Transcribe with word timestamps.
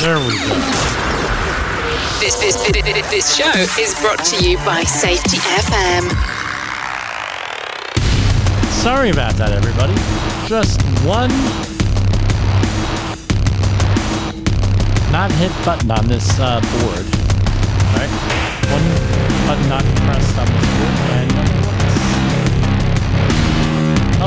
There 0.00 0.16
we 0.16 0.30
go. 0.30 0.54
This, 2.20 2.38
this, 2.38 2.54
this, 3.10 3.36
show 3.36 3.50
is 3.82 3.98
brought 4.00 4.24
to 4.26 4.48
you 4.48 4.56
by 4.58 4.84
Safety 4.84 5.38
FM. 5.38 6.08
Sorry 8.70 9.10
about 9.10 9.34
that, 9.34 9.50
everybody. 9.50 9.94
Just 10.46 10.80
one 11.02 11.30
not 15.10 15.32
hit 15.32 15.50
button 15.64 15.90
on 15.90 16.06
this 16.06 16.30
uh, 16.38 16.60
board. 16.78 17.02
All 17.90 17.98
right, 17.98 18.12
one 18.70 18.86
button 19.50 19.68
not 19.68 19.82
pressed 20.06 20.38
on 20.38 20.46
this 20.46 20.66
board, 20.78 20.94
and 21.10 21.32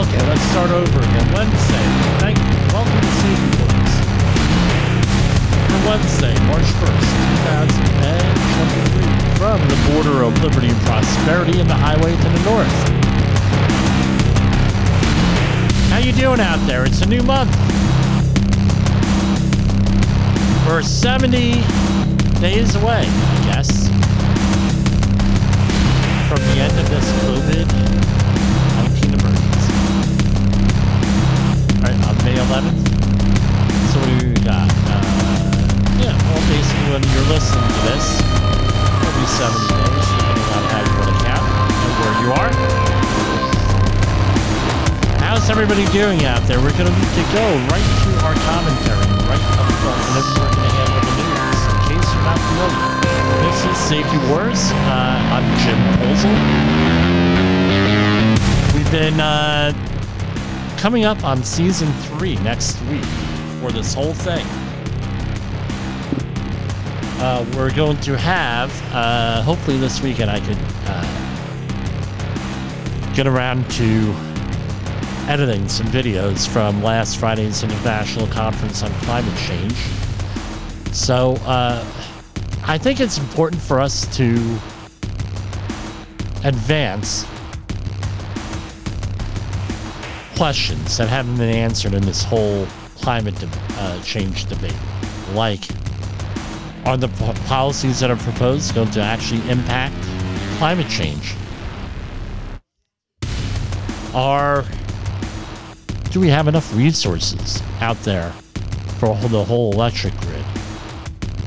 okay, 0.03 0.19
let's 0.27 0.43
start 0.51 0.71
over 0.71 0.99
again. 0.99 1.33
Wednesday. 1.33 1.85
Thank 2.19 2.37
you. 2.39 2.75
Welcome 2.75 2.99
to. 2.99 3.31
For 3.45 3.50
Wednesday, 5.85 6.33
March 6.45 6.69
1st, 6.79 7.09
2023, 7.41 9.37
from 9.37 9.59
the 9.67 9.75
border 9.91 10.23
of 10.23 10.31
liberty 10.43 10.69
and 10.69 10.79
prosperity 10.81 11.59
and 11.59 11.69
the 11.69 11.73
highway 11.73 12.15
to 12.15 12.29
the 12.29 12.39
north. 12.45 12.67
How 15.89 15.97
you 15.97 16.11
doing 16.13 16.39
out 16.39 16.59
there? 16.67 16.85
It's 16.85 17.01
a 17.01 17.05
new 17.07 17.23
month. 17.23 17.55
We're 20.67 20.83
70 20.83 21.63
days 22.39 22.75
away, 22.75 23.05
I 23.07 23.41
guess, 23.51 23.89
from 26.29 26.41
the 26.45 26.61
end 26.61 26.77
of 26.79 26.89
this 26.89 27.05
COVID-19 27.23 29.13
emergency. 29.19 29.73
All 31.75 31.83
right, 31.83 31.99
on 32.07 32.15
May 32.23 32.35
11th. 32.35 32.90
Well, 36.51 36.99
when 36.99 37.03
you're 37.15 37.29
listening 37.31 37.63
to 37.63 37.81
this, 37.87 38.19
it'll 38.19 39.15
be 39.15 39.27
70 39.39 39.71
days, 39.71 40.03
depending 40.19 40.49
on 40.51 40.63
how 40.67 40.83
you 40.83 40.93
want 40.99 41.07
to 41.07 41.17
count 41.23 41.47
and 41.47 41.91
where 41.95 42.15
you 42.19 42.29
are. 42.35 42.51
How's 45.23 45.47
everybody 45.49 45.85
doing 45.95 46.25
out 46.25 46.43
there? 46.47 46.59
We're 46.59 46.75
going 46.75 46.91
to 46.91 47.23
go 47.31 47.45
right 47.71 47.87
to 48.03 48.11
our 48.27 48.35
commentary, 48.43 49.07
right 49.31 49.39
up 49.55 49.71
front, 49.79 49.95
and 49.95 50.19
then 50.19 50.27
we're 50.35 50.51
going 50.51 50.67
to 50.67 50.75
handle 50.75 50.99
the 51.07 51.23
news. 51.23 51.59
In 51.71 51.79
case 51.87 52.07
you're 52.11 52.27
not 52.27 52.39
familiar, 52.43 52.99
this 53.47 53.59
is 53.71 53.77
Safety 53.87 54.19
Wars. 54.27 54.61
Uh, 54.91 55.31
I'm 55.31 55.47
Jim 55.63 55.79
Polzel. 56.03 56.35
We've 58.75 58.91
been 58.91 59.19
uh, 59.21 59.71
coming 60.77 61.05
up 61.05 61.23
on 61.23 61.43
season 61.43 61.91
three 62.11 62.35
next 62.37 62.81
week 62.83 63.05
for 63.61 63.71
this 63.71 63.93
whole 63.93 64.13
thing. 64.13 64.45
Uh, 67.21 67.45
we're 67.55 67.71
going 67.75 67.97
to 67.97 68.17
have, 68.17 68.71
uh, 68.95 69.43
hopefully 69.43 69.77
this 69.77 70.01
weekend, 70.01 70.31
I 70.31 70.39
could 70.39 70.57
uh, 70.87 71.05
get 73.13 73.27
around 73.27 73.69
to 73.73 74.15
editing 75.27 75.69
some 75.69 75.85
videos 75.85 76.47
from 76.47 76.81
last 76.81 77.17
Friday's 77.19 77.61
International 77.61 78.25
Conference 78.25 78.81
on 78.81 78.91
Climate 79.01 79.37
Change. 79.37 79.75
So 80.91 81.35
uh, 81.45 81.85
I 82.63 82.79
think 82.79 82.99
it's 82.99 83.19
important 83.19 83.61
for 83.61 83.79
us 83.79 84.07
to 84.17 84.33
advance 86.43 87.23
questions 90.35 90.97
that 90.97 91.07
haven't 91.07 91.37
been 91.37 91.55
answered 91.55 91.93
in 91.93 92.01
this 92.01 92.23
whole 92.23 92.65
climate 92.95 93.35
de- 93.35 93.47
uh, 93.73 94.01
change 94.01 94.45
debate. 94.47 94.73
Like, 95.35 95.61
are 96.85 96.97
the 96.97 97.07
policies 97.47 97.99
that 97.99 98.09
are 98.09 98.17
proposed 98.17 98.73
going 98.73 98.91
to 98.91 99.01
actually 99.01 99.47
impact 99.49 99.95
climate 100.57 100.89
change? 100.89 101.35
Are 104.13 104.65
do 106.11 106.19
we 106.19 106.27
have 106.27 106.49
enough 106.49 106.75
resources 106.75 107.61
out 107.79 107.97
there 108.01 108.31
for 108.99 109.15
the 109.29 109.43
whole 109.43 109.71
electric 109.71 110.13
grid? 110.17 110.45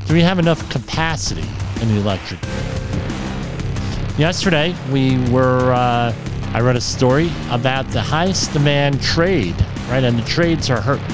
Do 0.07 0.13
we 0.13 0.21
have 0.21 0.39
enough 0.39 0.67
capacity 0.71 1.47
in 1.81 1.87
the 1.89 1.97
electric 1.97 2.41
grid? 2.41 2.75
Yesterday, 4.17 4.73
we 4.91 5.17
were, 5.29 5.71
uh, 5.73 6.13
I 6.53 6.61
read 6.61 6.75
a 6.75 6.81
story 6.81 7.29
about 7.51 7.87
the 7.89 8.01
highest 8.01 8.53
demand 8.53 9.01
trade, 9.01 9.55
right? 9.89 10.03
And 10.03 10.17
the 10.17 10.25
trades 10.25 10.69
are 10.69 10.81
hurting, 10.81 11.05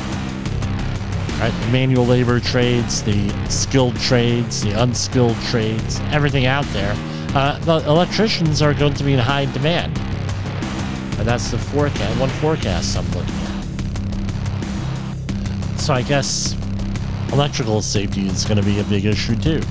right? 1.42 1.52
The 1.62 1.72
manual 1.72 2.06
labor 2.06 2.40
trades, 2.40 3.02
the 3.02 3.30
skilled 3.50 4.00
trades, 4.00 4.62
the 4.62 4.80
unskilled 4.82 5.36
trades, 5.48 6.00
everything 6.12 6.46
out 6.46 6.66
there. 6.66 6.94
Uh, 7.34 7.58
the 7.60 7.78
electricians 7.90 8.62
are 8.62 8.76
going 8.76 8.94
to 8.94 9.04
be 9.04 9.14
in 9.14 9.20
high 9.20 9.46
demand. 9.46 9.98
And 11.18 11.28
that's 11.28 11.50
the 11.50 11.58
forecast, 11.58 12.20
one 12.20 12.30
forecast 12.30 12.96
I'm 12.96 13.06
looking 13.12 13.34
at. 13.34 13.66
So 15.80 15.96
I 15.96 16.04
guess 16.04 16.56
electrical 17.34 17.82
safety 17.82 18.28
is 18.28 18.46
going 18.46 18.58
to 18.58 18.64
be 18.64 18.80
a 18.80 18.84
big 18.84 19.06
issue 19.06 19.36
too. 19.36 19.62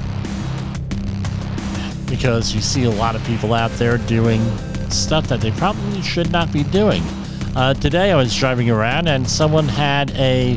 Because 2.06 2.52
you 2.52 2.60
see 2.60 2.84
a 2.84 2.90
lot 2.90 3.14
of 3.14 3.22
people 3.24 3.54
out 3.54 3.70
there 3.72 3.98
doing 3.98 4.42
stuff 4.90 5.28
that 5.28 5.40
they 5.40 5.52
probably 5.52 6.02
should 6.02 6.32
not 6.32 6.52
be 6.52 6.64
doing. 6.64 7.04
Uh, 7.54 7.74
today 7.74 8.10
I 8.10 8.16
was 8.16 8.34
driving 8.34 8.70
around 8.70 9.06
and 9.08 9.28
someone 9.28 9.68
had 9.68 10.10
a 10.12 10.56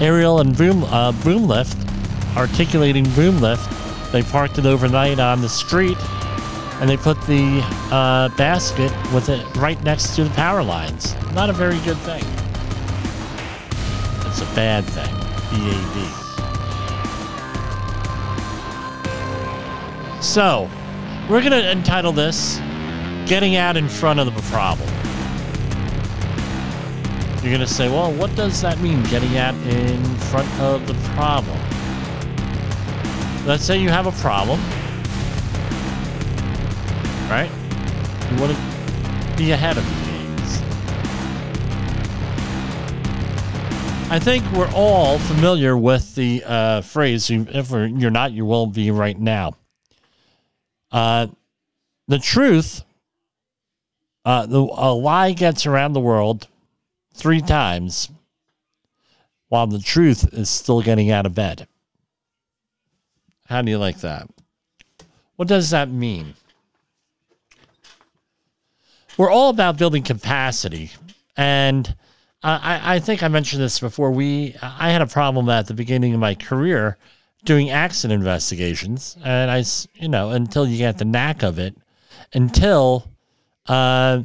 aerial 0.00 0.40
and 0.40 0.56
boom 0.56 0.84
uh, 0.84 1.12
boom 1.24 1.46
lift, 1.46 1.76
articulating 2.36 3.08
boom 3.10 3.40
lift. 3.40 3.68
They 4.12 4.22
parked 4.22 4.58
it 4.58 4.66
overnight 4.66 5.18
on 5.18 5.40
the 5.40 5.48
street 5.48 5.98
and 6.80 6.88
they 6.88 6.96
put 6.96 7.20
the 7.26 7.60
uh, 7.92 8.30
basket 8.36 8.90
with 9.12 9.28
it 9.28 9.44
right 9.56 9.80
next 9.84 10.16
to 10.16 10.24
the 10.24 10.30
power 10.30 10.62
lines. 10.62 11.14
Not 11.34 11.50
a 11.50 11.52
very 11.52 11.78
good 11.80 11.98
thing. 11.98 12.24
It's 14.26 14.40
a 14.40 14.54
bad 14.54 14.84
thing. 14.84 15.14
BAD. 15.50 16.30
So, 20.22 20.70
we're 21.28 21.40
going 21.40 21.52
to 21.52 21.70
entitle 21.70 22.12
this 22.12 22.58
Getting 23.26 23.56
Out 23.56 23.76
in 23.76 23.88
Front 23.88 24.20
of 24.20 24.26
the 24.26 24.42
Problem. 24.42 24.99
You're 27.42 27.52
going 27.52 27.60
to 27.60 27.66
say, 27.66 27.88
well, 27.88 28.12
what 28.12 28.36
does 28.36 28.60
that 28.60 28.78
mean, 28.80 29.02
getting 29.04 29.38
at 29.38 29.54
in 29.66 30.04
front 30.16 30.46
of 30.60 30.86
the 30.86 30.92
problem? 31.14 31.58
Let's 33.46 33.64
say 33.64 33.78
you 33.80 33.88
have 33.88 34.06
a 34.06 34.12
problem, 34.12 34.60
right? 37.30 37.50
You 38.30 38.36
want 38.42 38.52
to 38.54 39.36
be 39.38 39.52
ahead 39.52 39.78
of 39.78 39.84
things. 39.84 40.60
I 44.10 44.18
think 44.18 44.44
we're 44.52 44.70
all 44.74 45.18
familiar 45.20 45.78
with 45.78 46.14
the 46.14 46.44
uh, 46.44 46.80
phrase, 46.82 47.30
if 47.30 47.70
you're 47.70 48.10
not, 48.10 48.32
you 48.32 48.44
will 48.44 48.66
be 48.66 48.90
right 48.90 49.18
now. 49.18 49.56
Uh, 50.92 51.28
the 52.06 52.18
truth, 52.18 52.84
uh, 54.26 54.44
the, 54.44 54.58
a 54.58 54.92
lie 54.92 55.32
gets 55.32 55.64
around 55.64 55.94
the 55.94 56.00
world 56.00 56.46
three 57.12 57.40
times 57.40 58.10
while 59.48 59.66
the 59.66 59.80
truth 59.80 60.32
is 60.32 60.48
still 60.48 60.80
getting 60.80 61.10
out 61.10 61.26
of 61.26 61.34
bed. 61.34 61.66
How 63.46 63.62
do 63.62 63.70
you 63.70 63.78
like 63.78 64.00
that? 64.00 64.28
What 65.36 65.48
does 65.48 65.70
that 65.70 65.90
mean? 65.90 66.34
We're 69.16 69.30
all 69.30 69.50
about 69.50 69.76
building 69.76 70.02
capacity. 70.02 70.92
And 71.36 71.88
uh, 72.42 72.58
I, 72.62 72.96
I 72.96 72.98
think 73.00 73.22
I 73.22 73.28
mentioned 73.28 73.60
this 73.60 73.80
before. 73.80 74.12
We 74.12 74.54
I 74.62 74.90
had 74.90 75.02
a 75.02 75.06
problem 75.06 75.48
at 75.48 75.66
the 75.66 75.74
beginning 75.74 76.14
of 76.14 76.20
my 76.20 76.34
career 76.34 76.96
doing 77.44 77.70
accident 77.70 78.20
investigations. 78.20 79.16
And 79.24 79.50
I, 79.50 79.64
you 79.94 80.08
know, 80.08 80.30
until 80.30 80.66
you 80.66 80.78
get 80.78 80.98
the 80.98 81.04
knack 81.04 81.42
of 81.42 81.58
it, 81.58 81.76
until 82.32 83.10
uh, 83.66 84.22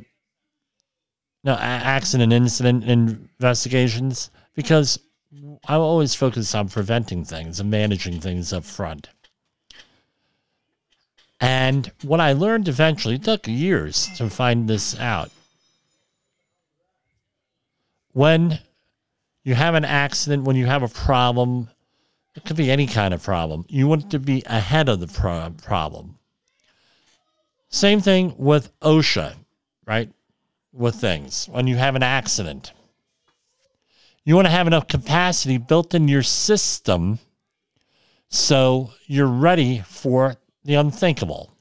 no 1.46 1.54
accident 1.54 2.34
incident 2.34 2.84
investigations 2.84 4.32
because 4.56 5.00
I 5.68 5.76
always 5.76 6.16
focus 6.16 6.56
on 6.56 6.70
preventing 6.70 7.24
things 7.24 7.60
and 7.60 7.70
managing 7.70 8.20
things 8.20 8.52
up 8.52 8.64
front. 8.64 9.10
And 11.40 11.92
what 12.02 12.20
I 12.20 12.34
learned 12.34 12.68
eventually 12.68 13.20
took 13.20 13.48
years 13.48 14.10
to 14.18 14.30
find 14.30 14.68
this 14.68 15.00
out. 15.00 15.30
When 18.14 18.60
you 19.44 19.54
have 19.54 19.76
an 19.76 19.86
accident, 19.86 20.46
when 20.46 20.56
you 20.56 20.66
have 20.66 20.82
a 20.82 20.88
problem, 20.88 21.70
it 22.36 22.46
could 22.46 22.56
be 22.56 22.72
any 22.72 22.88
kind 22.88 23.14
of 23.14 23.22
problem. 23.22 23.66
You 23.70 23.88
want 23.88 24.10
to 24.12 24.20
be 24.20 24.42
ahead 24.48 24.90
of 24.90 25.00
the 25.00 25.08
pro- 25.08 25.54
problem. 25.62 26.18
Same 27.70 28.02
thing 28.02 28.34
with 28.38 28.72
OSHA, 28.80 29.36
right? 29.86 30.10
With 30.76 30.96
things. 30.96 31.48
When 31.50 31.68
you 31.68 31.78
have 31.78 31.96
an 31.96 32.04
accident, 32.04 32.74
you 34.26 34.36
want 34.36 34.48
to 34.48 34.52
have 34.52 34.68
enough 34.68 34.88
capacity 34.88 35.58
built 35.58 35.96
in 35.96 36.08
your 36.10 36.24
system 36.24 37.20
So 38.30 38.92
you're 39.08 39.28
ready 39.28 39.80
for 39.86 40.36
the 40.64 40.76
unthinkable. 40.76 41.54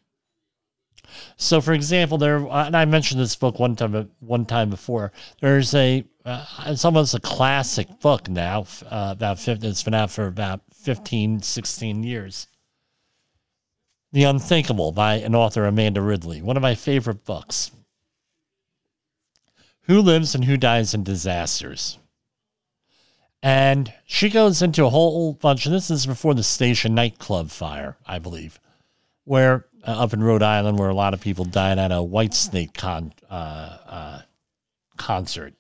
So, 1.37 1.61
for 1.61 1.73
example, 1.73 2.19
there, 2.19 2.39
and 2.39 2.77
I 2.77 2.85
mentioned 2.87 3.21
this 3.21 3.37
book 3.37 3.59
one 3.61 3.77
time, 3.77 4.11
one 4.21 4.45
time 4.47 4.71
before. 4.71 5.13
There's 5.41 5.75
a, 5.75 6.05
uh, 6.25 6.45
it's 6.67 6.85
almost 6.85 7.15
a 7.15 7.21
classic 7.21 8.01
book 8.01 8.29
now. 8.29 8.67
Uh, 8.85 9.11
about 9.13 9.39
50, 9.39 9.69
it's 9.69 9.85
been 9.85 9.95
out 9.95 10.11
for 10.11 10.27
about 10.27 10.63
15, 10.75 11.43
16 11.43 12.03
years. 12.03 12.49
The 14.13 14.25
Unthinkable 14.25 14.93
by 14.93 15.17
an 15.17 15.35
author, 15.35 15.67
Amanda 15.67 16.01
Ripley. 16.01 16.43
One 16.43 16.57
of 16.57 16.63
my 16.63 16.75
favorite 16.75 17.25
books. 17.25 17.71
Who 19.87 20.01
lives 20.01 20.35
and 20.35 20.45
who 20.45 20.57
dies 20.57 20.95
in 20.95 21.05
disasters? 21.05 21.99
And 23.43 23.93
she 24.07 24.31
goes 24.31 24.63
into 24.63 24.87
a 24.87 24.91
whole 24.91 25.35
bunch, 25.35 25.67
and 25.67 25.75
this 25.75 25.91
is 25.91 26.07
before 26.07 26.35
the 26.35 26.43
station 26.43 26.95
nightclub 26.95 27.51
fire, 27.51 27.99
I 28.07 28.19
believe, 28.19 28.59
where 29.25 29.67
uh, 29.87 29.91
up 29.91 30.15
in 30.15 30.23
Rhode 30.23 30.43
Island, 30.43 30.79
where 30.79 30.89
a 30.89 30.95
lot 30.95 31.13
of 31.13 31.21
people 31.21 31.45
died 31.45 31.79
at 31.79 31.93
a 31.93 31.97
Whitesnake 31.97 32.73
con, 32.73 33.13
uh, 33.31 33.77
uh, 33.87 34.23
concert. 34.97 35.53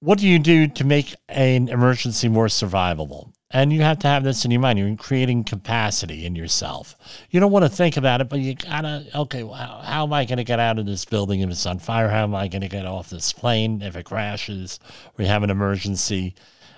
What 0.00 0.18
do 0.18 0.26
you 0.26 0.40
do 0.40 0.66
to 0.66 0.84
make 0.84 1.14
an 1.28 1.68
emergency 1.68 2.28
more 2.28 2.48
survivable? 2.48 3.32
And 3.52 3.72
you 3.72 3.82
have 3.82 3.98
to 4.00 4.08
have 4.08 4.24
this 4.24 4.44
in 4.44 4.50
your 4.50 4.60
mind. 4.60 4.78
You're 4.78 4.96
creating 4.96 5.44
capacity 5.44 6.24
in 6.24 6.34
yourself. 6.34 6.96
You 7.30 7.38
don't 7.38 7.52
want 7.52 7.64
to 7.66 7.68
think 7.68 7.98
about 7.98 8.22
it, 8.22 8.30
but 8.30 8.40
you 8.40 8.54
gotta, 8.54 9.06
okay, 9.14 9.42
well, 9.42 9.54
how, 9.54 9.82
how 9.84 10.02
am 10.04 10.12
I 10.14 10.24
going 10.24 10.38
to 10.38 10.44
get 10.44 10.58
out 10.58 10.78
of 10.78 10.86
this 10.86 11.04
building 11.04 11.40
if 11.40 11.50
it's 11.50 11.66
on 11.66 11.78
fire? 11.78 12.08
How 12.08 12.22
am 12.22 12.34
I 12.34 12.48
going 12.48 12.62
to 12.62 12.68
get 12.68 12.86
off 12.86 13.10
this 13.10 13.32
plane 13.32 13.82
if 13.82 13.94
it 13.94 14.04
crashes? 14.04 14.80
We 15.18 15.26
have 15.26 15.42
an 15.42 15.50
emergency. 15.50 16.34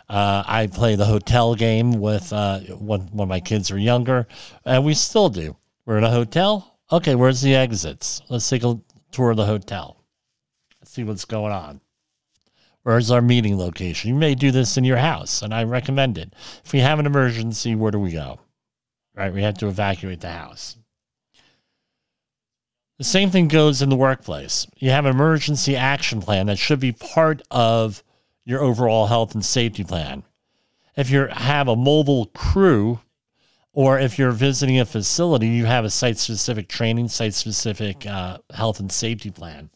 Uh, 0.08 0.42
I 0.46 0.66
play 0.66 0.96
the 0.96 1.06
hotel 1.06 1.54
game 1.54 1.92
with 1.92 2.32
uh, 2.32 2.58
when, 2.60 3.02
when 3.12 3.28
my 3.28 3.40
kids 3.40 3.70
were 3.70 3.78
younger, 3.78 4.26
and 4.64 4.84
we 4.84 4.94
still 4.94 5.28
do. 5.28 5.56
We're 5.86 5.98
in 5.98 6.04
a 6.04 6.10
hotel. 6.10 6.78
Okay, 6.90 7.14
where's 7.14 7.40
the 7.40 7.54
exits? 7.54 8.20
Let's 8.28 8.48
take 8.48 8.64
a 8.64 8.80
tour 9.12 9.30
of 9.30 9.36
the 9.36 9.46
hotel. 9.46 10.04
Let's 10.80 10.90
see 10.90 11.04
what's 11.04 11.24
going 11.24 11.52
on. 11.52 11.80
Where's 12.84 13.10
our 13.10 13.22
meeting 13.22 13.58
location? 13.58 14.10
You 14.10 14.14
may 14.14 14.34
do 14.34 14.50
this 14.50 14.76
in 14.76 14.84
your 14.84 14.98
house, 14.98 15.40
and 15.40 15.54
I 15.54 15.64
recommend 15.64 16.18
it. 16.18 16.34
If 16.64 16.72
we 16.72 16.80
have 16.80 16.98
an 16.98 17.06
emergency, 17.06 17.74
where 17.74 17.90
do 17.90 17.98
we 17.98 18.12
go? 18.12 18.40
Right? 19.14 19.32
We 19.32 19.42
have 19.42 19.56
to 19.58 19.68
evacuate 19.68 20.20
the 20.20 20.30
house. 20.30 20.76
The 22.98 23.04
same 23.04 23.30
thing 23.30 23.48
goes 23.48 23.80
in 23.80 23.88
the 23.88 23.96
workplace. 23.96 24.66
You 24.76 24.90
have 24.90 25.06
an 25.06 25.14
emergency 25.14 25.74
action 25.74 26.20
plan 26.20 26.46
that 26.46 26.58
should 26.58 26.78
be 26.78 26.92
part 26.92 27.42
of 27.50 28.04
your 28.44 28.60
overall 28.60 29.06
health 29.06 29.34
and 29.34 29.44
safety 29.44 29.82
plan. 29.82 30.22
If 30.94 31.10
you 31.10 31.26
have 31.26 31.66
a 31.66 31.74
mobile 31.74 32.26
crew, 32.26 33.00
or 33.72 33.98
if 33.98 34.18
you're 34.18 34.30
visiting 34.30 34.78
a 34.78 34.84
facility, 34.84 35.48
you 35.48 35.64
have 35.64 35.86
a 35.86 35.90
site 35.90 36.18
specific 36.18 36.68
training, 36.68 37.08
site 37.08 37.34
specific 37.34 38.06
uh, 38.06 38.38
health 38.52 38.78
and 38.78 38.92
safety 38.92 39.30
plan. 39.30 39.70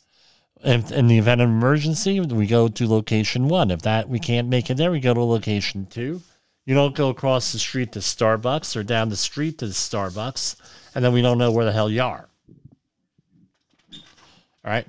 If, 0.65 0.91
in 0.91 1.07
the 1.07 1.19
event 1.19 1.41
of 1.41 1.49
emergency, 1.49 2.21
we 2.21 2.47
go 2.47 2.69
to 2.69 2.89
location 2.89 3.49
one. 3.49 3.71
If 3.71 3.83
that 3.83 4.09
we 4.09 4.19
can't 4.19 4.49
make 4.49 4.71
it 4.71 4.77
there, 4.77 4.91
we 4.91 5.01
go 5.01 5.15
to 5.15 5.23
location 5.23 5.87
two. 5.87 6.21
You 6.67 6.75
don't 6.75 6.95
go 6.95 7.09
across 7.09 7.53
the 7.53 7.59
street 7.59 7.93
to 7.93 8.01
Starbucks 8.01 8.77
or 8.77 8.83
down 8.83 9.09
the 9.09 9.17
street 9.17 9.59
to 9.59 9.67
the 9.67 9.73
Starbucks, 9.73 10.57
and 10.95 11.05
then 11.05 11.13
we 11.13 11.23
don't 11.23 11.39
know 11.39 11.53
where 11.53 11.65
the 11.65 11.73
hell 11.73 11.89
you 11.89 12.03
are. 12.03 12.29
All 13.93 14.73
right. 14.73 14.87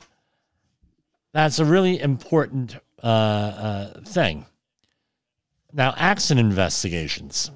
That's 1.31 1.59
a 1.59 1.65
really 1.65 1.99
important 1.99 2.77
uh, 3.01 3.07
uh, 3.07 4.01
thing. 4.01 4.45
Now, 5.71 5.93
accident 5.95 6.49
investigations. 6.49 7.51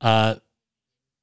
Uh, 0.00 0.36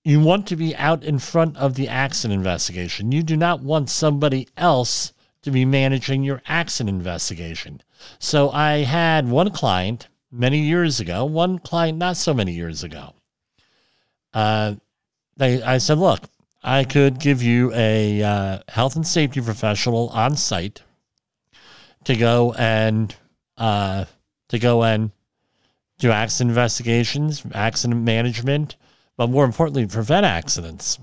you 0.04 0.20
want 0.22 0.48
to 0.48 0.56
be 0.56 0.76
out 0.76 1.04
in 1.04 1.20
front 1.20 1.58
of 1.58 1.76
the 1.76 1.88
accident 1.88 2.38
investigation. 2.38 3.12
You 3.12 3.24
do 3.24 3.36
not 3.36 3.60
want 3.60 3.90
somebody 3.90 4.48
else 4.56 5.14
to 5.46 5.52
be 5.52 5.64
managing 5.64 6.24
your 6.24 6.42
accident 6.48 6.98
investigation. 6.98 7.80
So 8.18 8.50
I 8.50 8.78
had 8.80 9.30
one 9.30 9.52
client 9.52 10.08
many 10.32 10.58
years 10.58 11.00
ago, 11.00 11.24
one 11.24 11.60
client 11.60 12.00
not 12.00 12.18
so 12.18 12.34
many 12.34 12.52
years 12.52 12.84
ago. 12.84 13.14
Uh, 14.34 14.76
they, 15.38 15.62
I 15.62 15.78
said, 15.78 16.00
look, 16.00 16.22
I 16.64 16.84
could 16.84 17.20
give 17.20 17.44
you 17.44 17.72
a 17.76 18.24
uh, 18.24 18.60
health 18.70 18.96
and 18.96 19.06
safety 19.06 19.40
professional 19.40 20.10
on 20.10 20.36
site 20.36 20.82
to 22.06 22.16
go 22.16 22.54
and 22.54 23.16
uh, 23.60 24.06
to 24.50 24.58
go 24.58 24.84
and 24.84 25.12
do 26.00 26.10
accident 26.10 26.50
investigations, 26.50 27.44
accident 27.54 28.02
management, 28.02 28.78
but 29.16 29.30
more 29.30 29.46
importantly, 29.46 29.86
prevent 29.86 30.26
accidents. 30.26 30.98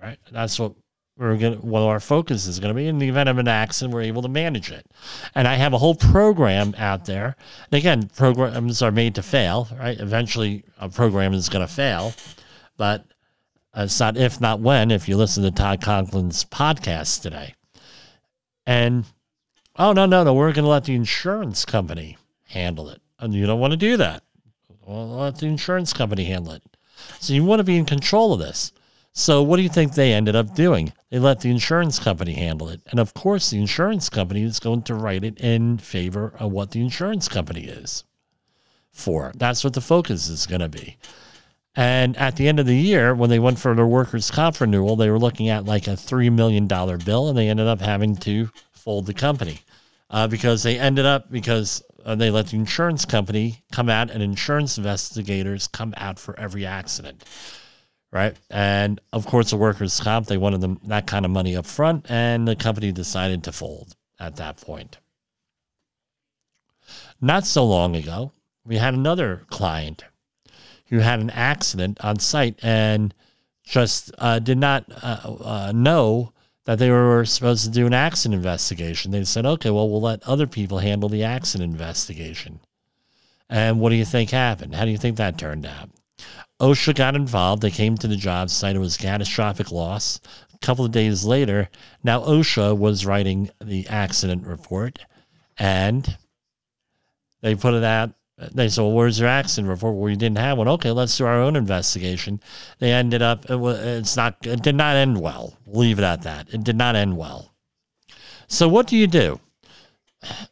Right? 0.00 0.18
That's 0.30 0.60
what 0.60 0.74
we're 1.16 1.36
going 1.36 1.54
what 1.58 1.82
our 1.82 2.00
focus 2.00 2.46
is 2.46 2.58
going 2.58 2.74
to 2.74 2.76
be 2.76 2.88
in 2.88 2.98
the 2.98 3.08
event 3.08 3.28
of 3.28 3.38
an 3.38 3.46
accident 3.46 3.94
we're 3.94 4.02
able 4.02 4.22
to 4.22 4.28
manage 4.28 4.70
it. 4.70 4.86
And 5.34 5.46
i 5.46 5.54
have 5.54 5.72
a 5.72 5.78
whole 5.78 5.94
program 5.94 6.74
out 6.76 7.04
there. 7.04 7.36
And 7.70 7.78
again 7.78 8.10
programs 8.16 8.82
are 8.82 8.90
made 8.90 9.14
to 9.14 9.22
fail 9.22 9.68
right? 9.78 9.98
Eventually 9.98 10.64
a 10.78 10.88
program 10.88 11.32
is 11.32 11.48
going 11.48 11.66
to 11.66 11.72
fail. 11.72 12.14
But 12.76 13.04
it's 13.76 13.98
not 14.00 14.16
if 14.16 14.40
not 14.40 14.60
when 14.60 14.90
if 14.90 15.08
you 15.08 15.16
listen 15.16 15.44
to 15.44 15.50
todd 15.50 15.80
conklin's 15.80 16.44
podcast 16.44 17.22
today. 17.22 17.54
And 18.66 19.04
oh 19.76 19.92
no 19.92 20.06
no 20.06 20.24
no 20.24 20.34
we're 20.34 20.52
going 20.52 20.64
to 20.64 20.70
let 20.70 20.84
the 20.84 20.94
insurance 20.94 21.64
company 21.64 22.18
handle 22.48 22.88
it. 22.88 23.00
And 23.20 23.32
you 23.32 23.46
don't 23.46 23.60
want 23.60 23.72
to 23.72 23.76
do 23.76 23.96
that. 23.98 24.22
Well, 24.84 25.08
let 25.16 25.38
the 25.38 25.46
insurance 25.46 25.92
company 25.92 26.24
handle 26.24 26.52
it. 26.52 26.62
So 27.20 27.32
you 27.32 27.44
want 27.44 27.60
to 27.60 27.64
be 27.64 27.76
in 27.76 27.86
control 27.86 28.32
of 28.32 28.40
this 28.40 28.72
so, 29.16 29.44
what 29.44 29.58
do 29.58 29.62
you 29.62 29.68
think 29.68 29.94
they 29.94 30.12
ended 30.12 30.34
up 30.34 30.56
doing? 30.56 30.92
They 31.08 31.20
let 31.20 31.40
the 31.40 31.48
insurance 31.48 32.00
company 32.00 32.32
handle 32.32 32.68
it. 32.68 32.80
And 32.88 32.98
of 32.98 33.14
course, 33.14 33.48
the 33.48 33.60
insurance 33.60 34.10
company 34.10 34.42
is 34.42 34.58
going 34.58 34.82
to 34.82 34.94
write 34.94 35.22
it 35.22 35.38
in 35.38 35.78
favor 35.78 36.34
of 36.40 36.50
what 36.50 36.72
the 36.72 36.80
insurance 36.80 37.28
company 37.28 37.66
is 37.66 38.02
for. 38.90 39.30
That's 39.36 39.62
what 39.62 39.74
the 39.74 39.80
focus 39.80 40.28
is 40.28 40.46
going 40.46 40.62
to 40.62 40.68
be. 40.68 40.96
And 41.76 42.16
at 42.16 42.34
the 42.34 42.48
end 42.48 42.58
of 42.58 42.66
the 42.66 42.76
year, 42.76 43.14
when 43.14 43.30
they 43.30 43.38
went 43.38 43.60
for 43.60 43.72
their 43.76 43.86
workers' 43.86 44.32
comp 44.32 44.60
renewal, 44.60 44.96
they 44.96 45.10
were 45.10 45.18
looking 45.18 45.48
at 45.48 45.64
like 45.64 45.86
a 45.86 45.90
$3 45.90 46.32
million 46.32 46.66
bill, 46.66 47.28
and 47.28 47.38
they 47.38 47.48
ended 47.48 47.68
up 47.68 47.80
having 47.80 48.16
to 48.16 48.50
fold 48.72 49.06
the 49.06 49.14
company 49.14 49.60
uh, 50.10 50.26
because 50.26 50.64
they 50.64 50.76
ended 50.76 51.06
up, 51.06 51.30
because 51.30 51.84
uh, 52.04 52.16
they 52.16 52.32
let 52.32 52.48
the 52.48 52.56
insurance 52.56 53.04
company 53.04 53.62
come 53.70 53.88
out 53.88 54.10
and 54.10 54.24
insurance 54.24 54.76
investigators 54.76 55.68
come 55.68 55.94
out 55.96 56.18
for 56.18 56.38
every 56.38 56.66
accident 56.66 57.24
right? 58.14 58.36
And 58.48 59.00
of 59.12 59.26
course, 59.26 59.50
the 59.50 59.56
workers' 59.56 60.00
comp, 60.00 60.28
they 60.28 60.38
wanted 60.38 60.60
them 60.60 60.80
that 60.84 61.06
kind 61.06 61.24
of 61.24 61.32
money 61.32 61.56
up 61.56 61.66
front, 61.66 62.06
and 62.08 62.46
the 62.46 62.56
company 62.56 62.92
decided 62.92 63.42
to 63.44 63.52
fold 63.52 63.96
at 64.20 64.36
that 64.36 64.56
point. 64.58 64.98
Not 67.20 67.44
so 67.44 67.64
long 67.64 67.96
ago, 67.96 68.32
we 68.64 68.76
had 68.76 68.94
another 68.94 69.42
client 69.50 70.04
who 70.88 71.00
had 71.00 71.18
an 71.18 71.30
accident 71.30 72.02
on 72.04 72.20
site 72.20 72.58
and 72.62 73.12
just 73.64 74.12
uh, 74.18 74.38
did 74.38 74.58
not 74.58 74.84
uh, 75.02 75.36
uh, 75.40 75.72
know 75.74 76.32
that 76.66 76.78
they 76.78 76.90
were 76.90 77.24
supposed 77.24 77.64
to 77.64 77.70
do 77.70 77.86
an 77.86 77.94
accident 77.94 78.38
investigation. 78.38 79.10
They 79.10 79.24
said, 79.24 79.44
okay, 79.44 79.70
well, 79.70 79.88
we'll 79.88 80.00
let 80.00 80.22
other 80.22 80.46
people 80.46 80.78
handle 80.78 81.08
the 81.08 81.24
accident 81.24 81.72
investigation. 81.72 82.60
And 83.50 83.80
what 83.80 83.90
do 83.90 83.96
you 83.96 84.04
think 84.04 84.30
happened? 84.30 84.74
How 84.74 84.84
do 84.84 84.90
you 84.90 84.98
think 84.98 85.16
that 85.16 85.36
turned 85.36 85.66
out? 85.66 85.90
OSHA 86.60 86.94
got 86.94 87.16
involved. 87.16 87.62
They 87.62 87.70
came 87.70 87.96
to 87.98 88.08
the 88.08 88.16
job 88.16 88.50
site. 88.50 88.76
It 88.76 88.80
was 88.80 88.96
catastrophic 88.96 89.70
loss. 89.70 90.20
A 90.52 90.58
couple 90.58 90.84
of 90.84 90.92
days 90.92 91.24
later, 91.24 91.68
now 92.02 92.20
OSHA 92.20 92.78
was 92.78 93.04
writing 93.04 93.50
the 93.62 93.86
accident 93.88 94.46
report, 94.46 94.98
and 95.58 96.16
they 97.42 97.54
put 97.54 97.74
it 97.74 97.84
out. 97.84 98.12
They 98.52 98.68
said, 98.68 98.82
"Well, 98.82 98.92
where's 98.92 99.18
your 99.18 99.28
accident 99.28 99.68
report?" 99.68 99.94
Well, 99.94 100.04
we 100.04 100.16
didn't 100.16 100.38
have 100.38 100.58
one. 100.58 100.68
Okay, 100.68 100.90
let's 100.90 101.16
do 101.16 101.26
our 101.26 101.40
own 101.40 101.54
investigation. 101.54 102.40
They 102.78 102.92
ended 102.92 103.22
up. 103.22 103.48
It 103.50 103.56
it's 103.56 104.16
not. 104.16 104.38
It 104.46 104.62
did 104.62 104.74
not 104.74 104.96
end 104.96 105.20
well. 105.20 105.58
leave 105.66 105.98
it 105.98 106.04
at 106.04 106.22
that. 106.22 106.52
It 106.52 106.64
did 106.64 106.76
not 106.76 106.96
end 106.96 107.16
well. 107.16 107.54
So, 108.46 108.68
what 108.68 108.86
do 108.86 108.96
you 108.96 109.06
do? 109.06 109.40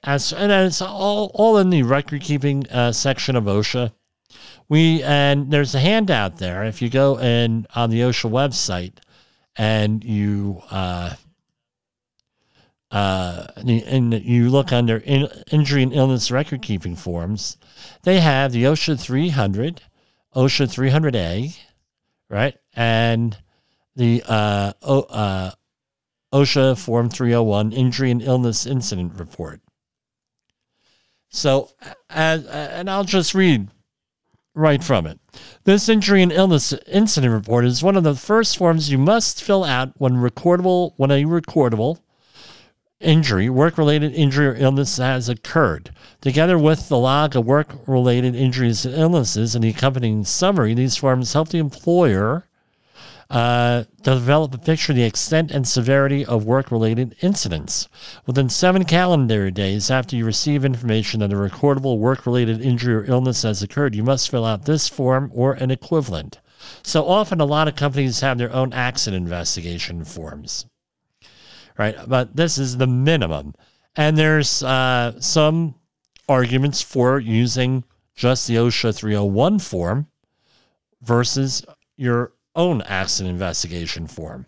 As 0.02 0.32
and 0.32 0.52
it's 0.52 0.82
all 0.82 1.30
all 1.34 1.56
in 1.58 1.70
the 1.70 1.82
record 1.82 2.20
keeping 2.20 2.68
uh, 2.70 2.92
section 2.92 3.36
of 3.36 3.44
OSHA 3.44 3.92
we 4.72 5.02
and 5.02 5.50
there's 5.50 5.74
a 5.74 5.80
handout 5.80 6.38
there. 6.38 6.64
If 6.64 6.80
you 6.80 6.88
go 6.88 7.18
and 7.18 7.66
on 7.74 7.90
the 7.90 8.00
OSHA 8.00 8.30
website 8.30 8.94
and 9.54 10.02
you 10.02 10.62
uh, 10.70 11.14
uh, 12.90 13.48
and 13.56 14.14
you 14.14 14.48
look 14.48 14.72
under 14.72 14.96
in, 14.96 15.28
injury 15.50 15.82
and 15.82 15.92
illness 15.92 16.30
record 16.30 16.62
keeping 16.62 16.96
forms, 16.96 17.58
they 18.04 18.20
have 18.20 18.52
the 18.52 18.64
OSHA 18.64 18.98
300, 18.98 19.82
OSHA 20.34 20.90
300A, 20.90 21.54
right, 22.30 22.56
and 22.72 23.36
the 23.94 24.24
uh, 24.26 24.72
o, 24.80 25.00
uh, 25.02 25.50
OSHA 26.32 26.82
Form 26.82 27.10
301 27.10 27.72
Injury 27.72 28.10
and 28.10 28.22
Illness 28.22 28.64
Incident 28.64 29.20
Report. 29.20 29.60
So, 31.28 31.68
as, 32.08 32.46
and 32.46 32.88
I'll 32.88 33.04
just 33.04 33.34
read 33.34 33.68
right 34.54 34.82
from 34.82 35.06
it. 35.06 35.18
This 35.64 35.88
injury 35.88 36.22
and 36.22 36.32
illness 36.32 36.72
incident 36.86 37.32
report 37.32 37.64
is 37.64 37.82
one 37.82 37.96
of 37.96 38.04
the 38.04 38.14
first 38.14 38.56
forms 38.56 38.90
you 38.90 38.98
must 38.98 39.42
fill 39.42 39.64
out 39.64 39.92
when 39.96 40.14
recordable 40.14 40.92
when 40.96 41.10
a 41.10 41.24
recordable 41.24 42.00
injury, 43.00 43.50
work 43.50 43.76
related 43.76 44.14
injury 44.14 44.46
or 44.46 44.54
illness 44.54 44.96
has 44.98 45.28
occurred. 45.28 45.90
Together 46.20 46.58
with 46.58 46.88
the 46.88 46.98
log 46.98 47.34
of 47.34 47.44
work 47.44 47.74
related 47.86 48.34
injuries 48.34 48.84
and 48.86 48.94
illnesses 48.94 49.54
and 49.54 49.64
the 49.64 49.70
accompanying 49.70 50.24
summary, 50.24 50.74
these 50.74 50.96
forms 50.96 51.32
help 51.32 51.48
the 51.48 51.58
employer 51.58 52.46
uh, 53.32 53.84
to 54.02 54.10
develop 54.14 54.54
a 54.54 54.58
picture 54.58 54.92
of 54.92 54.96
the 54.96 55.02
extent 55.02 55.50
and 55.50 55.66
severity 55.66 56.24
of 56.24 56.44
work 56.44 56.70
related 56.70 57.16
incidents. 57.20 57.88
Within 58.26 58.48
seven 58.48 58.84
calendar 58.84 59.50
days 59.50 59.90
after 59.90 60.14
you 60.14 60.24
receive 60.24 60.64
information 60.64 61.20
that 61.20 61.32
a 61.32 61.36
recordable 61.36 61.98
work 61.98 62.26
related 62.26 62.60
injury 62.60 62.94
or 62.94 63.04
illness 63.10 63.42
has 63.42 63.62
occurred, 63.62 63.94
you 63.94 64.04
must 64.04 64.30
fill 64.30 64.44
out 64.44 64.66
this 64.66 64.88
form 64.88 65.30
or 65.34 65.54
an 65.54 65.70
equivalent. 65.70 66.40
So 66.84 67.08
often, 67.08 67.40
a 67.40 67.44
lot 67.44 67.66
of 67.66 67.74
companies 67.74 68.20
have 68.20 68.38
their 68.38 68.52
own 68.52 68.72
accident 68.72 69.24
investigation 69.24 70.04
forms 70.04 70.66
right? 71.78 71.96
But 72.06 72.36
this 72.36 72.58
is 72.58 72.76
the 72.76 72.86
minimum. 72.86 73.54
And 73.96 74.16
there's 74.16 74.62
uh, 74.62 75.20
some 75.20 75.74
arguments 76.28 76.82
for 76.82 77.18
using 77.18 77.84
just 78.14 78.46
the 78.46 78.56
OSHA 78.56 78.94
301 78.96 79.58
form 79.58 80.06
versus 81.02 81.64
your 81.96 82.32
own 82.54 82.82
accident 82.82 83.32
investigation 83.32 84.06
form. 84.06 84.46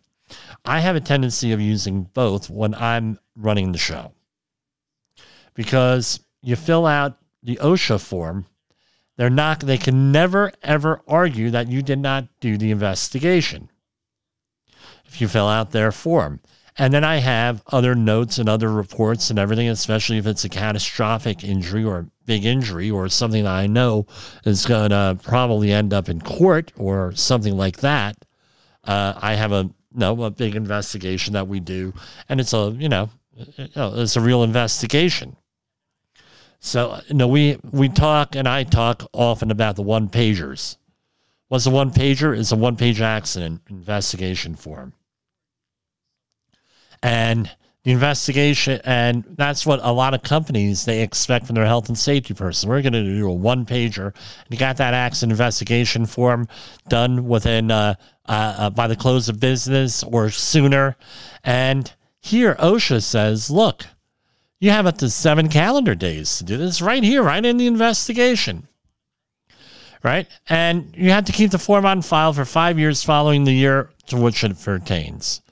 I 0.64 0.80
have 0.80 0.96
a 0.96 1.00
tendency 1.00 1.52
of 1.52 1.61
using 1.61 2.04
both 2.14 2.50
when 2.50 2.75
I'm 2.75 3.18
running 3.37 3.73
the 3.73 3.78
show 3.78 4.12
because 5.54 6.20
you 6.42 6.56
fill 6.56 6.87
out 6.87 7.18
the 7.42 7.56
OSHA 7.56 8.00
form. 8.00 8.46
They're 9.16 9.30
not, 9.30 9.61
they 9.61 9.78
can 9.78 10.11
never 10.11 10.52
ever 10.62 11.02
argue 11.06 11.50
that 11.50 11.68
you 11.68 11.82
did 11.82 11.99
not 11.99 12.28
do 12.40 12.56
the 12.56 12.70
investigation 12.70 13.70
if 15.06 15.20
you 15.20 15.28
fill 15.28 15.49
out 15.49 15.70
their 15.70 15.92
form. 15.92 16.40
And 16.76 16.93
then 16.93 17.04
I 17.04 17.16
have 17.16 17.62
other 17.69 17.95
notes 17.95 18.38
and 18.38 18.49
other 18.49 18.69
reports 18.69 19.31
and 19.31 19.38
everything, 19.38 19.69
especially 19.69 20.19
if 20.19 20.26
it's 20.26 20.45
a 20.45 20.49
catastrophic 20.49 21.45
injury 21.45 21.85
or 21.85 22.09
big 22.26 22.45
injury 22.45 22.90
or 22.90 23.09
something 23.09 23.45
that 23.45 23.52
I 23.52 23.69
know 23.69 24.07
is 24.45 24.66
going 24.66 24.90
to 24.90 25.16
probably 25.23 25.73
end 25.73 25.93
up 25.93 26.09
in 26.09 26.21
court 26.21 26.73
or 26.76 27.12
something 27.14 27.57
like 27.57 27.78
that. 27.78 28.16
Uh, 28.83 29.14
I 29.16 29.35
have 29.35 29.52
a 29.52 29.71
no 29.93 30.21
a 30.25 30.31
big 30.31 30.57
investigation 30.57 31.35
that 31.35 31.47
we 31.47 31.61
do, 31.61 31.95
and 32.28 32.40
it's 32.40 32.52
a 32.52 32.75
you 32.76 32.88
know 32.88 33.09
it's 33.37 34.16
a 34.16 34.21
real 34.21 34.43
investigation. 34.43 35.37
So 36.59 37.00
you 37.07 37.14
know 37.14 37.28
we 37.28 37.59
we 37.71 37.88
talk 37.88 38.35
and 38.35 38.49
I 38.49 38.64
talk 38.64 39.09
often 39.12 39.52
about 39.52 39.76
the 39.76 39.83
one 39.83 40.09
pagers. 40.09 40.76
What's 41.49 41.66
a 41.66 41.71
one 41.71 41.93
pager? 41.93 42.37
It's 42.37 42.50
a 42.50 42.57
one 42.57 42.75
page 42.75 43.00
accident 43.00 43.62
investigation 43.71 44.57
form 44.57 44.93
and 47.04 47.50
the 47.82 47.92
investigation 47.92 48.80
and 48.84 49.25
that's 49.37 49.66
what 49.66 49.78
a 49.82 49.92
lot 49.92 50.14
of 50.14 50.23
companies 50.23 50.87
they 50.87 51.02
expect 51.02 51.46
from 51.46 51.54
their 51.54 51.66
health 51.66 51.88
and 51.88 51.99
safety 51.99 52.32
person. 52.32 52.70
We're 52.70 52.80
going 52.80 52.94
to 52.94 53.04
do 53.04 53.28
a 53.28 53.32
one 53.32 53.66
pager 53.66 54.14
you 54.49 54.56
got 54.56 54.78
that 54.78 54.94
accident 54.94 55.32
investigation 55.32 56.06
form 56.06 56.49
done 56.88 57.28
within 57.28 57.70
uh, 57.70 57.94
uh, 58.26 58.54
uh, 58.58 58.70
by 58.70 58.87
the 58.87 58.96
close 58.96 59.28
of 59.28 59.38
business 59.38 60.02
or 60.02 60.30
sooner. 60.30 60.96
And 61.44 61.92
here 62.23 62.54
osha 62.54 63.02
says 63.02 63.50
look 63.50 63.84
you 64.58 64.70
have 64.70 64.87
up 64.87 64.96
to 64.99 65.11
seven 65.11 65.50
calendar 65.50 65.94
days 65.94 66.38
to 66.38 66.44
do 66.44 66.56
this 66.56 66.80
right 66.80 67.02
here 67.02 67.23
right 67.23 67.44
in 67.44 67.58
the 67.58 67.66
investigation. 67.66 68.66
Right? 70.02 70.26
And 70.49 70.94
you 70.96 71.11
have 71.11 71.25
to 71.26 71.32
keep 71.32 71.50
the 71.50 71.58
form 71.58 71.87
on 71.87 72.02
file 72.02 72.32
for 72.32 72.44
five 72.44 72.78
years 72.78 73.02
following 73.02 73.44
the 73.44 73.52
year 73.52 73.90
to 74.06 74.16
which 74.16 74.44
it 74.44 74.58
pertains 74.61 75.42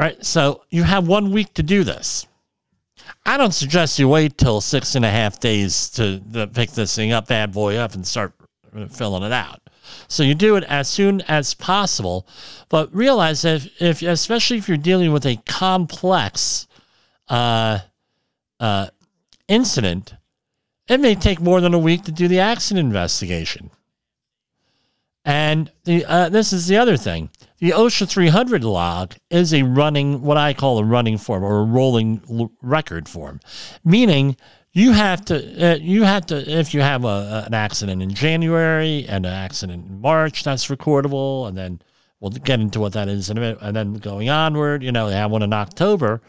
right? 0.00 0.24
So 0.24 0.62
you 0.70 0.82
have 0.82 1.06
one 1.06 1.30
week 1.30 1.52
to 1.54 1.62
do 1.62 1.84
this. 1.84 2.26
I 3.26 3.36
don't 3.36 3.52
suggest 3.52 3.98
you 3.98 4.08
wait 4.08 4.38
till 4.38 4.62
six 4.62 4.94
and 4.94 5.04
a 5.04 5.10
half 5.10 5.38
days 5.38 5.90
to, 5.90 6.48
pick 6.54 6.70
this 6.70 6.96
thing 6.96 7.12
up, 7.12 7.28
bad 7.28 7.52
boy 7.52 7.76
up, 7.76 7.94
and 7.94 8.06
start 8.06 8.32
filling 8.90 9.22
it 9.22 9.32
out. 9.32 9.60
So 10.08 10.22
you 10.22 10.34
do 10.34 10.56
it 10.56 10.64
as 10.64 10.88
soon 10.88 11.20
as 11.22 11.52
possible, 11.52 12.26
but 12.70 12.94
realize 12.94 13.42
that 13.42 13.66
if, 13.78 13.80
if 13.80 14.02
especially 14.02 14.56
if 14.56 14.68
you're 14.68 14.78
dealing 14.78 15.12
with 15.12 15.26
a 15.26 15.36
complex 15.46 16.66
uh, 17.28 17.80
uh, 18.58 18.88
incident, 19.48 20.14
it 20.88 20.98
may 20.98 21.14
take 21.14 21.40
more 21.40 21.60
than 21.60 21.74
a 21.74 21.78
week 21.78 22.04
to 22.04 22.12
do 22.12 22.26
the 22.26 22.40
accident 22.40 22.86
investigation. 22.86 23.70
And 25.24 25.70
the 25.84 26.06
uh, 26.06 26.28
this 26.30 26.52
is 26.52 26.68
the 26.68 26.78
other 26.78 26.96
thing. 26.96 27.28
The 27.60 27.70
OSHA 27.72 28.08
300 28.08 28.64
log 28.64 29.16
is 29.28 29.52
a 29.52 29.62
running, 29.62 30.22
what 30.22 30.38
I 30.38 30.54
call 30.54 30.78
a 30.78 30.84
running 30.84 31.18
form 31.18 31.44
or 31.44 31.60
a 31.60 31.64
rolling 31.64 32.22
l- 32.30 32.50
record 32.62 33.06
form, 33.06 33.40
meaning 33.84 34.36
you 34.72 34.92
have 34.92 35.22
to, 35.26 35.72
uh, 35.72 35.76
you 35.76 36.04
have 36.04 36.24
to, 36.26 36.36
if 36.36 36.72
you 36.72 36.80
have 36.80 37.04
a, 37.04 37.44
an 37.46 37.52
accident 37.52 38.02
in 38.02 38.14
January 38.14 39.04
and 39.06 39.26
an 39.26 39.32
accident 39.32 39.86
in 39.86 40.00
March, 40.00 40.42
that's 40.42 40.68
recordable, 40.68 41.46
and 41.46 41.58
then 41.58 41.82
we'll 42.18 42.30
get 42.30 42.60
into 42.60 42.80
what 42.80 42.94
that 42.94 43.08
is 43.08 43.28
in 43.28 43.36
a 43.36 43.40
minute, 43.40 43.58
and 43.60 43.76
then 43.76 43.94
going 43.94 44.30
onward, 44.30 44.82
you 44.82 44.90
know, 44.90 45.10
they 45.10 45.16
have 45.16 45.30
one 45.30 45.42
in 45.42 45.52
October, 45.52 46.22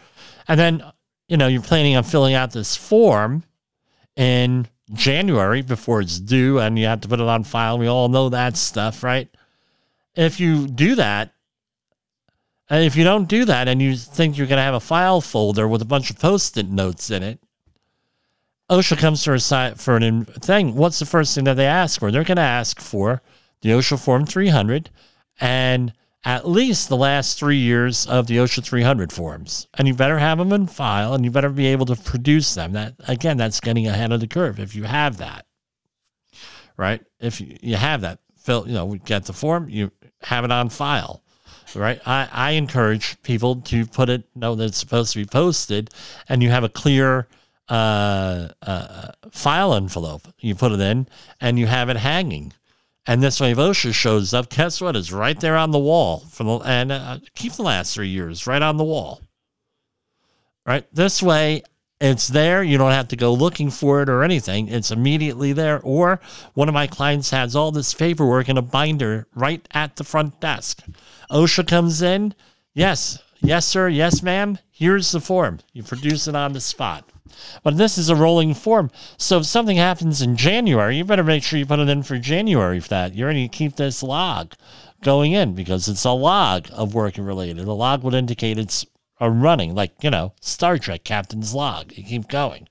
and 0.50 0.60
then 0.60 0.84
you 1.30 1.38
know 1.38 1.48
you're 1.48 1.62
planning 1.62 1.96
on 1.96 2.04
filling 2.04 2.34
out 2.34 2.52
this 2.52 2.76
form 2.76 3.44
in 4.18 4.68
January 4.92 5.62
before 5.62 6.02
it's 6.02 6.20
due, 6.20 6.60
and 6.60 6.78
you 6.78 6.88
have 6.88 7.00
to 7.02 7.08
put 7.08 7.22
it 7.22 7.28
on 7.28 7.46
file. 7.46 7.78
We 7.78 7.88
all 7.88 8.10
know 8.10 8.28
that 8.30 8.58
stuff, 8.58 9.02
right? 9.02 9.30
If 10.16 10.40
you 10.40 10.68
do 10.68 10.96
that, 10.96 11.34
and 12.70 12.86
if 12.86 12.96
you 12.96 13.04
don't 13.04 13.28
do 13.28 13.46
that 13.46 13.68
and 13.68 13.82
you 13.82 13.96
think 13.96 14.38
you're 14.38 14.48
going 14.48 14.58
to 14.58 14.64
have 14.64 14.74
a 14.74 14.80
file 14.80 15.20
folder 15.20 15.68
with 15.68 15.82
a 15.82 15.86
bunch 15.86 16.10
of 16.10 16.20
post-it 16.20 16.70
notes 16.70 17.12
in 17.12 17.22
it, 17.22 17.40
OSHA 18.70 18.98
comes 18.98 19.24
to 19.24 19.34
a 19.34 19.40
site 19.40 19.78
for 19.78 19.98
an 19.98 20.24
thing. 20.26 20.76
What's 20.76 21.00
the 21.00 21.06
first 21.06 21.36
thing 21.36 21.44
that 21.44 21.56
they 21.56 21.66
ask 21.66 22.00
for? 22.00 22.10
They're 22.10 22.24
going 22.24 22.38
to 22.38 22.42
ask 22.42 22.80
for 22.80 23.22
the 23.62 23.72
OSHA 23.72 24.02
Form 24.02 24.26
300 24.26 24.90
and 25.42 25.92
at 26.24 26.48
least 26.48 26.88
the 26.88 26.96
last 26.96 27.38
three 27.38 27.58
years 27.58 28.06
of 28.06 28.28
the 28.28 28.38
OSHA 28.38 28.64
300 28.64 29.12
forms. 29.12 29.68
And 29.74 29.88
you 29.88 29.94
better 29.94 30.20
have 30.20 30.38
them 30.38 30.54
in 30.54 30.68
file 30.68 31.14
and 31.14 31.26
you 31.26 31.32
better 31.32 31.50
be 31.50 31.68
able 31.68 31.86
to 31.88 31.96
produce 31.98 32.54
them. 32.54 32.72
That 32.72 32.94
Again, 33.08 33.36
that's 33.36 33.60
getting 33.60 33.88
ahead 33.88 34.14
of 34.14 34.22
the 34.22 34.28
curve 34.28 34.60
if 34.60 34.76
you 34.76 34.84
have 34.84 35.18
that, 35.18 35.46
right? 36.78 37.04
If 37.20 37.42
you 37.42 37.76
have 37.76 38.02
that, 38.02 38.20
fill, 38.38 38.66
you 38.68 38.74
know, 38.74 38.86
we 38.86 39.00
get 39.00 39.26
the 39.26 39.34
form, 39.34 39.68
you 39.68 39.92
have 40.24 40.44
it 40.46 40.52
on 40.52 40.70
file 40.70 41.22
right? 41.76 42.02
I, 42.06 42.28
I 42.32 42.52
encourage 42.52 43.22
people 43.24 43.58
to 43.62 43.86
put 43.86 44.10
it, 44.10 44.24
know 44.36 44.56
that 44.56 44.66
it's 44.66 44.78
supposed 44.78 45.14
to 45.14 45.20
be 45.20 45.26
posted, 45.26 45.90
and 46.28 46.42
you 46.42 46.50
have 46.50 46.64
a 46.64 46.70
clear 46.70 47.28
uh, 47.70 48.50
uh, 48.62 49.12
file 49.32 49.74
envelope. 49.74 50.28
You 50.40 50.56
put 50.56 50.72
it 50.72 50.80
in, 50.80 51.08
and 51.40 51.58
you 51.58 51.68
have 51.68 51.90
it 51.90 51.98
hanging. 51.98 52.54
And 53.08 53.24
this 53.24 53.40
way, 53.40 53.52
if 53.52 53.58
OSHA 53.58 53.94
shows 53.94 54.34
up, 54.34 54.50
guess 54.50 54.80
what? 54.80 54.96
It's 54.96 55.12
right 55.12 55.40
there 55.40 55.58
on 55.58 55.72
the 55.72 55.80
wall. 55.80 56.20
From 56.20 56.48
the, 56.48 56.58
and 56.60 56.92
uh, 56.92 57.20
keep 57.36 57.54
the 57.54 57.64
last 57.64 57.96
three 57.96 58.10
years 58.10 58.46
right 58.46 58.62
on 58.62 58.78
the 58.78 58.84
wall. 58.84 59.22
Right? 60.66 60.86
This 60.94 61.24
way, 61.24 61.64
it's 62.02 62.28
there. 62.28 62.64
You 62.64 62.80
don't 62.80 62.92
have 62.92 63.10
to 63.10 63.16
go 63.16 63.32
looking 63.32 63.70
for 63.70 64.02
it 64.02 64.10
or 64.10 64.24
anything. 64.24 64.68
It's 64.68 64.90
immediately 64.90 65.54
there. 65.54 65.80
Or 65.82 66.20
one 66.56 66.68
of 66.68 66.74
my 66.74 66.88
clients 66.88 67.30
has 67.30 67.56
all 67.56 67.72
this 67.72 67.94
paperwork 67.94 68.50
in 68.50 68.58
a 68.58 68.62
binder 68.64 69.28
right 69.36 69.66
at 69.72 69.96
the 69.96 70.04
front 70.04 70.40
desk. 70.40 70.82
OSHA 71.30 71.68
comes 71.68 72.02
in. 72.02 72.34
Yes, 72.74 73.20
yes, 73.40 73.68
sir. 73.68 73.88
Yes, 73.88 74.24
ma'am. 74.24 74.58
Here's 74.72 75.12
the 75.12 75.22
form. 75.22 75.60
You 75.74 75.84
produce 75.84 76.28
it 76.28 76.36
on 76.36 76.54
the 76.54 76.62
spot. 76.62 77.08
But 77.64 77.78
this 77.78 77.98
is 77.98 78.10
a 78.10 78.16
rolling 78.16 78.56
form. 78.56 78.92
So 79.18 79.38
if 79.38 79.46
something 79.46 79.78
happens 79.78 80.22
in 80.22 80.36
January, 80.36 80.98
you 80.98 81.06
better 81.06 81.24
make 81.24 81.44
sure 81.44 81.60
you 81.60 81.66
put 81.66 81.80
it 81.80 81.88
in 81.88 82.04
for 82.04 82.18
January 82.18 82.80
for 82.80 82.90
that. 82.90 83.14
You're 83.14 83.32
going 83.32 83.48
to 83.48 83.58
keep 83.58 83.76
this 83.76 84.02
log 84.02 84.54
going 85.04 85.34
in 85.34 85.54
because 85.54 85.88
it's 85.88 86.04
a 86.04 86.12
log 86.12 86.68
of 86.72 86.94
work 86.94 87.18
related. 87.18 87.58
The 87.58 87.76
log 87.76 88.04
would 88.04 88.14
indicate 88.14 88.58
it's 88.58 88.86
are 89.22 89.30
running, 89.30 89.76
like, 89.76 89.94
you 90.04 90.10
know, 90.10 90.34
Star 90.42 90.80
Trek 90.80 91.04
Captain's 91.04 91.54
Log. 91.54 91.96
You 91.96 92.04
keep 92.04 92.28
going 92.28 92.68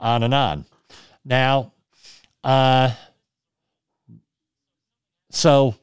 on 0.00 0.24
and 0.24 0.34
on. 0.34 0.64
Now, 1.24 1.72
uh, 2.42 2.92
so 5.30 5.76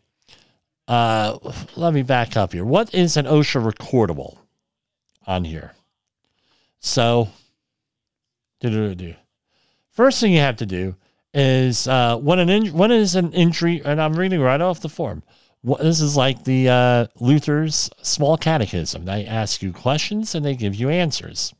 uh, 0.89 1.37
let 1.77 1.93
me 1.93 2.03
back 2.03 2.35
up 2.35 2.51
here. 2.51 2.65
What 2.65 2.93
is 2.93 3.15
an 3.15 3.25
OSHA 3.25 3.71
recordable 3.71 4.37
on 5.25 5.45
here? 5.45 5.71
So, 6.79 7.29
first 9.91 10.19
thing 10.19 10.33
you 10.33 10.39
have 10.39 10.57
to 10.57 10.65
do 10.65 10.95
is 11.33 11.87
uh, 11.87 12.17
when 12.17 12.39
an 12.39 12.49
in- 12.49 12.73
when 12.73 12.91
is 12.91 13.15
an 13.15 13.31
injury, 13.31 13.81
and 13.85 14.01
I'm 14.01 14.13
reading 14.13 14.41
right 14.41 14.59
off 14.59 14.81
the 14.81 14.89
form 14.89 15.23
this 15.63 16.01
is 16.01 16.15
like 16.15 16.43
the 16.43 16.69
uh, 16.69 17.07
Luther's 17.19 17.89
small 18.01 18.37
catechism. 18.37 19.05
They 19.05 19.25
ask 19.25 19.61
you 19.61 19.73
questions 19.73 20.35
and 20.35 20.45
they 20.45 20.55
give 20.55 20.75
you 20.75 20.89
answers, 20.89 21.53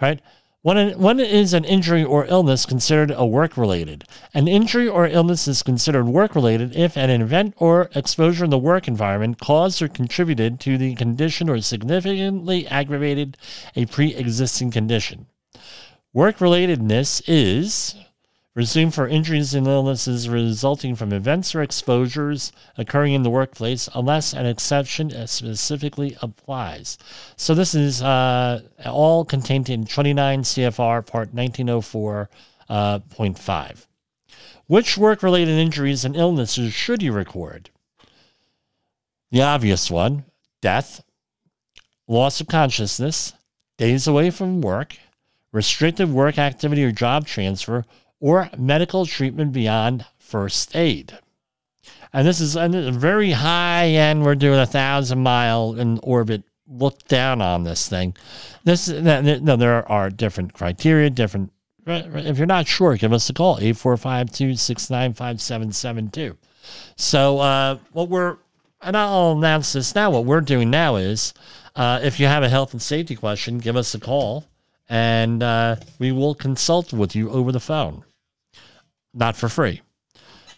right? 0.00 0.20
When, 0.62 0.98
when 0.98 1.20
is 1.20 1.54
an 1.54 1.64
injury 1.64 2.04
or 2.04 2.26
illness 2.26 2.66
considered 2.66 3.10
a 3.10 3.24
work 3.24 3.56
related? 3.56 4.04
An 4.34 4.46
injury 4.46 4.86
or 4.86 5.06
illness 5.06 5.48
is 5.48 5.62
considered 5.62 6.04
work 6.04 6.34
related 6.34 6.76
if 6.76 6.98
an 6.98 7.08
event 7.08 7.54
or 7.56 7.88
exposure 7.94 8.44
in 8.44 8.50
the 8.50 8.58
work 8.58 8.86
environment 8.86 9.40
caused 9.40 9.80
or 9.80 9.88
contributed 9.88 10.60
to 10.60 10.76
the 10.76 10.94
condition 10.96 11.48
or 11.48 11.62
significantly 11.62 12.66
aggravated 12.66 13.38
a 13.74 13.86
pre 13.86 14.14
existing 14.14 14.70
condition. 14.70 15.28
Work 16.12 16.38
relatedness 16.38 17.22
is 17.26 17.94
resumed 18.54 18.94
for 18.94 19.06
injuries 19.06 19.54
and 19.54 19.66
illnesses 19.66 20.28
resulting 20.28 20.96
from 20.96 21.12
events 21.12 21.54
or 21.54 21.62
exposures 21.62 22.52
occurring 22.76 23.14
in 23.14 23.22
the 23.22 23.30
workplace 23.30 23.88
unless 23.94 24.32
an 24.32 24.46
exception 24.46 25.10
specifically 25.26 26.16
applies. 26.20 26.98
So 27.36 27.54
this 27.54 27.74
is 27.74 28.02
uh, 28.02 28.62
all 28.84 29.24
contained 29.24 29.70
in 29.70 29.86
29 29.86 30.42
CFR 30.42 31.06
Part 31.06 31.34
1904.5. 31.34 32.28
Uh, 32.68 33.74
Which 34.66 34.98
work 34.98 35.22
related 35.22 35.56
injuries 35.56 36.04
and 36.04 36.16
illnesses 36.16 36.72
should 36.72 37.02
you 37.02 37.12
record? 37.12 37.70
The 39.30 39.42
obvious 39.42 39.90
one 39.90 40.24
death, 40.60 41.04
loss 42.08 42.40
of 42.40 42.48
consciousness, 42.48 43.32
days 43.78 44.08
away 44.08 44.30
from 44.30 44.60
work, 44.60 44.96
restricted 45.52 46.10
work 46.10 46.36
activity 46.36 46.84
or 46.84 46.92
job 46.92 47.26
transfer, 47.26 47.84
or 48.20 48.48
medical 48.56 49.06
treatment 49.06 49.52
beyond 49.52 50.06
first 50.18 50.76
aid. 50.76 51.18
And 52.12 52.26
this 52.26 52.40
is 52.40 52.56
a 52.56 52.68
very 52.92 53.30
high 53.32 53.86
end. 53.86 54.24
We're 54.24 54.34
doing 54.34 54.58
a 54.58 54.66
thousand 54.66 55.22
mile 55.22 55.78
in 55.78 56.00
orbit 56.02 56.42
look 56.68 57.06
down 57.08 57.40
on 57.42 57.64
this 57.64 57.88
thing. 57.88 58.14
This 58.64 58.88
no, 58.88 59.56
there 59.56 59.90
are 59.90 60.10
different 60.10 60.52
criteria, 60.52 61.08
different. 61.10 61.52
If 61.86 62.36
you're 62.38 62.46
not 62.46 62.68
sure, 62.68 62.96
give 62.96 63.12
us 63.12 63.28
a 63.30 63.32
call 63.32 63.58
845-269-5772. 63.58 66.36
So 66.96 67.38
uh, 67.38 67.78
what 67.92 68.08
we're 68.08 68.38
and 68.82 68.96
I'll 68.96 69.32
announce 69.32 69.74
this 69.74 69.94
now. 69.94 70.10
What 70.10 70.24
we're 70.24 70.40
doing 70.40 70.70
now 70.70 70.96
is, 70.96 71.34
uh, 71.76 72.00
if 72.02 72.18
you 72.18 72.26
have 72.26 72.42
a 72.42 72.48
health 72.48 72.72
and 72.72 72.80
safety 72.80 73.14
question, 73.14 73.58
give 73.58 73.76
us 73.76 73.94
a 73.94 74.00
call, 74.00 74.46
and 74.88 75.42
uh, 75.42 75.76
we 75.98 76.12
will 76.12 76.34
consult 76.34 76.90
with 76.92 77.14
you 77.14 77.30
over 77.30 77.52
the 77.52 77.60
phone 77.60 78.04
not 79.14 79.36
for 79.36 79.48
free. 79.48 79.82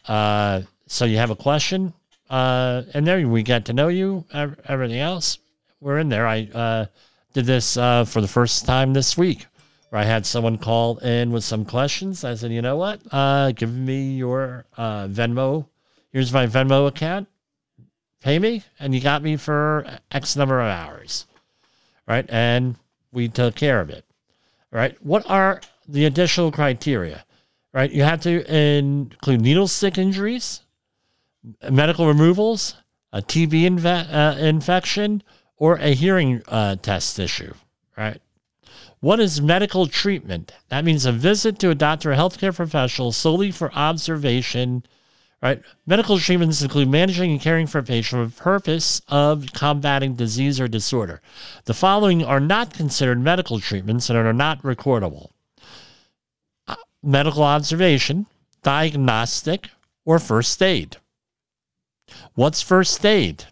Uh, 0.06 0.62
so 0.86 1.04
you 1.04 1.16
have 1.16 1.30
a 1.30 1.36
question, 1.36 1.92
uh, 2.28 2.82
and 2.94 3.06
there 3.06 3.26
we 3.26 3.42
get 3.42 3.64
to 3.66 3.72
know 3.72 3.88
you. 3.88 4.24
Everything 4.32 4.98
else, 4.98 5.38
we're 5.80 5.98
in 5.98 6.08
there. 6.08 6.26
I 6.26 6.48
uh, 6.52 6.86
did 7.32 7.46
this 7.46 7.76
uh, 7.76 8.04
for 8.04 8.20
the 8.20 8.28
first 8.28 8.66
time 8.66 8.92
this 8.92 9.16
week, 9.16 9.46
where 9.90 10.00
I 10.00 10.04
had 10.04 10.26
someone 10.26 10.58
call 10.58 10.98
in 10.98 11.30
with 11.30 11.44
some 11.44 11.64
questions. 11.64 12.24
I 12.24 12.34
said, 12.34 12.52
you 12.52 12.62
know 12.62 12.76
what? 12.76 13.00
Uh, 13.10 13.52
give 13.52 13.74
me 13.74 14.14
your 14.16 14.66
uh, 14.76 15.06
Venmo. 15.08 15.66
Here's 16.10 16.32
my 16.32 16.46
Venmo 16.46 16.88
account. 16.88 17.28
Pay 18.20 18.38
me, 18.38 18.62
and 18.78 18.94
you 18.94 19.00
got 19.00 19.22
me 19.22 19.36
for 19.36 19.84
X 20.10 20.36
number 20.36 20.60
of 20.60 20.68
hours, 20.68 21.26
right? 22.06 22.24
And 22.28 22.76
we 23.12 23.28
took 23.28 23.54
care 23.54 23.80
of 23.80 23.90
it, 23.90 24.04
right? 24.70 24.96
What 25.04 25.28
are 25.28 25.60
the 25.88 26.04
additional 26.04 26.52
criteria? 26.52 27.24
Right? 27.72 27.90
You 27.90 28.02
have 28.02 28.20
to 28.22 28.54
include 28.54 29.40
needle 29.40 29.68
stick 29.68 29.98
injuries, 29.98 30.62
medical 31.70 32.06
removals, 32.06 32.76
a 33.12 33.22
TB 33.22 33.62
inve- 33.62 34.12
uh, 34.12 34.38
infection, 34.38 35.22
or 35.56 35.76
a 35.76 35.94
hearing 35.94 36.42
uh, 36.48 36.76
test 36.76 37.18
issue, 37.18 37.54
right? 37.96 38.20
What 39.00 39.20
is 39.20 39.42
medical 39.42 39.86
treatment? 39.86 40.52
That 40.68 40.84
means 40.84 41.04
a 41.04 41.12
visit 41.12 41.58
to 41.60 41.70
a 41.70 41.74
doctor 41.74 42.12
or 42.12 42.16
healthcare 42.16 42.54
professional 42.54 43.10
solely 43.10 43.50
for 43.50 43.72
observation, 43.74 44.84
right? 45.42 45.60
Medical 45.86 46.18
treatments 46.18 46.62
include 46.62 46.88
managing 46.88 47.32
and 47.32 47.40
caring 47.40 47.66
for 47.66 47.78
a 47.78 47.82
patient 47.82 48.22
for 48.22 48.36
the 48.36 48.42
purpose 48.42 49.02
of 49.08 49.46
combating 49.52 50.14
disease 50.14 50.60
or 50.60 50.68
disorder. 50.68 51.20
The 51.64 51.74
following 51.74 52.24
are 52.24 52.40
not 52.40 52.74
considered 52.74 53.20
medical 53.20 53.58
treatments 53.58 54.08
and 54.08 54.16
are 54.16 54.32
not 54.32 54.62
recordable 54.62 55.31
medical 57.02 57.42
observation, 57.42 58.26
diagnostic, 58.62 59.70
or 60.04 60.18
first 60.18 60.62
aid. 60.62 60.96
What's 62.34 62.62
first 62.62 63.04
aid? 63.04 63.44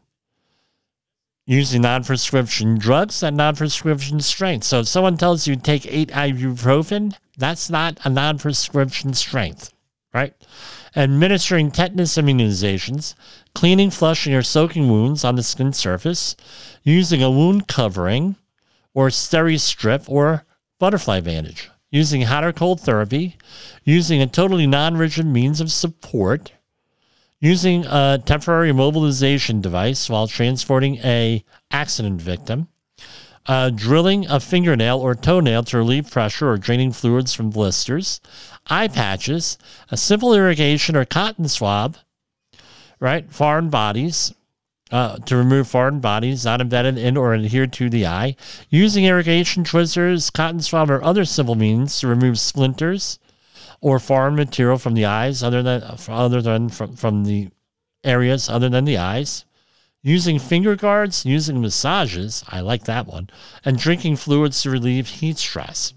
Using 1.47 1.83
non 1.83 2.05
prescription 2.05 2.79
drugs 2.79 3.23
at 3.23 3.35
non 3.35 3.57
prescription 3.57 4.21
strength. 4.21 4.65
So 4.65 4.81
if 4.81 4.89
someone 4.89 5.17
tells 5.17 5.47
you 5.47 5.57
take 5.57 5.87
eight 5.87 6.11
ibuprofen, 6.11 7.17
that's 7.37 7.71
not 7.71 7.99
a 8.05 8.11
non 8.11 8.39
prescription 8.39 9.15
strength, 9.15 9.73
right? 10.15 10.35
Administering 10.95 11.71
tetanus 11.71 12.17
immunizations, 12.17 13.15
cleaning, 13.55 13.91
flushing, 13.91 14.35
or 14.35 14.43
soaking 14.43 14.89
wounds 14.89 15.25
on 15.25 15.37
the 15.37 15.43
skin 15.43 15.73
surface, 15.73 16.37
using 16.85 17.23
a 17.23 17.31
wound 17.31 17.67
covering 17.67 18.37
or 18.95 19.09
steri 19.09 19.59
strip 19.59 20.09
or 20.09 20.45
butterfly 20.79 21.21
bandage 21.21 21.71
using 21.91 22.23
hot 22.23 22.45
or 22.45 22.53
cold 22.53 22.81
therapy, 22.81 23.37
using 23.85 24.23
a 24.23 24.27
totally 24.27 24.67
non 24.67 24.97
rigid 24.97 25.27
means 25.27 25.61
of 25.61 25.73
support, 25.73 26.53
using 27.41 27.85
a 27.87 28.21
temporary 28.25 28.73
mobilization 28.73 29.61
device 29.61 30.09
while 30.09 30.29
transporting 30.29 30.99
a 30.99 31.45
accident 31.71 32.21
victim, 32.21 32.69
uh, 33.47 33.71
drilling 33.71 34.27
a 34.29 34.39
fingernail 34.39 34.99
or 34.99 35.15
toenail 35.15 35.65
to 35.65 35.79
relieve 35.79 36.11
pressure 36.11 36.51
or 36.51 36.57
draining 36.57 36.93
fluids 36.93 37.35
from 37.35 37.51
blisters, 37.51 38.21
eye 38.69 38.89
patches, 38.89 39.59
a 39.91 39.97
simple 39.97 40.35
irrigation 40.35 40.95
or 40.95 41.05
cotton 41.05 41.49
swab, 41.49 41.97
right? 43.01 43.33
Foreign 43.33 43.71
bodies, 43.71 44.35
uh, 44.91 45.17
to 45.19 45.37
remove 45.37 45.69
foreign 45.69 46.01
bodies 46.01 46.45
not 46.45 46.61
embedded 46.61 46.99
in 46.99 47.17
or 47.17 47.35
adhered 47.35 47.73
to 47.75 47.89
the 47.89 48.07
eye, 48.07 48.37
using 48.69 49.05
irrigation 49.05 49.65
tweezers, 49.65 50.31
cotton 50.31 50.61
swab, 50.61 50.91
or 50.91 51.03
other 51.03 51.25
simple 51.25 51.55
means 51.55 51.99
to 52.01 52.09
remove 52.09 52.39
splinters 52.39 53.19
or 53.81 53.99
foreign 53.99 54.35
material 54.35 54.79
from 54.79 54.95
the 54.95 55.05
eyes 55.05 55.43
other 55.43 55.63
than 55.63 55.83
other 56.09 56.43
than 56.43 56.69
from, 56.69 56.97
from 56.97 57.25
the 57.25 57.49
areas 58.05 58.49
other 58.49 58.69
than 58.69 58.85
the 58.85 58.99
eyes, 58.99 59.45
using 60.03 60.39
finger 60.39 60.77
guards, 60.77 61.25
using 61.25 61.61
massages, 61.61 62.45
I 62.49 62.61
like 62.61 62.85
that 62.85 63.07
one, 63.07 63.31
and 63.65 63.79
drinking 63.79 64.17
fluids 64.17 64.63
to 64.63 64.71
relieve 64.71 65.09
heat 65.09 65.39
stress. 65.39 65.95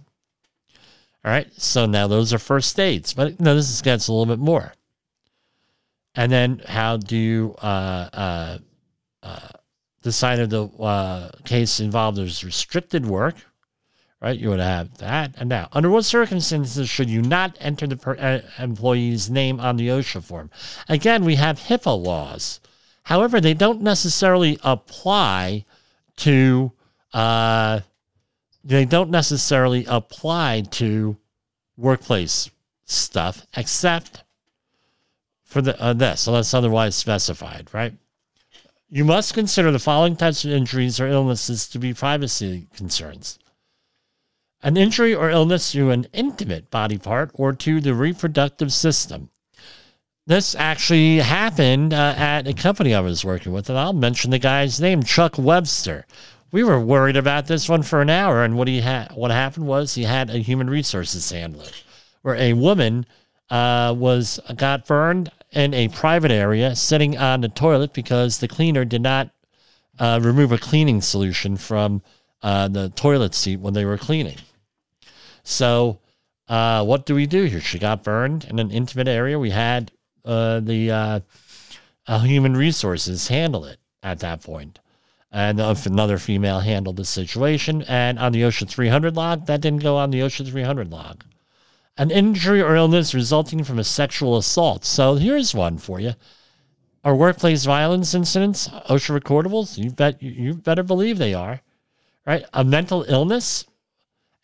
All 1.25 1.32
right, 1.32 1.47
so 1.53 1.86
now 1.86 2.08
those 2.08 2.34
are 2.34 2.39
first 2.39 2.77
aids, 2.79 3.13
but 3.13 3.39
no, 3.39 3.56
this 3.56 3.82
gets 3.82 4.08
a 4.08 4.13
little 4.13 4.25
bit 4.25 4.43
more. 4.43 4.73
And 6.15 6.32
then 6.32 6.62
how 6.67 6.97
do 6.97 7.15
you 7.15 7.56
uh, 7.62 8.10
uh, 8.13 8.58
the 10.03 10.12
side 10.12 10.39
of 10.39 10.49
the 10.49 10.65
uh, 10.65 11.29
case 11.45 11.79
involved 11.79 12.19
is 12.19 12.43
restricted 12.43 13.05
work, 13.05 13.36
right? 14.21 14.38
You 14.38 14.49
would 14.49 14.59
have 14.59 14.97
that. 14.97 15.33
And 15.38 15.49
now, 15.49 15.69
under 15.71 15.89
what 15.89 16.05
circumstances 16.05 16.89
should 16.89 17.09
you 17.09 17.21
not 17.21 17.57
enter 17.59 17.88
the 17.88 17.97
per- 17.97 18.17
uh, 18.17 18.41
employee's 18.62 19.29
name 19.29 19.59
on 19.59 19.77
the 19.77 19.88
OSHA 19.88 20.23
form? 20.23 20.51
Again, 20.88 21.25
we 21.25 21.36
have 21.36 21.59
HIPAA 21.59 22.03
laws. 22.03 22.59
However, 23.03 23.41
they 23.41 23.53
don't 23.53 23.81
necessarily 23.81 24.59
apply 24.63 25.65
to. 26.17 26.71
Uh, 27.13 27.81
they 28.63 28.86
don't 28.86 29.09
necessarily 29.09 29.86
apply 29.88 30.63
to 30.71 31.17
workplace 31.77 32.49
stuff, 32.86 33.45
except 33.55 34.23
for 35.43 35.62
the 35.62 35.79
uh, 35.81 35.93
this, 35.93 36.27
unless 36.27 36.53
otherwise 36.53 36.95
specified, 36.95 37.69
right? 37.73 37.93
You 38.95 39.03
must 39.03 39.34
consider 39.34 39.71
the 39.71 39.79
following 39.79 40.15
types 40.15 40.45
of 40.45 40.51
injuries 40.51 40.99
or 40.99 41.08
illnesses 41.08 41.67
to 41.69 41.79
be 41.79 41.95
privacy 41.95 42.67
concerns 42.75 43.39
an 44.62 44.77
injury 44.77 45.15
or 45.15 45.32
illness 45.32 45.71
to 45.71 45.89
an 45.89 46.06
intimate 46.13 46.69
body 46.69 46.99
part 46.99 47.32
or 47.34 47.53
to 47.53 47.82
the 47.82 47.95
reproductive 47.95 48.71
system. 48.71 49.32
This 50.27 50.53
actually 50.53 51.17
happened 51.17 51.91
uh, 51.91 52.13
at 52.15 52.47
a 52.47 52.53
company 52.53 52.93
I 52.93 52.99
was 52.99 53.25
working 53.25 53.51
with, 53.51 53.67
and 53.67 53.79
I'll 53.79 53.93
mention 53.93 54.29
the 54.29 54.38
guy's 54.38 54.79
name, 54.79 55.01
Chuck 55.01 55.39
Webster. 55.39 56.06
We 56.51 56.63
were 56.63 56.79
worried 56.79 57.17
about 57.17 57.47
this 57.47 57.67
one 57.67 57.82
for 57.82 57.99
an 57.99 58.12
hour, 58.12 58.43
and 58.43 58.56
what 58.56 58.67
he 58.67 58.82
had, 58.82 59.12
what 59.13 59.32
happened 59.32 59.65
was 59.65 59.95
he 59.95 60.03
had 60.03 60.29
a 60.29 60.38
human 60.38 60.69
resources 60.69 61.29
handler, 61.32 61.65
where 62.21 62.36
a 62.36 62.53
woman 62.53 63.08
uh, 63.49 63.93
was 63.97 64.39
got 64.56 64.86
burned 64.86 65.32
in 65.54 65.74
a 65.74 65.88
private 65.89 66.32
area 66.32 66.76
sitting 66.76 67.18
on 67.18 67.42
the 67.42 67.50
toilet 67.50 67.94
because 67.94 68.39
the 68.39 68.48
cleaner 68.48 68.86
did 68.86 69.02
not 69.02 69.30
uh, 70.00 70.20
remove 70.22 70.52
a 70.52 70.58
cleaning 70.58 71.02
solution 71.02 71.58
from 71.58 72.02
uh, 72.42 72.68
the 72.68 72.89
toilet 72.89 73.36
seat 73.36 73.60
when 73.60 73.74
they 73.74 73.86
were 73.86 73.98
cleaning. 73.98 74.38
So, 75.44 76.00
uh, 76.48 76.84
what 76.84 77.06
do 77.06 77.16
we 77.16 77.26
do 77.26 77.44
here? 77.44 77.62
She 77.62 77.80
got 77.80 78.04
burned 78.04 78.46
in 78.46 78.60
an 78.60 78.72
intimate 78.72 79.08
area. 79.08 79.39
We 79.39 79.52
had 79.52 79.92
uh, 80.26 80.60
the 80.60 80.92
uh, 80.92 81.20
uh, 82.08 82.20
human 82.20 82.58
resources 82.58 83.28
handle 83.28 83.66
it 83.66 83.78
at 84.02 84.20
that 84.20 84.42
point. 84.42 84.80
and 85.32 85.60
another 85.60 86.18
female 86.18 86.60
handled 86.60 86.98
the 86.98 87.06
situation. 87.06 87.84
And 87.84 88.20
on 88.20 88.32
the 88.32 88.42
OSHA 88.42 88.68
300 88.70 89.16
log, 89.16 89.46
that 89.48 89.62
didn't 89.62 89.84
go 89.84 89.98
on 89.98 90.12
the 90.12 90.20
OSHA 90.20 90.50
300 90.50 90.92
log. 90.92 91.24
An 91.97 92.10
injury 92.10 92.62
or 92.62 92.75
illness 92.75 93.13
resulting 93.13 93.63
from 93.63 93.77
a 93.77 93.84
sexual 93.84 94.38
assault. 94.38 94.84
So 94.84 95.15
here's 95.15 95.53
one 95.53 95.77
for 95.77 95.99
you. 95.99 96.13
Are 97.03 97.15
workplace 97.15 97.65
violence 97.65 98.13
incidents 98.13 98.69
OSHA 98.69 99.19
recordables? 99.19 99.77
You 99.77 99.91
bet 99.91 100.21
you 100.23 100.56
better 100.56 100.84
believe 100.84 101.17
they 101.17 101.34
are. 101.34 101.62
Right? 102.25 102.45
A 102.53 102.63
mental 102.63 103.03
illness, 103.10 103.65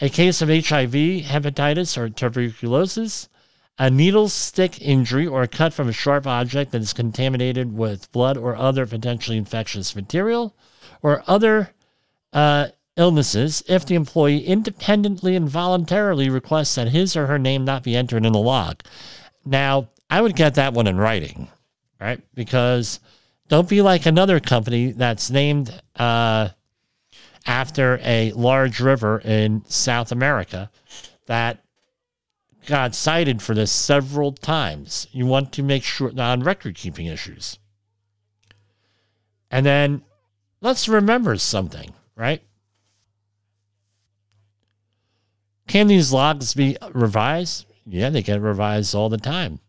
a 0.02 0.10
case 0.10 0.42
of 0.42 0.50
HIV, 0.50 0.94
hepatitis, 1.24 1.98
or 1.98 2.10
tuberculosis, 2.10 3.30
a 3.78 3.90
needle 3.90 4.28
stick 4.28 4.82
injury 4.82 5.26
or 5.26 5.42
a 5.42 5.48
cut 5.48 5.74
from 5.74 5.88
a 5.88 5.94
sharp 5.94 6.28
object 6.28 6.72
that 6.74 6.82
is 6.82 6.92
contaminated 6.92 7.76
with 7.76 8.12
blood 8.12 8.38
or 8.38 8.56
other 8.58 8.86
potentially 8.86 9.38
infectious 9.38 9.96
material, 9.96 10.54
or 11.02 11.24
other 11.26 11.72
uh, 12.34 12.68
illnesses 13.00 13.64
if 13.68 13.86
the 13.86 13.96
employee 13.96 14.46
independently 14.46 15.36
and 15.36 15.50
voluntarily 15.50 16.30
requests 16.30 16.76
that 16.76 16.90
his 16.90 17.16
or 17.16 17.26
her 17.28 17.40
name 17.40 17.66
not 17.66 17.82
be 17.84 17.96
entered 17.96 18.26
in 18.26 18.34
the 18.34 18.40
log. 18.40 18.82
Now, 19.46 19.88
I 20.10 20.22
would 20.22 20.36
get 20.36 20.56
that 20.56 20.74
one 20.74 20.86
in 20.86 20.98
writing, 20.98 21.48
right? 22.00 22.22
Because 22.36 23.00
don't 23.48 23.70
be 23.70 23.82
like 23.82 24.06
another 24.06 24.40
company 24.40 24.92
that's 24.92 25.32
named 25.32 25.82
uh, 25.96 26.50
after 27.48 28.00
a 28.04 28.32
large 28.34 28.80
river 28.80 29.20
in 29.20 29.64
South 29.66 30.12
America 30.12 30.70
that 31.26 31.64
got 32.68 32.94
cited 32.94 33.42
for 33.42 33.56
this 33.56 33.72
several 33.72 34.32
times. 34.34 35.08
You 35.12 35.26
want 35.26 35.52
to 35.54 35.64
make 35.64 35.84
sure 35.84 36.12
on 36.20 36.42
record 36.44 36.76
keeping 36.76 37.08
issues. 37.08 37.58
And 39.50 39.66
then 39.66 40.04
let's 40.62 40.88
remember 40.88 41.38
something, 41.38 41.94
right? 42.16 42.44
Can 45.70 45.86
these 45.86 46.12
logs 46.12 46.56
be 46.56 46.78
revised? 46.94 47.68
Yeah, 47.86 48.10
they 48.10 48.24
get 48.24 48.42
revised 48.42 48.96
all 48.96 49.08
the 49.08 49.20
time. 49.20 49.60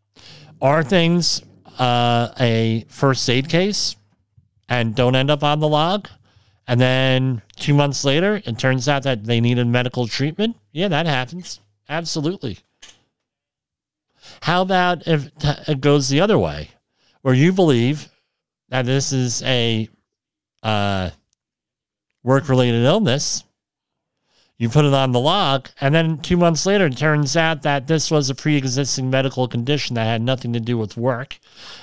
Are 0.63 0.83
things 0.83 1.43
uh, 1.79 2.29
a 2.41 2.87
first 2.89 3.29
aid 3.29 3.51
case 3.51 3.97
and 4.67 4.95
don't 4.95 5.15
end 5.15 5.31
up 5.31 5.45
on 5.45 5.61
the 5.61 5.69
log? 5.69 6.09
And 6.67 6.81
then 6.81 7.43
two 7.57 7.75
months 7.75 8.03
later, 8.03 8.41
it 8.47 8.59
turns 8.59 8.89
out 8.89 9.03
that 9.03 9.25
they 9.25 9.43
needed 9.43 9.67
medical 9.67 10.07
treatment? 10.07 10.57
Yeah, 10.73 10.89
that 10.89 11.05
happens. 11.05 11.61
Absolutely. 11.87 12.59
How 14.41 14.63
about 14.63 15.07
if 15.07 15.29
it 15.69 15.83
goes 15.83 16.09
the 16.09 16.23
other 16.23 16.39
way, 16.39 16.71
where 17.21 17.35
you 17.35 17.53
believe 17.53 18.09
that 18.71 18.87
this 18.87 19.13
is 19.13 19.43
a 19.43 19.87
uh, 20.63 21.11
work 22.23 22.49
related 22.49 22.85
illness? 22.85 23.45
You 24.61 24.69
put 24.69 24.85
it 24.85 24.93
on 24.93 25.13
the 25.13 25.21
log, 25.21 25.71
and 25.81 25.95
then 25.95 26.19
two 26.19 26.37
months 26.37 26.67
later, 26.67 26.85
it 26.85 26.99
turns 26.99 27.35
out 27.35 27.63
that 27.63 27.87
this 27.87 28.11
was 28.11 28.29
a 28.29 28.35
pre 28.35 28.57
existing 28.57 29.09
medical 29.09 29.49
condition 29.49 29.95
that 29.95 30.05
had 30.05 30.21
nothing 30.21 30.53
to 30.53 30.61
do 30.61 30.77
with 30.77 30.99
work. 30.99 31.39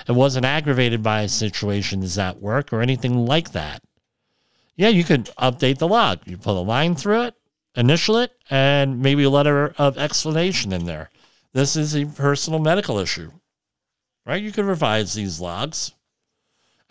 It 0.07 0.11
wasn't 0.11 0.45
aggravated 0.45 1.01
by 1.01 1.25
situations 1.25 2.19
at 2.19 2.39
work 2.39 2.71
or 2.71 2.81
anything 2.81 3.25
like 3.25 3.53
that. 3.53 3.81
Yeah, 4.75 4.89
you 4.89 5.03
could 5.03 5.31
update 5.39 5.79
the 5.79 5.87
log. 5.87 6.19
You 6.25 6.37
put 6.37 6.51
a 6.55 6.59
line 6.59 6.93
through 6.93 7.23
it, 7.23 7.33
initial 7.75 8.17
it, 8.17 8.33
and 8.47 9.01
maybe 9.01 9.23
a 9.23 9.29
letter 9.31 9.73
of 9.79 9.97
explanation 9.97 10.71
in 10.71 10.85
there. 10.85 11.09
This 11.53 11.75
is 11.75 11.95
a 11.95 12.05
personal 12.05 12.59
medical 12.59 12.99
issue, 12.99 13.31
right? 14.23 14.43
You 14.43 14.51
can 14.51 14.67
revise 14.67 15.15
these 15.15 15.41
logs. 15.41 15.93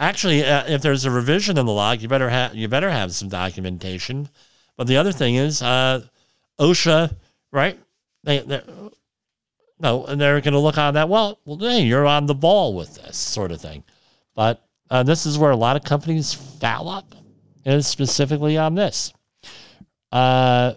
Actually, 0.00 0.44
uh, 0.44 0.64
if 0.66 0.82
there's 0.82 1.04
a 1.04 1.12
revision 1.12 1.56
in 1.56 1.64
the 1.64 1.70
log, 1.72 2.02
you 2.02 2.08
better 2.08 2.30
have 2.30 2.56
you 2.56 2.66
better 2.66 2.90
have 2.90 3.14
some 3.14 3.28
documentation. 3.28 4.30
But 4.76 4.86
the 4.86 4.96
other 4.96 5.12
thing 5.12 5.36
is, 5.36 5.62
uh, 5.62 6.02
OSHA, 6.58 7.14
right? 7.50 7.78
They, 8.24 8.42
no, 9.78 10.04
and 10.06 10.20
they're 10.20 10.40
going 10.40 10.54
to 10.54 10.60
look 10.60 10.78
on 10.78 10.94
that. 10.94 11.08
Well, 11.08 11.38
well, 11.44 11.58
hey, 11.58 11.82
you're 11.82 12.06
on 12.06 12.26
the 12.26 12.34
ball 12.34 12.74
with 12.74 12.94
this 12.94 13.16
sort 13.16 13.52
of 13.52 13.60
thing. 13.60 13.84
But 14.34 14.66
uh, 14.90 15.02
this 15.02 15.26
is 15.26 15.38
where 15.38 15.50
a 15.50 15.56
lot 15.56 15.76
of 15.76 15.84
companies 15.84 16.34
foul 16.34 16.88
up, 16.88 17.14
is 17.64 17.86
specifically 17.86 18.56
on 18.56 18.74
this. 18.74 19.12
Uh, 20.12 20.74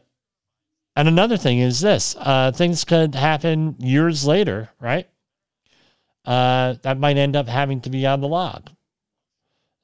and 0.95 1.07
another 1.07 1.38
thing 1.38 1.59
is 1.59 1.79
this 1.79 2.15
uh, 2.19 2.51
things 2.51 2.83
could 2.83 3.15
happen 3.15 3.75
years 3.79 4.25
later, 4.25 4.69
right? 4.79 5.07
Uh, 6.25 6.75
that 6.81 6.99
might 6.99 7.17
end 7.17 7.35
up 7.35 7.47
having 7.47 7.79
to 7.81 7.89
be 7.89 8.05
on 8.05 8.21
the 8.21 8.27
log. 8.27 8.69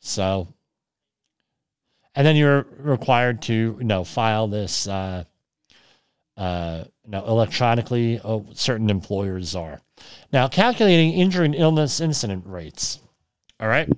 So, 0.01 0.47
and 2.15 2.25
then 2.25 2.35
you're 2.35 2.65
required 2.79 3.41
to, 3.43 3.53
you 3.53 3.83
know, 3.83 4.03
file 4.03 4.47
this, 4.47 4.87
uh, 4.87 5.25
uh, 6.37 6.83
you 7.03 7.11
know, 7.11 7.25
electronically. 7.25 8.21
Oh, 8.23 8.45
certain 8.53 8.89
employers 8.89 9.55
are 9.55 9.81
now 10.31 10.47
calculating 10.47 11.13
injury 11.13 11.45
and 11.45 11.55
illness 11.55 11.99
incident 11.99 12.45
rates. 12.47 12.99
All 13.59 13.67
right. 13.67 13.89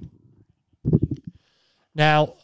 Now, 1.93 2.35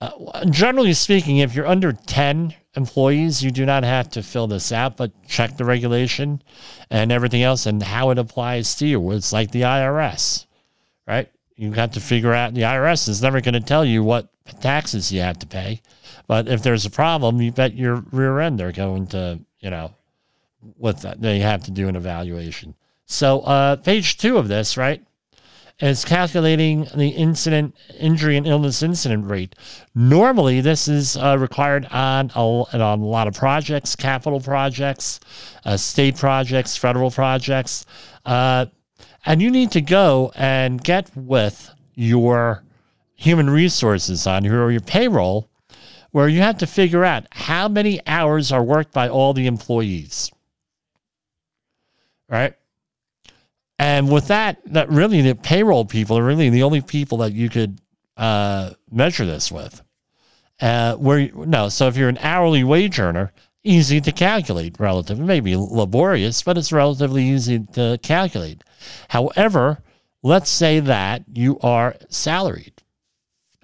uh, 0.00 0.44
generally 0.46 0.92
speaking, 0.92 1.38
if 1.38 1.54
you're 1.54 1.66
under 1.66 1.92
10 1.92 2.54
employees, 2.76 3.42
you 3.42 3.50
do 3.50 3.64
not 3.64 3.82
have 3.82 4.10
to 4.10 4.22
fill 4.22 4.46
this 4.46 4.70
out, 4.70 4.96
but 4.96 5.10
check 5.26 5.56
the 5.56 5.64
regulation 5.64 6.42
and 6.90 7.10
everything 7.10 7.42
else 7.42 7.66
and 7.66 7.82
how 7.82 8.10
it 8.10 8.18
applies 8.18 8.74
to 8.76 8.86
you. 8.86 9.10
It's 9.12 9.32
like 9.32 9.50
the 9.50 9.62
IRS, 9.62 10.46
right? 11.06 11.30
You 11.56 11.68
have 11.68 11.74
got 11.74 11.92
to 11.94 12.00
figure 12.00 12.34
out 12.34 12.54
the 12.54 12.62
IRS 12.62 13.08
is 13.08 13.22
never 13.22 13.40
going 13.40 13.54
to 13.54 13.60
tell 13.60 13.84
you 13.84 14.04
what 14.04 14.28
taxes 14.60 15.12
you 15.12 15.20
have 15.20 15.38
to 15.40 15.46
pay. 15.46 15.80
But 16.26 16.48
if 16.48 16.62
there's 16.62 16.86
a 16.86 16.90
problem, 16.90 17.40
you 17.40 17.52
bet 17.52 17.74
your 17.74 17.96
rear 18.12 18.40
end 18.40 18.58
they're 18.58 18.72
going 18.72 19.06
to, 19.08 19.40
you 19.60 19.70
know, 19.70 19.94
with 20.78 21.02
that, 21.02 21.20
they 21.20 21.40
have 21.40 21.62
to 21.64 21.70
do 21.70 21.88
an 21.88 21.96
evaluation. 21.96 22.74
So, 23.06 23.40
uh, 23.40 23.76
page 23.76 24.18
two 24.18 24.36
of 24.36 24.48
this, 24.48 24.76
right? 24.76 25.02
is 25.80 26.06
calculating 26.06 26.86
the 26.94 27.08
incident, 27.08 27.76
injury, 27.98 28.36
and 28.36 28.46
illness 28.46 28.82
incident 28.82 29.26
rate. 29.26 29.54
Normally, 29.94 30.60
this 30.60 30.88
is 30.88 31.16
uh, 31.16 31.36
required 31.38 31.86
on 31.90 32.30
a, 32.34 32.38
on 32.38 33.00
a 33.00 33.04
lot 33.04 33.28
of 33.28 33.34
projects, 33.34 33.94
capital 33.94 34.40
projects, 34.40 35.20
uh, 35.64 35.76
state 35.76 36.16
projects, 36.16 36.76
federal 36.76 37.10
projects. 37.10 37.84
Uh, 38.24 38.66
and 39.26 39.42
you 39.42 39.50
need 39.50 39.70
to 39.72 39.82
go 39.82 40.32
and 40.34 40.82
get 40.82 41.10
with 41.14 41.70
your 41.94 42.62
human 43.16 43.50
resources 43.50 44.26
on 44.26 44.44
your, 44.44 44.70
your 44.70 44.80
payroll, 44.80 45.48
where 46.12 46.28
you 46.28 46.40
have 46.40 46.58
to 46.58 46.66
figure 46.66 47.04
out 47.04 47.26
how 47.32 47.68
many 47.68 48.00
hours 48.06 48.52
are 48.52 48.62
worked 48.62 48.92
by 48.92 49.08
all 49.08 49.34
the 49.34 49.46
employees. 49.46 50.30
Right? 52.28 52.54
And 53.78 54.10
with 54.10 54.28
that, 54.28 54.60
that 54.72 54.88
really 54.90 55.20
the 55.20 55.34
payroll 55.34 55.84
people 55.84 56.16
are 56.18 56.24
really 56.24 56.48
the 56.48 56.62
only 56.62 56.80
people 56.80 57.18
that 57.18 57.32
you 57.32 57.48
could 57.48 57.80
uh, 58.16 58.70
measure 58.90 59.26
this 59.26 59.52
with. 59.52 59.82
Uh, 60.60 60.94
where 60.94 61.30
no, 61.34 61.68
so 61.68 61.86
if 61.86 61.96
you're 61.96 62.08
an 62.08 62.18
hourly 62.18 62.64
wage 62.64 62.98
earner, 62.98 63.32
easy 63.62 64.00
to 64.00 64.12
calculate, 64.12 64.76
relatively 64.78 65.24
maybe 65.24 65.54
laborious, 65.56 66.42
but 66.42 66.56
it's 66.56 66.72
relatively 66.72 67.24
easy 67.24 67.60
to 67.74 67.98
calculate. 68.02 68.62
However, 69.08 69.82
let's 70.22 70.48
say 70.48 70.80
that 70.80 71.24
you 71.34 71.58
are 71.60 71.96
salaried. 72.08 72.82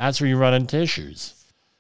That's 0.03 0.21
where 0.21 0.29
you 0.29 0.37
run 0.37 0.53
into 0.53 0.79
issues. 0.79 1.35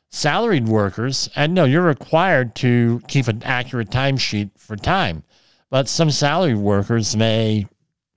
Salaried 0.08 0.68
workers, 0.68 1.28
and 1.35 1.54
no, 1.54 1.64
you're 1.64 1.82
required 1.82 2.54
to 2.56 3.02
keep 3.08 3.26
an 3.26 3.42
accurate 3.42 3.90
timesheet 3.90 4.50
for 4.56 4.76
time, 4.76 5.24
but 5.70 5.88
some 5.88 6.11
salaried 6.11 6.58
workers 6.58 7.16
may 7.16 7.56
you 7.56 7.66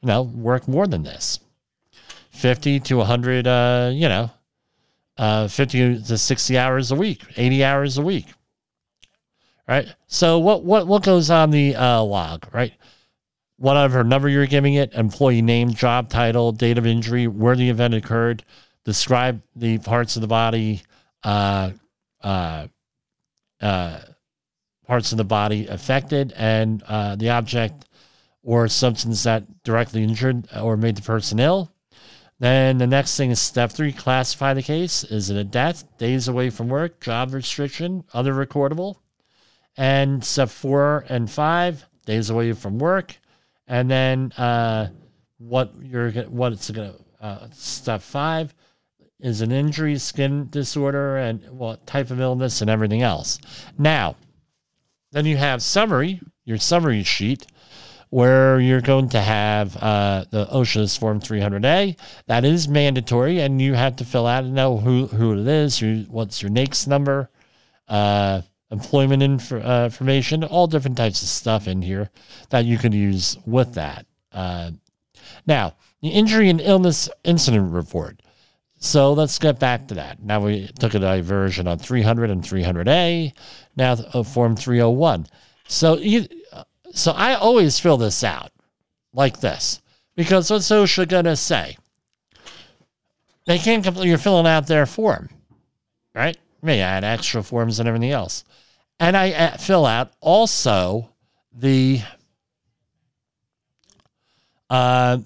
know, 0.03 0.21
work 0.21 0.67
more 0.67 0.85
than 0.85 1.01
this 1.01 1.39
50 2.29 2.81
to 2.81 2.97
100, 2.97 3.47
uh, 3.47 3.89
you 3.93 4.07
know, 4.07 4.29
uh, 5.17 5.47
50 5.47 6.03
to 6.03 6.17
60 6.19 6.55
hours 6.55 6.91
a 6.91 6.95
week, 6.95 7.23
80 7.35 7.63
hours 7.63 7.97
a 7.97 8.03
week. 8.03 8.27
Right. 9.67 9.87
So 10.05 10.37
what, 10.37 10.63
what, 10.63 10.85
what 10.85 11.01
goes 11.01 11.31
on 11.31 11.49
the 11.49 11.75
uh, 11.75 12.03
log, 12.03 12.47
right? 12.53 12.73
Whatever 13.57 14.03
number 14.03 14.29
you're 14.29 14.45
giving 14.45 14.75
it, 14.75 14.93
employee 14.93 15.41
name, 15.41 15.73
job 15.73 16.11
title, 16.11 16.51
date 16.51 16.77
of 16.77 16.85
injury, 16.85 17.25
where 17.25 17.55
the 17.55 17.71
event 17.71 17.95
occurred, 17.95 18.43
describe 18.85 19.41
the 19.55 19.77
parts 19.79 20.15
of 20.15 20.21
the 20.21 20.27
body, 20.27 20.81
uh, 21.23 21.71
uh, 22.21 22.67
uh, 23.59 23.99
parts 24.87 25.11
of 25.11 25.17
the 25.17 25.23
body 25.25 25.67
affected, 25.67 26.33
and 26.37 26.81
uh, 26.83 27.15
the 27.15 27.31
object 27.31 27.85
or 28.43 28.67
substance 28.67 29.23
that 29.23 29.63
directly 29.63 30.03
injured 30.03 30.47
or 30.55 30.77
made 30.77 30.95
the 30.95 31.01
person 31.01 31.39
ill. 31.39 31.71
Then 32.39 32.77
the 32.77 32.87
next 32.87 33.17
thing 33.17 33.31
is 33.31 33.39
step 33.39 33.71
three 33.71 33.93
classify 33.93 34.53
the 34.53 34.61
case. 34.61 35.03
Is 35.03 35.29
it 35.29 35.37
a 35.37 35.43
death, 35.43 35.97
days 35.97 36.27
away 36.27 36.49
from 36.49 36.67
work, 36.67 36.99
job 37.01 37.33
restriction, 37.33 38.03
other 38.13 38.33
recordable? 38.33 38.97
And 39.77 40.23
step 40.23 40.49
four 40.49 41.05
and 41.09 41.29
five, 41.29 41.85
days 42.05 42.29
away 42.29 42.53
from 42.53 42.77
work. 42.77 43.17
And 43.67 43.89
then 43.89 44.31
uh, 44.33 44.89
what 45.37 45.73
you're 45.81 46.11
what 46.11 46.53
it's 46.53 46.67
to, 46.67 46.95
uh, 47.19 47.47
step 47.51 48.01
five, 48.01 48.53
is 49.19 49.41
an 49.41 49.51
injury, 49.51 49.97
skin 49.97 50.49
disorder, 50.49 51.17
and 51.17 51.43
what 51.49 51.87
type 51.87 52.11
of 52.11 52.19
illness 52.19 52.61
and 52.61 52.69
everything 52.69 53.01
else. 53.01 53.39
Now, 53.77 54.15
then 55.11 55.25
you 55.25 55.37
have 55.37 55.61
summary, 55.61 56.21
your 56.43 56.57
summary 56.57 57.03
sheet, 57.03 57.47
where 58.09 58.59
you're 58.59 58.81
going 58.81 59.09
to 59.09 59.21
have 59.21 59.75
uh, 59.77 60.25
the 60.29 60.45
OSHA's 60.47 60.95
Form 60.95 61.19
300A. 61.19 61.97
That 62.27 62.45
is 62.45 62.67
mandatory, 62.67 63.39
and 63.39 63.61
you 63.61 63.73
have 63.73 63.95
to 63.97 64.05
fill 64.05 64.27
out 64.27 64.43
and 64.43 64.53
know 64.53 64.77
who, 64.77 65.07
who 65.07 65.33
it 65.33 65.47
is, 65.47 65.79
who, 65.79 66.05
what's 66.09 66.41
your 66.41 66.51
NAICS 66.51 66.87
number, 66.87 67.29
uh, 67.87 68.41
employment 68.71 69.23
inf- 69.23 69.51
uh, 69.51 69.83
information, 69.85 70.43
all 70.43 70.67
different 70.67 70.97
types 70.97 71.21
of 71.21 71.27
stuff 71.27 71.67
in 71.67 71.81
here 71.81 72.09
that 72.49 72.65
you 72.65 72.77
can 72.77 72.91
use 72.91 73.37
with 73.45 73.73
that. 73.73 74.05
Uh, 74.31 74.71
now, 75.47 75.75
the 76.01 76.09
injury 76.09 76.49
and 76.49 76.61
illness 76.61 77.09
incident 77.23 77.73
report. 77.73 78.21
So 78.77 79.13
let's 79.13 79.39
get 79.39 79.59
back 79.59 79.87
to 79.87 79.95
that. 79.95 80.21
Now 80.21 80.41
we 80.41 80.67
took 80.79 80.93
a 80.93 80.99
diversion 80.99 81.67
on 81.67 81.79
300 81.79 82.29
and 82.29 82.43
300A. 82.43 83.33
Now 83.75 83.93
uh, 83.93 84.23
Form 84.23 84.55
301. 84.55 85.27
So 85.67 85.97
you, 85.97 86.27
so 86.91 87.11
I 87.11 87.33
always 87.35 87.79
fill 87.79 87.97
this 87.97 88.23
out 88.23 88.51
like 89.13 89.39
this 89.39 89.81
because 90.15 90.49
what's 90.49 90.69
OSHA 90.69 91.07
gonna 91.07 91.35
say? 91.35 91.77
They 93.45 93.59
can't 93.59 93.83
complete. 93.83 94.09
You're 94.09 94.17
filling 94.17 94.47
out 94.47 94.67
their 94.67 94.85
form, 94.85 95.29
right? 96.15 96.37
May 96.61 96.81
add 96.81 97.03
extra 97.03 97.43
forms 97.43 97.79
and 97.79 97.87
everything 97.87 98.11
else, 98.11 98.43
and 98.99 99.15
I 99.15 99.31
uh, 99.31 99.57
fill 99.57 99.85
out 99.85 100.13
also 100.19 101.11
the 101.53 102.01
uh, 104.69 105.19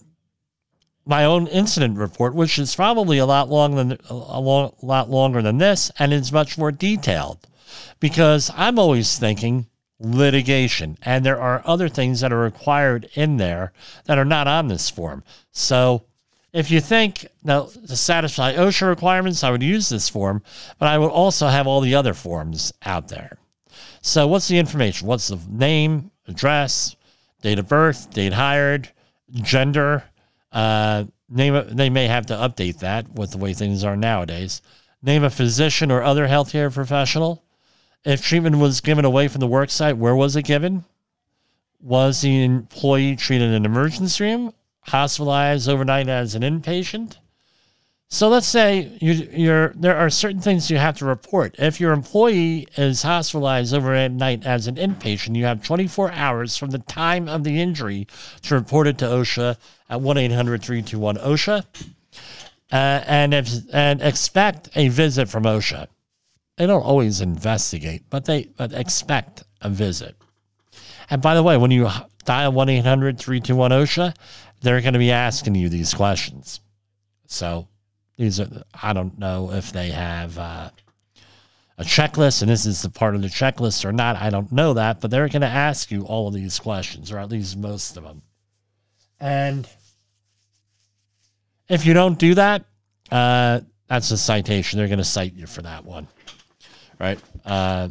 my 1.09 1.25
own 1.25 1.47
incident 1.47 1.97
report, 1.97 2.35
which 2.35 2.59
is 2.59 2.75
probably 2.75 3.17
a 3.17 3.25
lot 3.25 3.49
longer 3.49 3.83
than 3.83 3.97
a 4.09 4.39
long, 4.39 4.71
lot 4.83 5.09
longer 5.09 5.41
than 5.41 5.57
this, 5.57 5.91
and 5.97 6.13
is 6.13 6.31
much 6.31 6.55
more 6.55 6.71
detailed, 6.71 7.47
because 7.99 8.51
I'm 8.55 8.77
always 8.77 9.17
thinking 9.17 9.65
litigation, 9.99 10.99
and 11.01 11.25
there 11.25 11.41
are 11.41 11.63
other 11.65 11.89
things 11.89 12.21
that 12.21 12.31
are 12.31 12.39
required 12.39 13.09
in 13.15 13.37
there 13.37 13.73
that 14.05 14.19
are 14.19 14.25
not 14.25 14.47
on 14.47 14.67
this 14.67 14.87
form. 14.87 15.23
So, 15.51 16.03
if 16.53 16.69
you 16.69 16.79
think 16.79 17.27
now 17.43 17.69
to 17.87 17.95
satisfy 17.95 18.53
OSHA 18.53 18.87
requirements, 18.87 19.43
I 19.43 19.49
would 19.49 19.63
use 19.63 19.89
this 19.89 20.09
form, 20.09 20.43
but 20.77 20.89
I 20.89 20.99
would 20.99 21.11
also 21.11 21.47
have 21.47 21.65
all 21.65 21.81
the 21.81 21.95
other 21.95 22.13
forms 22.13 22.71
out 22.85 23.07
there. 23.07 23.39
So, 24.03 24.27
what's 24.27 24.47
the 24.47 24.59
information? 24.59 25.07
What's 25.07 25.29
the 25.29 25.39
name, 25.49 26.11
address, 26.27 26.95
date 27.41 27.57
of 27.57 27.67
birth, 27.67 28.13
date 28.13 28.33
hired, 28.33 28.89
gender? 29.31 30.03
Uh, 30.51 31.05
name. 31.29 31.63
They 31.69 31.89
may 31.89 32.07
have 32.07 32.25
to 32.27 32.33
update 32.33 32.79
that 32.79 33.13
with 33.13 33.31
the 33.31 33.37
way 33.37 33.53
things 33.53 33.83
are 33.83 33.97
nowadays. 33.97 34.61
Name 35.01 35.23
a 35.23 35.29
physician 35.29 35.91
or 35.91 36.03
other 36.03 36.27
healthcare 36.27 36.73
professional. 36.73 37.43
If 38.03 38.21
treatment 38.21 38.57
was 38.57 38.81
given 38.81 39.05
away 39.05 39.27
from 39.27 39.39
the 39.39 39.47
work 39.47 39.69
site, 39.69 39.97
where 39.97 40.15
was 40.15 40.35
it 40.35 40.43
given? 40.43 40.85
Was 41.81 42.21
the 42.21 42.43
employee 42.43 43.15
treated 43.15 43.49
in 43.49 43.53
an 43.53 43.65
emergency 43.65 44.23
room, 44.23 44.53
hospitalized 44.81 45.69
overnight 45.69 46.09
as 46.09 46.35
an 46.35 46.41
inpatient? 46.41 47.17
So 48.11 48.27
let's 48.27 48.47
say 48.47 48.97
you, 48.99 49.51
are 49.51 49.71
there 49.75 49.95
are 49.95 50.09
certain 50.09 50.41
things 50.41 50.71
you 50.71 50.77
have 50.77 50.97
to 50.97 51.05
report. 51.05 51.55
If 51.59 51.79
your 51.79 51.93
employee 51.93 52.67
is 52.75 53.03
hospitalized 53.03 53.71
overnight 53.71 54.47
as 54.47 54.65
an 54.65 54.75
inpatient, 54.75 55.35
you 55.35 55.45
have 55.45 55.63
24 55.63 56.11
hours 56.13 56.57
from 56.57 56.71
the 56.71 56.79
time 56.79 57.29
of 57.29 57.43
the 57.43 57.61
injury 57.61 58.07
to 58.41 58.55
report 58.55 58.87
it 58.87 58.97
to 58.99 59.05
OSHA 59.05 59.57
at 59.91 60.01
1 60.01 60.17
800 60.17 60.63
321 60.63 61.17
OSHA 61.17 61.63
uh, 62.71 62.75
and, 63.05 63.35
if, 63.35 63.49
and 63.71 64.01
expect 64.01 64.69
a 64.75 64.87
visit 64.87 65.29
from 65.29 65.43
OSHA. 65.43 65.85
They 66.57 66.65
don't 66.65 66.81
always 66.81 67.21
investigate, 67.21 68.03
but 68.09 68.25
they 68.25 68.49
but 68.57 68.73
expect 68.73 69.43
a 69.61 69.69
visit. 69.69 70.15
And 71.11 71.21
by 71.21 71.35
the 71.35 71.43
way, 71.43 71.57
when 71.57 71.69
you 71.69 71.87
dial 72.25 72.53
1 72.53 72.69
800 72.69 73.19
321 73.19 73.69
OSHA, 73.69 74.15
they're 74.61 74.81
going 74.81 74.93
to 74.93 74.99
be 74.99 75.11
asking 75.11 75.53
you 75.53 75.69
these 75.69 75.93
questions. 75.93 76.59
So 77.27 77.67
these 78.19 78.41
are, 78.41 78.49
I 78.83 78.91
don't 78.91 79.17
know 79.17 79.53
if 79.53 79.71
they 79.71 79.91
have 79.91 80.37
uh, 80.37 80.71
a 81.77 81.83
checklist 81.83 82.41
and 82.41 82.51
this 82.51 82.65
is 82.65 82.81
the 82.81 82.89
part 82.89 83.15
of 83.15 83.21
the 83.21 83.29
checklist 83.29 83.85
or 83.85 83.93
not. 83.93 84.17
I 84.17 84.29
don't 84.29 84.51
know 84.51 84.73
that, 84.73 84.99
but 84.99 85.09
they're 85.09 85.29
going 85.29 85.41
to 85.41 85.47
ask 85.47 85.89
you 85.89 86.03
all 86.03 86.27
of 86.27 86.33
these 86.33 86.59
questions, 86.59 87.13
or 87.13 87.17
at 87.17 87.29
least 87.29 87.55
most 87.55 87.95
of 87.95 88.03
them. 88.03 88.21
And 89.21 89.65
if 91.69 91.85
you 91.85 91.93
don't 91.93 92.19
do 92.19 92.35
that, 92.35 92.65
uh, 93.09 93.61
that's 93.87 94.11
a 94.11 94.17
citation. 94.17 94.79
They're 94.79 94.89
going 94.89 94.97
to 94.97 95.05
cite 95.05 95.33
you 95.33 95.47
for 95.47 95.61
that 95.61 95.85
one, 95.85 96.05
right? 96.99 97.19
Uh, 97.45 97.87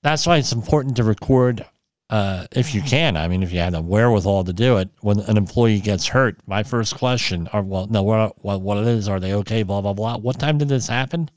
that's 0.00 0.28
why 0.28 0.36
it's 0.36 0.52
important 0.52 0.96
to 0.98 1.02
record 1.02 1.66
uh, 2.10 2.46
if 2.52 2.74
you 2.74 2.80
can, 2.80 3.16
I 3.16 3.28
mean, 3.28 3.42
if 3.42 3.52
you 3.52 3.58
have 3.58 3.72
the 3.72 3.82
wherewithal 3.82 4.44
to 4.44 4.52
do 4.52 4.78
it, 4.78 4.88
when 5.00 5.20
an 5.20 5.36
employee 5.36 5.80
gets 5.80 6.06
hurt, 6.06 6.38
my 6.46 6.62
first 6.62 6.96
question, 6.96 7.48
or 7.52 7.62
well, 7.62 7.86
no, 7.86 8.02
what, 8.02 8.42
what, 8.42 8.62
what 8.62 8.78
it 8.78 8.86
is, 8.86 9.08
are 9.08 9.20
they 9.20 9.34
okay? 9.34 9.62
Blah 9.62 9.82
blah 9.82 9.92
blah. 9.92 10.16
What 10.16 10.38
time 10.38 10.58
did 10.58 10.68
this 10.68 10.88
happen? 10.88 11.30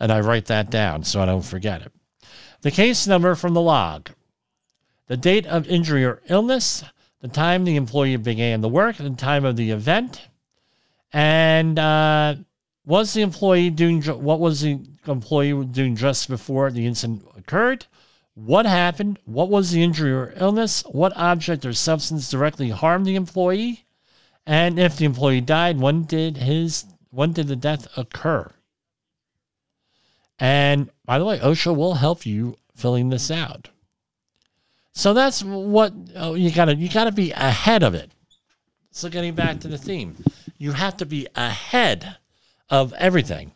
And 0.00 0.10
I 0.10 0.20
write 0.20 0.46
that 0.46 0.70
down 0.70 1.04
so 1.04 1.20
I 1.20 1.26
don't 1.26 1.44
forget 1.44 1.82
it. 1.82 1.92
The 2.62 2.70
case 2.70 3.06
number 3.06 3.34
from 3.34 3.52
the 3.52 3.60
log, 3.60 4.10
the 5.06 5.18
date 5.18 5.46
of 5.46 5.68
injury 5.68 6.04
or 6.04 6.22
illness, 6.28 6.82
the 7.20 7.28
time 7.28 7.64
the 7.64 7.76
employee 7.76 8.16
began 8.16 8.62
the 8.62 8.68
work, 8.68 8.96
the 8.96 9.10
time 9.10 9.44
of 9.44 9.56
the 9.56 9.70
event, 9.70 10.28
and 11.12 11.78
uh, 11.78 12.36
was 12.86 13.12
the 13.12 13.20
employee 13.20 13.68
doing 13.68 14.02
what 14.02 14.40
was 14.40 14.62
the 14.62 14.80
employee 15.06 15.64
doing 15.66 15.94
just 15.94 16.28
before 16.28 16.70
the 16.70 16.86
incident 16.86 17.22
occurred? 17.36 17.86
What 18.34 18.66
happened, 18.66 19.18
what 19.24 19.48
was 19.48 19.70
the 19.70 19.82
injury 19.82 20.12
or 20.12 20.34
illness, 20.36 20.82
what 20.90 21.16
object 21.16 21.64
or 21.64 21.72
substance 21.72 22.30
directly 22.30 22.70
harmed 22.70 23.06
the 23.06 23.14
employee, 23.14 23.84
and 24.46 24.78
if 24.78 24.96
the 24.96 25.04
employee 25.04 25.40
died, 25.40 25.80
when 25.80 26.02
did 26.02 26.38
his 26.38 26.84
when 27.10 27.32
did 27.32 27.48
the 27.48 27.56
death 27.56 27.86
occur? 27.96 28.50
And 30.38 30.90
by 31.04 31.18
the 31.18 31.24
way, 31.24 31.38
OSHA 31.38 31.76
will 31.76 31.94
help 31.94 32.26
you 32.26 32.56
filling 32.74 33.08
this 33.08 33.30
out. 33.30 33.68
So 34.92 35.14
that's 35.14 35.42
what 35.42 35.92
oh, 36.16 36.34
you 36.34 36.50
gotta 36.50 36.74
you 36.74 36.88
gotta 36.88 37.12
be 37.12 37.30
ahead 37.32 37.82
of 37.82 37.94
it. 37.94 38.10
So 38.90 39.08
getting 39.08 39.34
back 39.34 39.60
to 39.60 39.68
the 39.68 39.78
theme, 39.78 40.16
you 40.58 40.72
have 40.72 40.96
to 40.98 41.06
be 41.06 41.26
ahead 41.34 42.16
of 42.68 42.92
everything. 42.94 43.52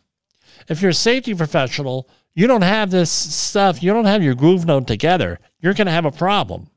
If 0.67 0.81
you're 0.81 0.91
a 0.91 0.93
safety 0.93 1.33
professional, 1.33 2.09
you 2.39 2.47
don't 2.47 2.61
have 2.61 2.89
this 2.89 3.11
stuff, 3.11 3.83
you 3.83 3.91
don't 3.91 4.05
have 4.05 4.23
your 4.23 4.33
groove 4.33 4.65
note 4.65 4.87
together, 4.87 5.39
you're 5.59 5.73
going 5.73 5.87
to 5.87 5.91
have 5.91 6.05
a 6.05 6.11
problem. 6.11 6.69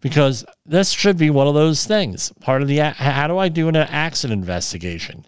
Because 0.00 0.44
this 0.64 0.90
should 0.90 1.18
be 1.18 1.30
one 1.30 1.48
of 1.48 1.54
those 1.54 1.84
things. 1.84 2.32
Part 2.40 2.62
of 2.62 2.68
the 2.68 2.78
how 2.78 3.26
do 3.26 3.38
I 3.38 3.48
do 3.48 3.66
an 3.66 3.74
accident 3.74 4.40
investigation? 4.40 5.26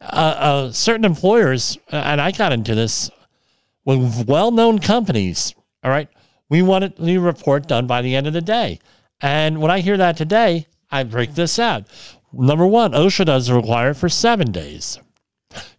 Uh, 0.00 0.04
uh, 0.04 0.72
certain 0.72 1.04
employers, 1.04 1.78
and 1.90 2.20
I 2.20 2.32
got 2.32 2.52
into 2.52 2.74
this 2.74 3.08
with 3.84 4.26
well 4.26 4.50
known 4.50 4.80
companies, 4.80 5.54
all 5.84 5.90
right, 5.92 6.08
we 6.48 6.60
want 6.62 6.96
the 6.96 7.18
report 7.18 7.68
done 7.68 7.86
by 7.86 8.02
the 8.02 8.16
end 8.16 8.26
of 8.26 8.32
the 8.32 8.40
day. 8.40 8.80
And 9.20 9.60
when 9.60 9.70
I 9.70 9.78
hear 9.78 9.96
that 9.96 10.16
today, 10.16 10.66
I 10.90 11.04
break 11.04 11.36
this 11.36 11.60
out. 11.60 11.86
Number 12.32 12.66
one, 12.66 12.92
OSHA 12.92 13.26
does 13.26 13.48
require 13.48 13.94
for 13.94 14.08
seven 14.08 14.50
days. 14.50 14.98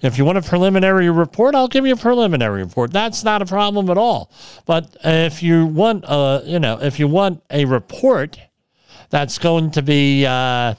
If 0.01 0.17
you 0.17 0.25
want 0.25 0.37
a 0.37 0.41
preliminary 0.41 1.09
report, 1.09 1.55
I'll 1.55 1.67
give 1.67 1.85
you 1.85 1.93
a 1.93 1.97
preliminary 1.97 2.63
report. 2.63 2.91
That's 2.91 3.23
not 3.23 3.41
a 3.41 3.45
problem 3.45 3.89
at 3.89 3.97
all. 3.97 4.31
But 4.65 4.95
if 5.03 5.43
you 5.43 5.65
want, 5.65 6.05
uh, 6.05 6.41
you 6.45 6.59
know, 6.59 6.79
if 6.81 6.99
you 6.99 7.07
want 7.07 7.43
a 7.49 7.65
report 7.65 8.39
that's 9.09 9.37
going 9.37 9.71
to 9.71 9.81
be 9.81 10.25
uh, 10.25 10.75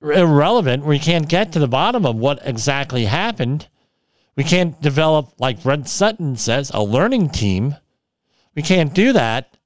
irrelevant, 0.00 0.84
we 0.84 0.98
can't 0.98 1.28
get 1.28 1.52
to 1.52 1.58
the 1.58 1.68
bottom 1.68 2.06
of 2.06 2.16
what 2.16 2.40
exactly 2.44 3.04
happened. 3.04 3.68
We 4.36 4.44
can't 4.44 4.80
develop, 4.80 5.34
like 5.38 5.62
Brent 5.62 5.88
Sutton 5.88 6.36
says, 6.36 6.70
a 6.72 6.82
learning 6.82 7.30
team. 7.30 7.76
We 8.54 8.62
can't 8.62 8.94
do 8.94 9.12
that 9.12 9.57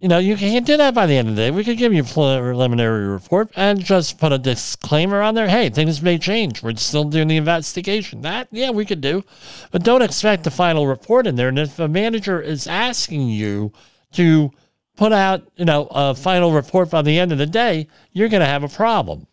you 0.00 0.08
know, 0.08 0.18
you 0.18 0.34
can't 0.34 0.66
do 0.66 0.78
that 0.78 0.94
by 0.94 1.04
the 1.04 1.16
end 1.16 1.28
of 1.28 1.36
the 1.36 1.42
day. 1.42 1.50
We 1.50 1.62
could 1.62 1.76
give 1.76 1.92
you 1.92 2.02
a 2.02 2.06
preliminary 2.06 3.06
report 3.06 3.50
and 3.54 3.84
just 3.84 4.18
put 4.18 4.32
a 4.32 4.38
disclaimer 4.38 5.20
on 5.20 5.34
there. 5.34 5.48
Hey, 5.48 5.68
things 5.68 6.00
may 6.00 6.16
change. 6.16 6.62
We're 6.62 6.74
still 6.76 7.04
doing 7.04 7.28
the 7.28 7.36
investigation. 7.36 8.22
That, 8.22 8.48
yeah, 8.50 8.70
we 8.70 8.86
could 8.86 9.02
do. 9.02 9.22
But 9.70 9.82
don't 9.82 10.00
expect 10.00 10.44
the 10.44 10.50
final 10.50 10.86
report 10.86 11.26
in 11.26 11.36
there. 11.36 11.48
And 11.48 11.58
if 11.58 11.78
a 11.78 11.86
manager 11.86 12.40
is 12.40 12.66
asking 12.66 13.28
you 13.28 13.72
to 14.12 14.50
put 14.96 15.12
out, 15.12 15.46
you 15.56 15.66
know, 15.66 15.86
a 15.90 16.14
final 16.14 16.52
report 16.52 16.88
by 16.88 17.02
the 17.02 17.18
end 17.18 17.30
of 17.30 17.38
the 17.38 17.46
day, 17.46 17.86
you're 18.12 18.30
going 18.30 18.40
to 18.40 18.46
have 18.46 18.64
a 18.64 18.68
problem. 18.68 19.26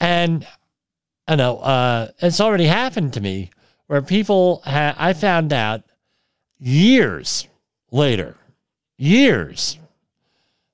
And 0.00 0.46
I 1.26 1.36
know 1.36 1.58
uh, 1.60 2.08
it's 2.18 2.42
already 2.42 2.66
happened 2.66 3.14
to 3.14 3.22
me 3.22 3.50
where 3.86 4.02
people, 4.02 4.60
ha- 4.66 4.96
I 4.98 5.14
found 5.14 5.54
out 5.54 5.82
years 6.58 7.48
later 7.90 8.36
years 9.02 9.78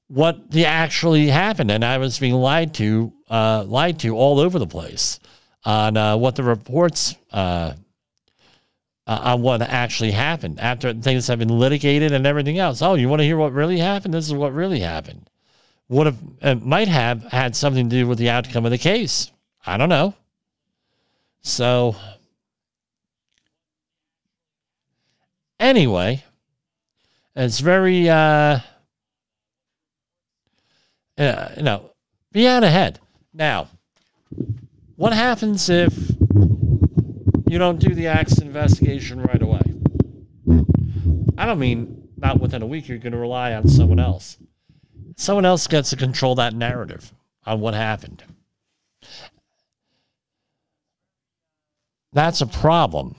what 0.08 0.50
the 0.50 0.64
actually 0.64 1.28
happened, 1.28 1.70
and 1.70 1.84
I 1.84 1.98
was 1.98 2.18
being 2.18 2.34
lied 2.34 2.74
to, 2.74 3.12
uh, 3.30 3.64
lied 3.64 3.98
to 4.00 4.16
all 4.16 4.40
over 4.40 4.58
the 4.58 4.66
place 4.66 5.20
on 5.64 5.96
uh, 5.96 6.16
what 6.16 6.34
the 6.34 6.42
reports 6.42 7.14
uh, 7.32 7.74
uh, 9.06 9.20
on 9.22 9.42
what 9.42 9.62
actually 9.62 10.10
happened 10.10 10.60
after 10.60 10.92
things 10.94 11.26
have 11.26 11.38
been 11.38 11.58
litigated 11.58 12.12
and 12.12 12.26
everything 12.26 12.58
else. 12.58 12.82
Oh, 12.82 12.94
you 12.94 13.08
want 13.08 13.20
to 13.20 13.24
hear 13.24 13.36
what 13.36 13.52
really 13.52 13.78
happened? 13.78 14.14
This 14.14 14.26
is 14.26 14.34
what 14.34 14.52
really 14.52 14.80
happened. 14.80 15.28
Would 15.88 16.06
have 16.06 16.18
it 16.42 16.62
might 16.62 16.88
have 16.88 17.24
had 17.24 17.56
something 17.56 17.88
to 17.88 17.96
do 17.96 18.06
with 18.06 18.18
the 18.18 18.28
outcome 18.28 18.66
of 18.66 18.70
the 18.70 18.78
case. 18.78 19.30
I 19.64 19.78
don't 19.78 19.88
know. 19.88 20.14
So 21.40 21.96
anyway, 25.58 26.24
it's 27.38 27.60
very 27.60 28.08
uh, 28.08 28.58
uh 31.16 31.48
you 31.56 31.62
know, 31.62 31.90
be 32.32 32.46
out 32.46 32.64
ahead. 32.64 33.00
Now, 33.32 33.68
what 34.96 35.12
happens 35.12 35.68
if 35.70 35.96
you 37.48 37.58
don't 37.58 37.78
do 37.78 37.94
the 37.94 38.08
acts 38.08 38.38
investigation 38.38 39.22
right 39.22 39.40
away? 39.40 39.62
I 41.38 41.46
don't 41.46 41.58
mean 41.58 42.08
not 42.16 42.40
within 42.40 42.62
a 42.62 42.66
week, 42.66 42.88
you're 42.88 42.98
going 42.98 43.12
to 43.12 43.18
rely 43.18 43.54
on 43.54 43.68
someone 43.68 44.00
else. 44.00 44.38
Someone 45.16 45.44
else 45.44 45.66
gets 45.66 45.90
to 45.90 45.96
control 45.96 46.34
that 46.34 46.54
narrative 46.54 47.12
on 47.46 47.60
what 47.60 47.74
happened. 47.74 48.24
That's 52.12 52.40
a 52.40 52.46
problem. 52.46 53.14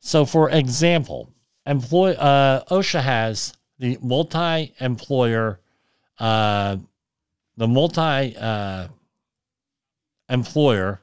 So, 0.00 0.26
for 0.26 0.50
example, 0.50 1.30
employ 1.66 2.12
uh, 2.12 2.64
OSHA 2.64 3.02
has 3.02 3.54
the 3.78 3.98
multi-employer, 4.02 5.60
uh, 6.18 6.76
the 7.56 7.68
multi 7.68 8.36
uh, 8.36 8.88
employer 10.28 11.00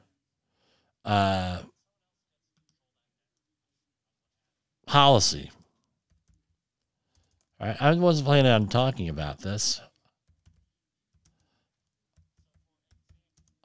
uh, 1.04 1.58
policy. 4.86 5.50
I 7.60 7.94
wasn't 7.94 8.26
planning 8.26 8.50
on 8.50 8.66
talking 8.66 9.08
about 9.08 9.38
this. 9.38 9.80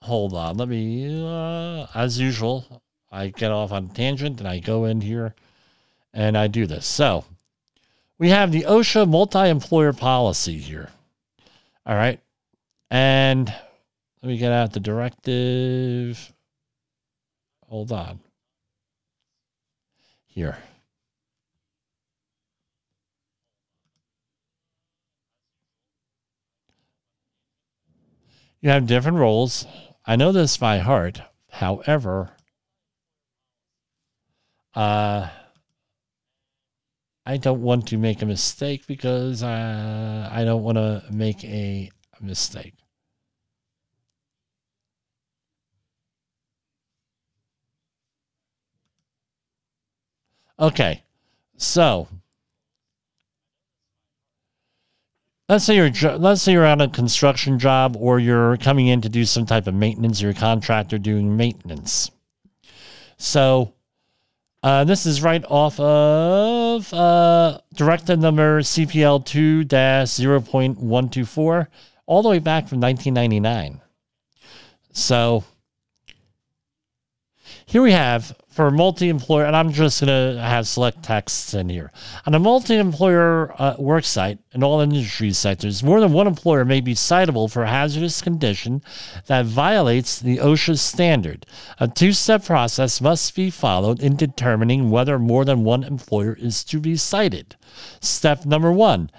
Hold 0.02 0.36
on, 0.36 0.58
let 0.58 0.70
me. 0.70 1.26
Uh, 1.28 1.88
as 1.96 2.20
usual, 2.20 2.84
I 3.12 3.30
get 3.30 3.50
off 3.50 3.72
on 3.72 3.90
tangent 3.90 4.40
and 4.40 4.48
I 4.48 4.60
go 4.60 4.86
in 4.86 5.02
here 5.02 5.34
and 6.18 6.36
I 6.36 6.48
do 6.48 6.66
this. 6.66 6.88
So 6.88 7.24
we 8.18 8.30
have 8.30 8.52
the 8.52 8.64
OSHA 8.64 9.08
multi-employer 9.08 9.94
policy 9.94 10.58
here. 10.58 10.90
All 11.86 11.96
right, 11.96 12.20
and 12.90 13.48
let 14.22 14.28
me 14.28 14.38
get 14.38 14.52
out 14.52 14.74
the 14.74 14.80
directive. 14.82 16.34
Hold 17.70 17.92
on. 17.92 18.20
Here. 20.26 20.58
You 28.60 28.72
have 28.72 28.88
different 28.88 29.20
roles. 29.20 29.68
I 30.06 30.16
know 30.16 30.32
this 30.32 30.58
by 30.58 30.80
heart. 30.80 31.22
However, 31.52 32.32
uh, 34.74 35.30
I 37.28 37.36
don't 37.36 37.62
want 37.62 37.90
to 37.90 37.98
make 37.98 38.22
a 38.22 38.26
mistake 38.26 38.88
because 38.88 39.44
uh, 39.44 40.30
I 40.32 40.46
don't 40.46 40.64
want 40.64 40.78
to 40.78 41.04
make 41.12 41.44
a 41.44 41.92
mistake. 42.22 42.74
Okay, 50.58 51.04
so 51.58 52.08
let's 55.50 55.66
say 55.66 55.76
you're 55.76 56.18
let's 56.18 56.42
say 56.42 56.54
you're 56.54 56.66
on 56.66 56.80
a 56.80 56.88
construction 56.88 57.60
job 57.60 57.98
or 58.00 58.20
you're 58.20 58.56
coming 58.56 58.88
in 58.88 59.02
to 59.02 59.10
do 59.10 59.26
some 59.26 59.46
type 59.46 59.68
of 59.68 59.74
maintenance. 59.74 60.22
You're 60.22 60.32
a 60.32 60.34
contractor 60.34 60.98
doing 60.98 61.36
maintenance. 61.36 62.10
So 63.18 63.74
uh, 64.68 64.84
this 64.84 65.06
is 65.06 65.24
right 65.24 65.46
off 65.48 65.80
of 65.80 66.94
uh, 66.94 67.58
directive 67.74 68.20
number 68.20 68.60
CPL 68.60 69.26
two 69.26 69.64
0.124, 69.64 71.68
all 72.06 72.22
the 72.22 72.28
way 72.28 72.40
back 72.40 72.68
from 72.68 72.82
1999. 72.82 73.80
So 74.92 75.46
here 77.66 77.82
we 77.82 77.94
have 77.94 78.36
for 78.58 78.66
a 78.66 78.72
multi-employer, 78.72 79.46
and 79.46 79.56
I'm 79.56 79.72
just 79.72 80.02
going 80.02 80.36
to 80.36 80.42
have 80.42 80.68
select 80.68 81.04
texts 81.04 81.54
in 81.54 81.70
here. 81.70 81.92
On 82.26 82.34
a 82.34 82.40
multi-employer 82.40 83.54
uh, 83.62 83.76
work 83.78 84.04
site 84.04 84.40
in 84.52 84.64
all 84.64 84.82
industry 84.82 85.32
sectors, 85.32 85.84
more 85.84 86.00
than 86.00 86.12
one 86.12 86.26
employer 86.26 86.66
may 86.66 86.82
be 86.82 86.96
citable 86.96 87.52
for 87.52 87.62
a 87.62 87.70
hazardous 87.70 88.20
condition 88.20 88.82
that 89.28 89.46
violates 89.46 90.20
the 90.20 90.38
OSHA 90.38 90.80
standard. 90.80 91.46
A 91.80 91.88
two-step 91.88 92.46
process 92.46 93.00
must 93.00 93.36
be 93.36 93.52
followed 93.52 94.00
in 94.00 94.16
determining 94.16 94.90
whether 94.90 95.20
more 95.20 95.46
than 95.46 95.64
one 95.64 95.84
employer 95.84 96.34
is 96.34 96.64
to 96.64 96.80
be 96.80 96.96
cited. 96.96 97.56
Step 98.02 98.44
number 98.44 98.72
one 98.72 99.12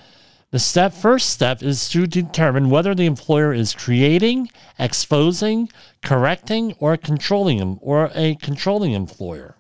the 0.51 0.59
step 0.59 0.95
first 0.95 1.29
step 1.29 1.63
is 1.63 1.89
to 1.91 2.07
determine 2.07 2.71
whether 2.71 2.95
the 2.95 3.05
employer 3.05 3.53
is 3.53 3.75
creating, 3.75 4.49
exposing, 4.79 5.69
correcting, 6.03 6.75
or 6.79 6.97
controlling 6.97 7.59
them, 7.59 7.79
or 7.83 8.11
a 8.15 8.35
controlling 8.37 8.93
employer. 8.93 9.57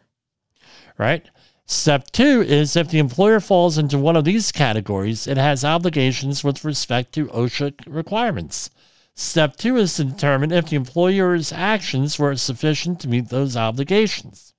Right? 0.97 1.29
Step 1.67 2.11
two 2.11 2.41
is 2.41 2.75
if 2.75 2.89
the 2.89 2.99
employer 2.99 3.41
falls 3.41 3.77
into 3.77 3.99
one 3.99 4.17
of 4.17 4.25
these 4.25 4.51
categories, 4.51 5.27
it 5.27 5.37
has 5.37 5.63
obligations 5.63 6.43
with 6.43 6.65
respect 6.65 7.13
to 7.13 7.27
OSHA 7.27 7.85
requirements. 7.87 8.71
Step 9.15 9.57
two 9.57 9.77
is 9.77 9.95
to 9.97 10.05
determine 10.05 10.51
if 10.51 10.71
the 10.71 10.77
employer's 10.77 11.53
actions 11.53 12.19
were 12.19 12.35
sufficient 12.37 13.01
to 13.01 13.09
meet 13.09 13.29
those 13.29 13.57
obligations. 13.57 14.55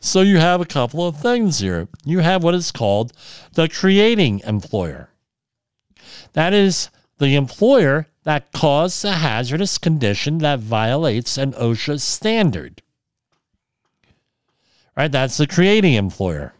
So 0.00 0.20
you 0.20 0.38
have 0.38 0.60
a 0.60 0.66
couple 0.66 1.06
of 1.06 1.18
things 1.18 1.60
here. 1.60 1.88
You 2.04 2.18
have 2.18 2.42
what 2.42 2.54
is 2.54 2.72
called 2.72 3.14
the 3.54 3.68
creating 3.68 4.40
employer. 4.40 5.10
That 6.32 6.52
is 6.52 6.90
the 7.18 7.34
employer 7.34 8.06
that 8.24 8.52
caused 8.52 9.04
a 9.04 9.12
hazardous 9.12 9.78
condition 9.78 10.38
that 10.38 10.60
violates 10.60 11.38
an 11.38 11.52
OSHA 11.52 12.00
standard. 12.00 12.82
Right? 14.96 15.10
That's 15.10 15.36
the 15.36 15.46
creating 15.46 15.94
employer. 15.94 16.54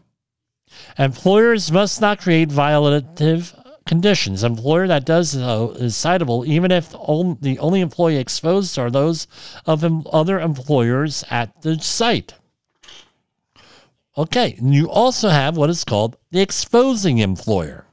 Employers 0.97 1.71
must 1.71 2.01
not 2.01 2.19
create 2.19 2.49
violative 2.49 3.57
conditions. 3.85 4.43
Employer 4.43 4.87
that 4.87 5.05
does 5.05 5.31
so 5.31 5.71
is 5.71 5.95
citable 5.95 6.45
even 6.45 6.71
if 6.71 6.91
the 6.91 7.57
only 7.59 7.81
employee 7.81 8.17
exposed 8.17 8.79
are 8.79 8.89
those 8.89 9.27
of 9.65 9.83
other 10.07 10.39
employers 10.39 11.23
at 11.29 11.61
the 11.61 11.79
site. 11.79 12.35
Okay, 14.17 14.55
and 14.57 14.73
you 14.73 14.89
also 14.89 15.29
have 15.29 15.57
what 15.57 15.69
is 15.69 15.83
called 15.83 16.17
the 16.31 16.41
exposing 16.41 17.19
employer. 17.19 17.85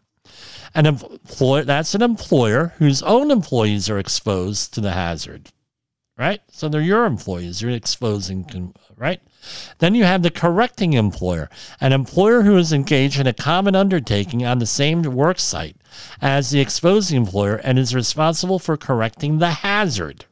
An 0.74 0.87
employer 0.87 1.64
that's 1.64 1.94
an 1.94 2.02
employer 2.02 2.74
whose 2.78 3.02
own 3.02 3.31
employees 3.31 3.88
are 3.88 3.98
exposed 3.98 4.74
to 4.74 4.81
the 4.81 4.92
hazard, 4.92 5.50
right? 6.16 6.40
So 6.50 6.68
they're 6.68 6.81
your 6.81 7.04
employees. 7.04 7.62
You're 7.62 7.70
exposing, 7.70 8.74
right? 8.96 9.20
Then 9.78 9.94
you 9.94 10.04
have 10.04 10.22
the 10.22 10.31
correcting 10.31 10.92
employer, 10.92 11.48
an 11.81 11.92
employer 11.92 12.42
who 12.42 12.57
is 12.57 12.72
engaged 12.72 13.18
in 13.18 13.26
a 13.26 13.33
common 13.33 13.74
undertaking 13.74 14.44
on 14.44 14.59
the 14.59 14.66
same 14.66 15.02
work 15.02 15.38
site 15.38 15.76
as 16.20 16.50
the 16.50 16.61
exposing 16.61 17.16
employer 17.16 17.57
and 17.57 17.78
is 17.78 17.94
responsible 17.94 18.59
for 18.59 18.76
correcting 18.76 19.38
the 19.38 19.50
hazard. 19.50 20.26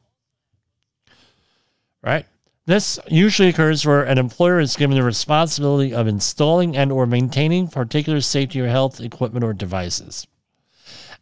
Right? 2.02 2.26
This 2.66 2.98
usually 3.06 3.48
occurs 3.48 3.86
where 3.86 4.02
an 4.02 4.18
employer 4.18 4.58
is 4.58 4.74
given 4.74 4.96
the 4.96 5.02
responsibility 5.04 5.94
of 5.94 6.08
installing 6.08 6.76
and 6.76 6.90
or 6.90 7.06
maintaining 7.06 7.68
particular 7.68 8.20
safety 8.20 8.60
or 8.60 8.66
health 8.66 9.00
equipment 9.00 9.44
or 9.44 9.52
devices. 9.52 10.26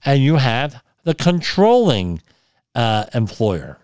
And 0.04 0.22
you 0.22 0.36
have 0.36 0.82
the 1.04 1.14
controlling 1.14 2.20
uh, 2.74 3.06
employer. 3.14 3.78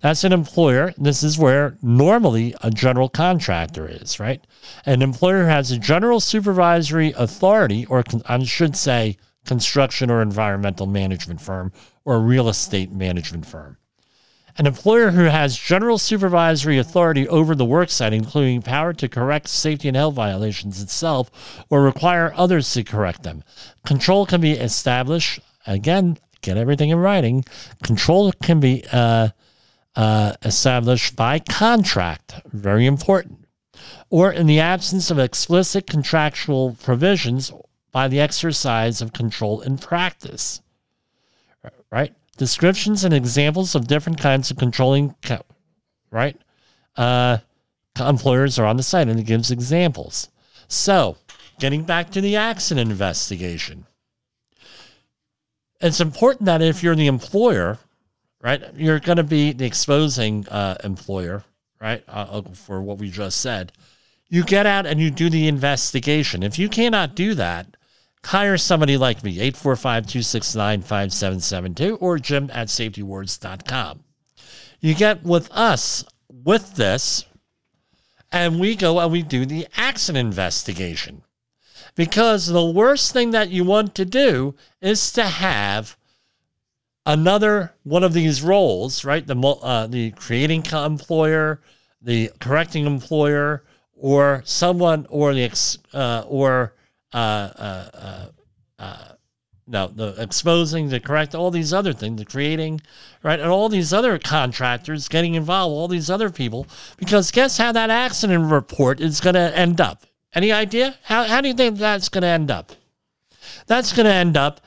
That's 0.00 0.24
an 0.24 0.32
employer. 0.32 0.94
This 0.98 1.22
is 1.22 1.38
where 1.38 1.76
normally 1.82 2.54
a 2.62 2.70
general 2.70 3.08
contractor 3.08 3.88
is, 3.88 4.20
right? 4.20 4.44
An 4.84 5.02
employer 5.02 5.46
has 5.46 5.70
a 5.70 5.78
general 5.78 6.20
supervisory 6.20 7.12
authority, 7.16 7.86
or 7.86 8.04
I 8.26 8.42
should 8.44 8.76
say, 8.76 9.16
construction 9.46 10.10
or 10.10 10.20
environmental 10.22 10.86
management 10.86 11.40
firm 11.40 11.72
or 12.04 12.20
real 12.20 12.48
estate 12.48 12.92
management 12.92 13.46
firm 13.46 13.78
An 14.58 14.66
employer 14.66 15.12
who 15.12 15.24
has 15.24 15.56
general 15.56 15.98
supervisory 15.98 16.78
authority 16.78 17.28
over 17.28 17.54
the 17.54 17.64
worksite, 17.64 18.12
including 18.12 18.62
power 18.62 18.92
to 18.94 19.08
correct 19.08 19.48
safety 19.48 19.88
and 19.88 19.96
health 19.96 20.14
violations 20.14 20.82
itself 20.82 21.30
or 21.70 21.82
require 21.82 22.32
others 22.36 22.72
to 22.74 22.84
correct 22.84 23.22
them. 23.22 23.44
Control 23.84 24.26
can 24.26 24.40
be 24.40 24.52
established. 24.52 25.40
Again, 25.66 26.18
get 26.42 26.56
everything 26.56 26.90
in 26.90 26.98
writing. 26.98 27.44
Control 27.82 28.32
can 28.42 28.60
be 28.60 28.84
uh, 28.92 29.28
uh, 29.94 30.32
established 30.42 31.16
by 31.16 31.38
contract. 31.38 32.34
Very 32.46 32.86
important. 32.86 33.46
Or 34.10 34.32
in 34.32 34.46
the 34.46 34.60
absence 34.60 35.10
of 35.10 35.18
explicit 35.18 35.86
contractual 35.86 36.76
provisions 36.82 37.52
by 37.92 38.08
the 38.08 38.20
exercise 38.20 39.00
of 39.00 39.12
control 39.12 39.60
in 39.60 39.78
practice. 39.78 40.60
Right? 41.90 42.14
descriptions 42.36 43.04
and 43.04 43.14
examples 43.14 43.74
of 43.74 43.86
different 43.86 44.18
kinds 44.18 44.50
of 44.50 44.56
controlling, 44.56 45.14
right? 46.10 46.36
Uh, 46.96 47.38
employers 47.98 48.58
are 48.58 48.66
on 48.66 48.76
the 48.76 48.82
site 48.82 49.08
and 49.08 49.18
it 49.18 49.26
gives 49.26 49.50
examples. 49.50 50.28
So, 50.68 51.16
getting 51.58 51.84
back 51.84 52.10
to 52.10 52.20
the 52.20 52.36
accident 52.36 52.90
investigation, 52.90 53.86
it's 55.80 56.00
important 56.00 56.46
that 56.46 56.62
if 56.62 56.82
you're 56.82 56.94
the 56.94 57.06
employer, 57.06 57.78
right, 58.42 58.62
you're 58.74 59.00
going 59.00 59.16
to 59.16 59.24
be 59.24 59.52
the 59.52 59.66
exposing 59.66 60.46
uh, 60.48 60.76
employer, 60.84 61.44
right, 61.80 62.02
uh, 62.08 62.42
for 62.54 62.80
what 62.82 62.98
we 62.98 63.10
just 63.10 63.40
said. 63.40 63.72
You 64.28 64.42
get 64.42 64.66
out 64.66 64.86
and 64.86 65.00
you 65.00 65.10
do 65.10 65.30
the 65.30 65.46
investigation. 65.46 66.42
If 66.42 66.58
you 66.58 66.68
cannot 66.68 67.14
do 67.14 67.34
that, 67.34 67.76
hire 68.24 68.56
somebody 68.56 68.96
like 68.96 69.22
me, 69.22 69.38
845 69.40 70.06
269 70.06 70.80
5772 70.82 71.96
or 71.96 72.18
jim 72.18 72.50
at 72.52 72.68
safetywars.com. 72.68 74.02
You 74.80 74.94
get 74.94 75.22
with 75.22 75.50
us 75.52 76.04
with 76.28 76.74
this, 76.74 77.24
and 78.32 78.60
we 78.60 78.76
go 78.76 78.98
and 78.98 79.12
we 79.12 79.22
do 79.22 79.46
the 79.46 79.66
accident 79.76 80.26
investigation. 80.26 81.22
Because 81.96 82.46
the 82.46 82.64
worst 82.64 83.12
thing 83.12 83.32
that 83.32 83.50
you 83.50 83.64
want 83.64 83.94
to 83.96 84.04
do 84.04 84.54
is 84.80 85.10
to 85.12 85.24
have 85.24 85.96
another 87.04 87.72
one 87.84 88.04
of 88.04 88.12
these 88.12 88.42
roles, 88.42 89.04
right? 89.04 89.26
The 89.26 89.36
uh, 89.36 89.86
the 89.86 90.10
creating 90.12 90.66
employer, 90.66 91.60
the 92.00 92.30
correcting 92.38 92.86
employer, 92.86 93.64
or 93.94 94.42
someone, 94.44 95.06
or 95.08 95.32
the 95.32 95.44
ex, 95.44 95.78
uh, 95.94 96.24
or 96.28 96.74
uh, 97.14 97.16
uh, 97.16 98.26
uh, 98.78 98.96
no, 99.66 99.88
the 99.88 100.14
exposing, 100.22 100.90
the 100.90 101.00
correct, 101.00 101.34
all 101.34 101.50
these 101.50 101.72
other 101.72 101.92
things, 101.92 102.18
the 102.18 102.24
creating, 102.24 102.80
right, 103.22 103.40
and 103.40 103.48
all 103.48 103.68
these 103.68 103.92
other 103.92 104.18
contractors 104.18 105.08
getting 105.08 105.34
involved, 105.34 105.72
all 105.72 105.88
these 105.88 106.10
other 106.10 106.30
people, 106.30 106.66
because 106.98 107.30
guess 107.30 107.58
how 107.58 107.72
that 107.72 107.90
accident 107.90 108.52
report 108.52 109.00
is 109.00 109.20
going 109.20 109.34
to 109.34 109.56
end 109.56 109.80
up? 109.80 110.04
Any 110.34 110.52
idea? 110.52 110.96
How, 111.04 111.24
how 111.24 111.40
do 111.40 111.48
you 111.48 111.54
think 111.54 111.78
that's 111.78 112.08
going 112.08 112.22
to 112.22 112.28
end 112.28 112.50
up? 112.50 112.72
That's 113.66 113.92
going 113.92 114.06
to 114.06 114.12
end 114.12 114.36
up, 114.36 114.60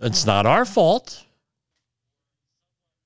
it's 0.00 0.24
not 0.24 0.46
our 0.46 0.64
fault. 0.64 1.24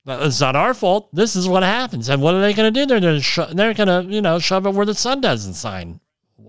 It's 0.05 0.39
not 0.39 0.55
our 0.55 0.73
fault. 0.73 1.09
This 1.13 1.35
is 1.35 1.49
what 1.49 1.63
happens. 1.63 2.07
And 2.07 2.21
what 2.21 2.33
are 2.33 2.41
they 2.41 2.53
going 2.53 2.73
to 2.73 2.79
do? 2.79 2.85
They're 2.85 2.99
going 2.99 3.21
to, 3.21 3.53
they're 3.53 3.73
going 3.73 3.87
to, 4.07 4.13
you 4.13 4.21
know, 4.21 4.39
shove 4.39 4.65
it 4.65 4.73
where 4.73 4.85
the 4.85 4.95
sun 4.95 5.21
doesn't 5.21 5.55
shine. 5.55 5.99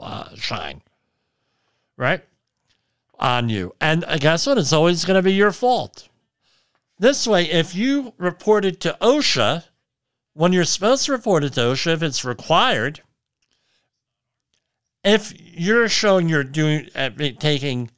Uh, 0.01 0.29
shine 0.37 0.81
right? 1.99 2.25
On 3.19 3.51
you. 3.51 3.75
And 3.81 4.07
guess 4.21 4.47
what? 4.47 4.57
It's 4.57 4.73
always 4.73 5.05
going 5.05 5.17
to 5.17 5.23
be 5.23 5.35
your 5.35 5.53
fault. 5.53 6.09
This 6.99 7.27
way, 7.27 7.51
if 7.51 7.75
you 7.75 8.15
report 8.17 8.65
it 8.65 8.81
to 8.81 8.97
OSHA, 9.03 9.65
when 10.33 10.53
you're 10.53 10.65
supposed 10.65 11.05
to 11.05 11.13
report 11.13 11.45
it 11.45 11.53
to 11.55 11.61
OSHA, 11.61 11.95
if 11.95 12.03
it's 12.03 12.25
required, 12.25 13.03
if 15.05 15.33
you're 15.39 15.89
showing 15.89 16.29
you're 16.29 16.45
doing 16.45 16.89
uh, 16.95 17.11
taking 17.39 17.91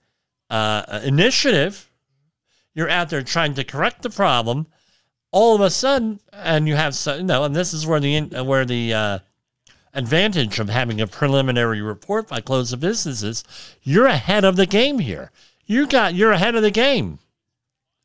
uh, 0.49 1.01
initiative, 1.05 1.91
you're 2.75 2.91
out 2.91 3.11
there 3.11 3.23
trying 3.23 3.55
to 3.55 3.65
correct 3.65 4.03
the 4.03 4.11
problem. 4.11 4.67
All 5.33 5.55
of 5.55 5.61
a 5.61 5.71
sudden, 5.71 6.21
and 6.33 6.67
you 6.67 6.75
have 6.75 6.95
so, 6.95 7.17
you 7.17 7.23
know, 7.23 7.45
and 7.45 7.55
this 7.55 7.73
is 7.73 7.87
where 7.87 8.01
the 8.01 8.21
where 8.43 8.65
the 8.65 8.93
uh, 8.93 9.19
advantage 9.95 10.59
of 10.59 10.69
having 10.69 11.01
a 11.01 11.07
preliminary 11.07 11.81
report 11.81 12.29
by 12.29 12.41
close 12.41 12.73
of 12.73 12.81
businesses, 12.81 13.45
you're 13.83 14.07
ahead 14.07 14.45
of 14.45 14.57
the 14.57 14.67
game 14.67 14.99
here. 14.99 15.31
You 15.67 15.87
got 15.87 16.15
you're 16.15 16.33
ahead 16.33 16.57
of 16.57 16.63
the 16.63 16.71
game 16.71 17.21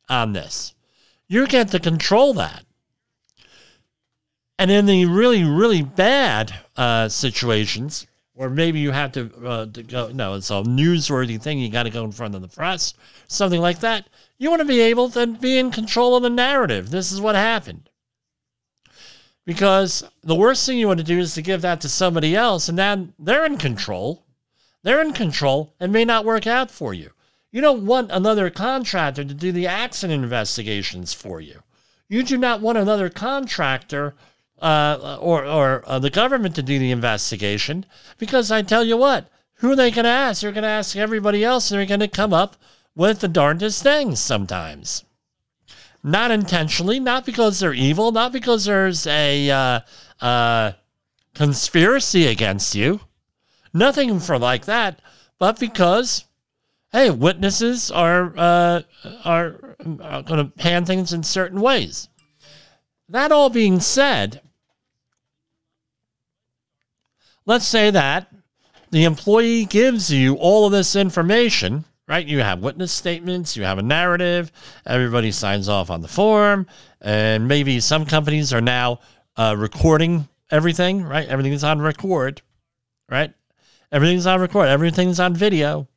on 0.08 0.34
this. 0.34 0.76
You 1.28 1.48
get 1.48 1.70
to 1.70 1.80
control 1.80 2.34
that. 2.36 2.64
And 4.58 4.72
in 4.72 4.86
the 4.86 5.06
really, 5.06 5.44
really 5.44 5.82
bad 5.82 6.54
uh, 6.78 7.10
situations, 7.10 8.08
or 8.36 8.50
maybe 8.50 8.80
you 8.80 8.92
have 8.92 9.12
to, 9.14 9.32
uh, 9.46 9.66
to 9.68 9.84
go, 9.84 10.10
no, 10.10 10.34
it's 10.34 10.50
a 10.50 10.56
newsworthy 10.64 11.42
thing, 11.42 11.60
you 11.60 11.70
got 11.70 11.84
to 11.84 11.90
go 11.90 12.04
in 12.04 12.12
front 12.12 12.36
of 12.36 12.42
the 12.42 12.48
press, 12.48 12.94
something 13.28 13.62
like 13.62 13.80
that. 13.80 14.08
You 14.38 14.50
want 14.50 14.62
to 14.62 14.68
be 14.68 14.82
able 14.82 15.10
to 15.12 15.26
be 15.26 15.58
in 15.58 15.72
control 15.72 16.16
of 16.16 16.24
the 16.24 16.30
narrative. 16.30 16.90
This 16.90 17.12
is 17.12 17.22
what 17.22 17.36
happened 17.36 17.90
because 19.46 20.04
the 20.24 20.36
worst 20.36 20.66
thing 20.66 20.78
you 20.78 20.88
want 20.88 21.00
to 21.00 21.06
do 21.06 21.20
is 21.20 21.34
to 21.36 21.42
give 21.42 21.62
that 21.62 21.80
to 21.82 21.90
somebody 21.90 22.36
else 22.36 22.68
and 22.68 22.78
then 22.78 23.14
they're 23.20 23.46
in 23.46 23.58
control. 23.58 24.26
They're 24.84 25.02
in 25.02 25.14
control 25.14 25.74
and 25.80 25.92
may 25.92 26.06
not 26.06 26.26
work 26.26 26.46
out 26.46 26.70
for 26.70 26.94
you. 26.94 27.12
You 27.52 27.62
don't 27.62 27.86
want 27.86 28.12
another 28.12 28.50
contractor 28.50 29.24
to 29.24 29.34
do 29.34 29.52
the 29.52 29.68
accident 29.68 30.24
investigations 30.24 31.14
for 31.14 31.40
you. 31.40 31.62
You 32.10 32.22
do 32.24 32.38
not 32.38 32.60
want 32.60 32.78
another 32.78 33.10
contractor 33.10 34.14
uh, 34.66 35.18
or, 35.22 35.46
or 35.46 35.84
uh, 35.86 36.00
the 36.00 36.10
government 36.10 36.56
to 36.56 36.64
do 36.64 36.80
the 36.80 36.92
investigation 36.92 37.86
because 38.18 38.52
I 38.52 38.62
tell 38.62 38.84
you 38.84 38.98
what, 38.98 39.30
who 39.56 39.72
are 39.72 39.76
they 39.76 39.92
going 39.92 40.06
to 40.06 40.10
ask? 40.10 40.42
They're 40.42 40.52
going 40.52 40.64
to 40.64 40.70
ask 40.70 40.96
everybody 40.96 41.44
else 41.44 41.72
and 41.72 41.80
they're 41.80 41.86
going 41.86 42.00
to 42.00 42.08
come 42.08 42.34
up 42.34 42.56
with 42.96 43.20
the 43.20 43.28
darndest 43.28 43.84
things 43.84 44.20
sometimes 44.20 45.06
not 46.06 46.30
intentionally, 46.30 47.00
not 47.00 47.26
because 47.26 47.60
they're 47.60 47.74
evil, 47.74 48.12
not 48.12 48.32
because 48.32 48.66
there's 48.66 49.08
a 49.08 49.50
uh, 49.50 49.80
uh, 50.22 50.72
conspiracy 51.34 52.28
against 52.28 52.76
you, 52.76 53.00
nothing 53.74 54.20
for 54.20 54.38
like 54.38 54.66
that, 54.66 55.02
but 55.40 55.60
because 55.60 56.26
hey, 56.92 57.10
witnesses 57.10 57.90
are 57.90 58.34
uh, 58.38 58.82
are, 59.26 59.76
are 60.02 60.22
going 60.22 60.46
to 60.46 60.52
pan 60.56 60.86
things 60.86 61.12
in 61.12 61.24
certain 61.24 61.60
ways. 61.60 62.08
That 63.10 63.32
all 63.32 63.50
being 63.50 63.80
said, 63.80 64.42
let's 67.46 67.68
say 67.68 67.92
that 67.92 68.32
the 68.92 69.04
employee 69.04 69.66
gives 69.66 70.12
you 70.12 70.36
all 70.36 70.66
of 70.66 70.72
this 70.72 70.96
information 70.96 71.86
right? 72.08 72.26
You 72.26 72.40
have 72.42 72.60
witness 72.60 72.92
statements, 72.92 73.58
you 73.58 73.64
have 73.64 73.78
a 73.78 73.84
narrative, 73.84 74.52
everybody 74.86 75.32
signs 75.32 75.68
off 75.68 75.90
on 75.90 76.02
the 76.02 76.08
form, 76.08 76.68
and 77.02 77.48
maybe 77.48 77.80
some 77.80 78.06
companies 78.06 78.54
are 78.54 78.62
now 78.62 79.00
uh, 79.38 79.56
recording 79.58 80.28
everything, 80.52 81.04
right? 81.04 81.28
Everything's 81.28 81.64
on 81.64 81.82
record, 81.82 82.42
right? 83.10 83.34
Everything's 83.92 84.26
on 84.26 84.40
record, 84.40 84.68
everything's 84.68 85.20
on 85.20 85.34
video. 85.34 85.88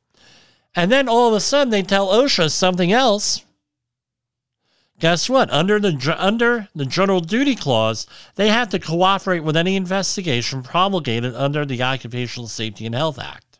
And 0.75 0.91
then 0.91 1.07
all 1.07 1.29
of 1.29 1.33
a 1.33 1.39
sudden 1.39 1.69
they 1.69 1.81
tell 1.81 2.07
OSHA 2.07 2.51
something 2.51 2.91
else. 2.91 3.43
Guess 4.99 5.29
what? 5.29 5.49
Under 5.49 5.79
the 5.79 6.15
under 6.17 6.67
the 6.75 6.85
general 6.85 7.21
duty 7.21 7.55
clause, 7.55 8.05
they 8.35 8.49
have 8.49 8.69
to 8.69 8.79
cooperate 8.79 9.39
with 9.39 9.55
any 9.55 9.77
investigation 9.77 10.61
promulgated 10.61 11.33
under 11.35 11.65
the 11.65 11.81
Occupational 11.81 12.47
Safety 12.47 12.85
and 12.85 12.93
Health 12.93 13.17
Act. 13.17 13.59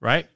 Right? 0.00 0.28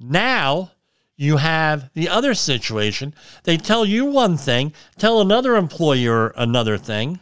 Now 0.00 0.72
you 1.16 1.36
have 1.36 1.90
the 1.94 2.08
other 2.08 2.34
situation. 2.34 3.14
They 3.44 3.56
tell 3.56 3.84
you 3.84 4.06
one 4.06 4.36
thing, 4.36 4.72
tell 4.98 5.20
another 5.20 5.54
employer 5.54 6.34
another 6.36 6.76
thing, 6.76 7.20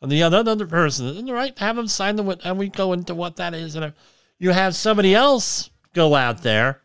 and 0.00 0.12
the 0.12 0.22
other, 0.22 0.48
other 0.48 0.66
person, 0.66 1.26
right? 1.26 1.58
Have 1.58 1.74
them 1.74 1.88
sign 1.88 2.14
the, 2.14 2.38
and 2.44 2.56
we 2.56 2.68
go 2.68 2.92
into 2.92 3.14
what 3.16 3.36
that 3.36 3.54
is. 3.54 3.74
And 3.74 3.86
uh, 3.86 3.90
you 4.38 4.50
have 4.50 4.76
somebody 4.76 5.14
else 5.14 5.70
go 5.92 6.14
out 6.14 6.42
there 6.42 6.82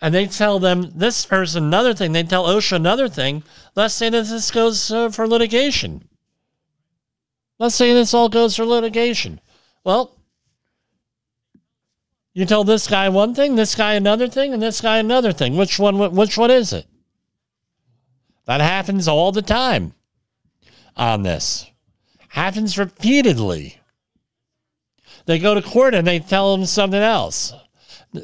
and 0.00 0.14
they 0.14 0.26
tell 0.26 0.58
them 0.58 0.92
this 0.94 1.24
person 1.24 1.64
another 1.64 1.94
thing. 1.94 2.12
They 2.12 2.22
tell 2.22 2.44
OSHA 2.44 2.76
another 2.76 3.08
thing. 3.08 3.42
Let's 3.74 3.94
say 3.94 4.10
that 4.10 4.26
this 4.26 4.50
goes 4.50 4.90
uh, 4.90 5.10
for 5.10 5.26
litigation. 5.26 6.08
Let's 7.58 7.74
say 7.74 7.94
this 7.94 8.12
all 8.12 8.28
goes 8.28 8.56
for 8.56 8.66
litigation. 8.66 9.40
Well, 9.84 10.16
you 12.34 12.44
tell 12.44 12.64
this 12.64 12.86
guy 12.86 13.08
one 13.08 13.34
thing, 13.34 13.54
this 13.54 13.74
guy 13.74 13.94
another 13.94 14.28
thing, 14.28 14.52
and 14.52 14.62
this 14.62 14.82
guy 14.82 14.98
another 14.98 15.32
thing. 15.32 15.56
Which 15.56 15.78
one? 15.78 16.14
Which 16.14 16.36
one 16.36 16.50
is 16.50 16.72
it? 16.74 16.86
That 18.44 18.60
happens 18.60 19.08
all 19.08 19.32
the 19.32 19.42
time 19.42 19.94
on 20.96 21.22
this. 21.22 21.66
Happens 22.28 22.76
repeatedly. 22.76 23.80
They 25.24 25.38
go 25.38 25.54
to 25.54 25.62
court 25.62 25.94
and 25.94 26.06
they 26.06 26.20
tell 26.20 26.54
them 26.54 26.66
something 26.66 27.00
else. 27.00 27.54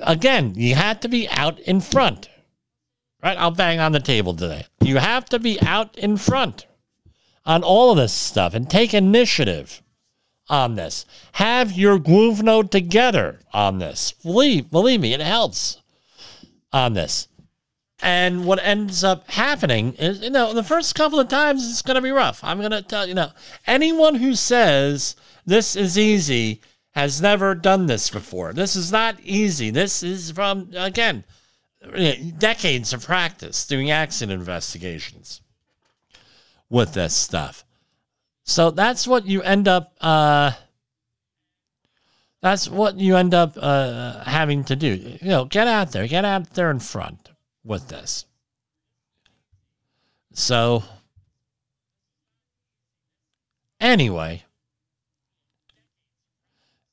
Again, 0.02 0.54
you 0.56 0.74
have 0.74 1.00
to 1.00 1.08
be 1.08 1.28
out 1.28 1.58
in 1.60 1.80
front. 1.80 2.28
Right? 3.22 3.38
I'll 3.38 3.52
bang 3.52 3.78
on 3.78 3.92
the 3.92 4.00
table 4.00 4.34
today. 4.34 4.66
You 4.80 4.96
have 4.96 5.26
to 5.26 5.38
be 5.38 5.60
out 5.62 5.96
in 5.96 6.16
front 6.16 6.66
on 7.44 7.62
all 7.62 7.90
of 7.90 7.96
this 7.96 8.12
stuff 8.12 8.54
and 8.54 8.68
take 8.68 8.94
initiative 8.94 9.82
on 10.48 10.74
this. 10.74 11.06
Have 11.32 11.72
your 11.72 11.98
groove 11.98 12.42
node 12.42 12.70
together 12.70 13.40
on 13.52 13.78
this. 13.78 14.12
Believe, 14.12 14.70
believe 14.70 15.00
me, 15.00 15.14
it 15.14 15.20
helps 15.20 15.80
on 16.72 16.94
this. 16.94 17.28
And 18.00 18.44
what 18.44 18.58
ends 18.60 19.04
up 19.04 19.30
happening 19.30 19.94
is, 19.94 20.22
you 20.22 20.30
know, 20.30 20.52
the 20.52 20.64
first 20.64 20.96
couple 20.96 21.20
of 21.20 21.28
times 21.28 21.70
it's 21.70 21.82
going 21.82 21.94
to 21.94 22.00
be 22.00 22.10
rough. 22.10 22.42
I'm 22.42 22.58
going 22.58 22.72
to 22.72 22.82
tell 22.82 23.06
you 23.06 23.14
know, 23.14 23.30
anyone 23.66 24.16
who 24.16 24.34
says 24.34 25.14
this 25.46 25.76
is 25.76 25.96
easy 25.96 26.60
has 26.92 27.20
never 27.20 27.54
done 27.54 27.86
this 27.86 28.10
before. 28.10 28.52
This 28.52 28.76
is 28.76 28.92
not 28.92 29.16
easy. 29.22 29.70
This 29.70 30.02
is 30.02 30.30
from, 30.30 30.70
again, 30.74 31.24
decades 32.38 32.92
of 32.92 33.04
practice 33.04 33.66
doing 33.66 33.90
accident 33.90 34.38
investigations 34.38 35.40
with 36.70 36.94
this 36.94 37.14
stuff. 37.14 37.64
So 38.44 38.70
that's 38.70 39.06
what 39.06 39.26
you 39.26 39.42
end 39.42 39.68
up. 39.68 39.94
Uh, 40.00 40.52
that's 42.40 42.68
what 42.68 42.98
you 42.98 43.16
end 43.16 43.34
up 43.34 43.56
uh, 43.56 44.24
having 44.24 44.64
to 44.64 44.76
do. 44.76 44.88
You 45.22 45.28
know, 45.28 45.44
get 45.44 45.68
out 45.68 45.92
there, 45.92 46.08
get 46.08 46.24
out 46.24 46.54
there 46.54 46.70
in 46.70 46.80
front 46.80 47.30
with 47.64 47.88
this. 47.88 48.26
So, 50.32 50.82
anyway, 53.80 54.42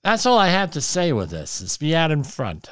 that's 0.10 0.26
all 0.26 0.40
I 0.40 0.48
have 0.48 0.72
to 0.72 0.82
say 0.82 1.14
with 1.14 1.30
this. 1.30 1.62
Is 1.62 1.78
be 1.78 1.96
out 1.96 2.10
in 2.10 2.24
front. 2.24 2.72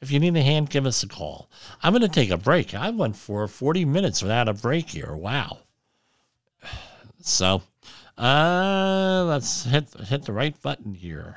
If 0.00 0.10
you 0.10 0.18
need 0.18 0.36
a 0.36 0.42
hand, 0.42 0.70
give 0.70 0.86
us 0.86 1.02
a 1.02 1.08
call. 1.08 1.50
I'm 1.82 1.92
going 1.92 2.00
to 2.00 2.08
take 2.08 2.30
a 2.30 2.38
break. 2.38 2.74
I 2.74 2.88
went 2.88 3.16
for 3.16 3.46
40 3.46 3.84
minutes 3.84 4.22
without 4.22 4.48
a 4.48 4.54
break 4.54 4.90
here. 4.90 5.14
Wow. 5.14 5.58
So, 7.20 7.62
uh, 8.16 9.24
let's 9.26 9.64
hit 9.64 9.92
hit 10.06 10.22
the 10.22 10.32
right 10.32 10.54
button 10.62 10.94
here. 10.94 11.36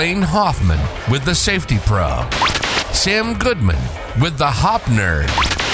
Blaine 0.01 0.23
Hoffman 0.23 0.79
with 1.11 1.25
the 1.25 1.35
Safety 1.35 1.77
Pro, 1.85 2.27
Sam 2.91 3.37
Goodman 3.37 3.77
with 4.19 4.35
the 4.35 4.49
Hop 4.49 4.81
Nerd, 4.89 5.29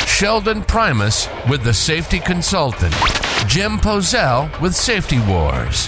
Sheldon 0.06 0.64
Primus 0.64 1.30
with 1.50 1.64
the 1.64 1.74
Safety 1.74 2.20
Consultant, 2.20 2.94
Jim 3.48 3.78
Pozell 3.78 4.52
with 4.62 4.76
Safety 4.76 5.22
Wars, 5.30 5.88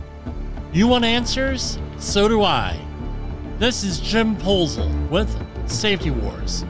You 0.73 0.87
want 0.87 1.03
answers? 1.03 1.77
So 1.97 2.29
do 2.29 2.43
I. 2.43 2.79
This 3.57 3.83
is 3.83 3.99
Jim 3.99 4.37
Pozell 4.37 4.89
with 5.09 5.29
Safety 5.69 6.11
Wars. 6.11 6.63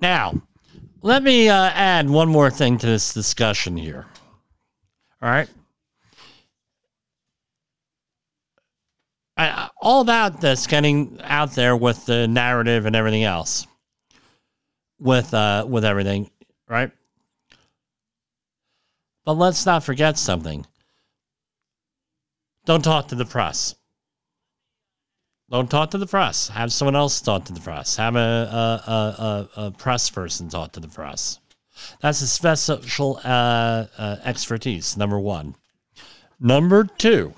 Now, 0.00 0.34
let 1.00 1.22
me 1.22 1.48
uh, 1.48 1.70
add 1.70 2.10
one 2.10 2.28
more 2.28 2.50
thing 2.50 2.76
to 2.76 2.86
this 2.86 3.14
discussion 3.14 3.78
here. 3.78 4.04
All 5.22 5.30
right. 5.30 5.48
I, 9.38 9.70
all 9.80 10.02
about 10.02 10.42
this 10.42 10.66
getting 10.66 11.18
out 11.22 11.52
there 11.52 11.74
with 11.74 12.04
the 12.04 12.28
narrative 12.28 12.84
and 12.84 12.94
everything 12.94 13.24
else, 13.24 13.66
with 15.00 15.32
uh, 15.32 15.64
with 15.66 15.86
everything, 15.86 16.30
right? 16.68 16.90
But 19.24 19.38
let's 19.38 19.64
not 19.64 19.84
forget 19.84 20.18
something. 20.18 20.66
Don't 22.64 22.82
talk 22.82 23.08
to 23.08 23.14
the 23.14 23.24
press. 23.24 23.74
Don't 25.50 25.70
talk 25.70 25.90
to 25.90 25.98
the 25.98 26.06
press. 26.06 26.48
Have 26.48 26.72
someone 26.72 26.96
else 26.96 27.20
talk 27.20 27.44
to 27.44 27.52
the 27.52 27.60
press. 27.60 27.96
Have 27.96 28.16
a, 28.16 28.18
a, 28.18 28.90
a, 28.90 29.66
a 29.66 29.70
press 29.70 30.08
person 30.08 30.48
talk 30.48 30.72
to 30.72 30.80
the 30.80 30.88
press. 30.88 31.38
That's 32.00 32.22
a 32.22 32.26
special 32.26 33.20
uh, 33.24 33.86
uh, 33.98 34.16
expertise, 34.24 34.96
number 34.96 35.18
one. 35.18 35.56
Number 36.38 36.84
two, 36.84 37.34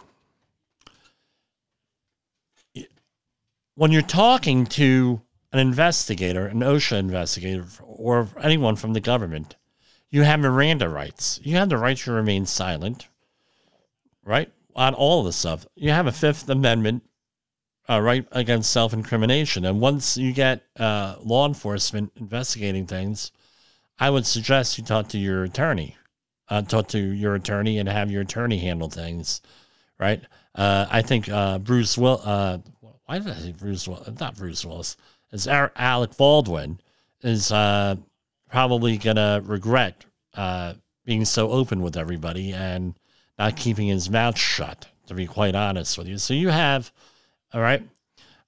when 3.75 3.93
you're 3.93 4.03
talking 4.03 4.67
to 4.67 5.21
an 5.53 5.59
investigator, 5.59 6.47
an 6.47 6.61
OSHA 6.61 6.99
investigator, 6.99 7.67
or 7.83 8.29
anyone 8.43 8.77
from 8.77 8.93
the 8.93 9.01
government, 9.01 9.57
you 10.11 10.23
have 10.23 10.41
Miranda 10.41 10.89
rights. 10.89 11.41
You 11.43 11.57
have 11.57 11.69
the 11.69 11.79
right 11.79 11.97
to 11.99 12.13
remain 12.13 12.47
silent, 12.47 13.09
right? 14.25 14.51
On 14.77 14.95
all 14.95 15.23
the 15.23 15.33
stuff. 15.33 15.67
You 15.77 15.91
have 15.91 16.07
a 16.07 16.13
Fifth 16.13 16.49
Amendment 16.49 17.03
uh, 17.89 18.01
right 18.01 18.27
against 18.33 18.73
self 18.73 18.93
incrimination. 18.93 19.65
And 19.65 19.81
once 19.81 20.17
you 20.17 20.33
get 20.33 20.63
uh, 20.79 21.17
law 21.23 21.47
enforcement 21.47 22.13
investigating 22.17 22.87
things, 22.87 23.33
I 23.99 24.11
would 24.11 24.27
suggest 24.27 24.79
you 24.79 24.85
talk 24.85 25.09
to 25.09 25.19
your 25.19 25.45
attorney. 25.45 25.97
Uh, 26.49 26.63
talk 26.63 26.89
to 26.89 26.99
your 26.99 27.35
attorney 27.35 27.79
and 27.79 27.89
have 27.89 28.11
your 28.11 28.23
attorney 28.23 28.59
handle 28.59 28.91
things, 28.91 29.41
right? 29.99 30.23
Uh, 30.55 30.87
I 30.91 31.03
think 31.03 31.29
uh, 31.29 31.59
Bruce 31.59 31.97
Will. 31.97 32.21
Uh, 32.23 32.59
why 33.07 33.19
did 33.19 33.29
I 33.29 33.35
say 33.35 33.53
Bruce 33.53 33.87
Willis? 33.89 34.21
Not 34.21 34.37
Bruce 34.37 34.65
Willis. 34.65 34.97
It's 35.33 35.47
Alec 35.47 36.17
Baldwin 36.17 36.81
is 37.23 37.49
probably 38.51 38.99
gonna 38.99 39.43
regret 39.45 40.05
being 41.05 41.25
so 41.25 41.51
open 41.51 41.83
with 41.83 41.97
everybody 41.97 42.53
and 42.53 42.95
not 43.39 43.57
keeping 43.57 43.89
his 43.89 44.11
mouth 44.11 44.39
shut. 44.39 44.87
To 45.09 45.15
be 45.15 45.27
quite 45.27 45.55
honest 45.55 45.99
with 45.99 46.09
you, 46.09 46.17
so 46.17 46.33
you 46.33 46.49
have 46.49 46.91
all 47.53 47.61
right. 47.61 47.83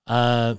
Uh, 0.06 0.54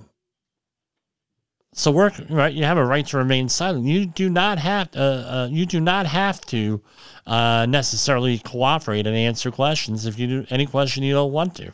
so 1.73 1.91
work 1.91 2.13
right. 2.29 2.53
You 2.53 2.63
have 2.65 2.77
a 2.77 2.85
right 2.85 3.05
to 3.07 3.17
remain 3.17 3.49
silent. 3.49 3.85
You 3.85 4.05
do 4.05 4.29
not 4.29 4.57
have 4.59 4.89
uh, 4.95 4.99
uh, 4.99 5.47
you 5.51 5.65
do 5.65 5.79
not 5.79 6.05
have 6.05 6.41
to 6.47 6.81
uh, 7.25 7.65
necessarily 7.67 8.39
cooperate 8.39 9.05
and 9.05 9.15
answer 9.15 9.51
questions 9.51 10.05
if 10.05 10.17
you 10.17 10.27
do 10.27 10.45
any 10.49 10.65
question 10.65 11.03
you 11.03 11.13
don't 11.13 11.31
want 11.31 11.55
to 11.55 11.71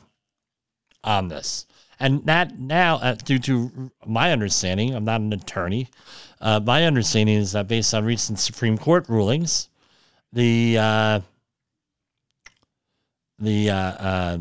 on 1.04 1.28
this. 1.28 1.66
And 1.99 2.26
that 2.26 2.60
now, 2.60 2.95
uh, 2.97 3.16
due 3.16 3.39
to 3.39 3.91
my 4.06 4.32
understanding, 4.32 4.93
I'm 4.93 5.06
not 5.06 5.22
an 5.22 5.32
attorney. 5.32 5.89
Uh, 6.41 6.60
my 6.60 6.86
understanding 6.86 7.38
is 7.38 7.54
that 7.54 7.68
based 7.68 7.93
on 7.93 8.04
recent 8.04 8.39
Supreme 8.39 8.78
Court 8.78 9.08
rulings, 9.08 9.70
the 10.34 10.78
uh, 10.78 11.20
the 13.44 13.70
uh, 13.70 13.76
uh, 13.76 14.38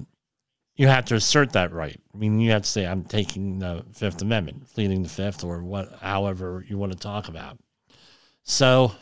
you 0.77 0.89
have 0.89 1.05
to 1.07 1.15
assert 1.15 1.53
that 1.53 1.73
right. 1.73 1.99
I 2.15 2.17
mean, 2.17 2.41
you 2.41 2.51
have 2.53 2.63
to 2.63 2.69
say, 2.69 2.87
"I'm 2.87 3.05
taking 3.05 3.59
the 3.59 3.85
Fifth 3.93 4.23
Amendment, 4.23 4.73
pleading 4.73 5.03
the 5.03 5.09
Fifth, 5.09 5.45
or 5.45 5.63
what, 5.63 5.93
however 6.01 6.65
you 6.67 6.79
want 6.79 6.93
to 6.93 6.99
talk 6.99 7.29
about." 7.29 7.59
So 8.45 8.93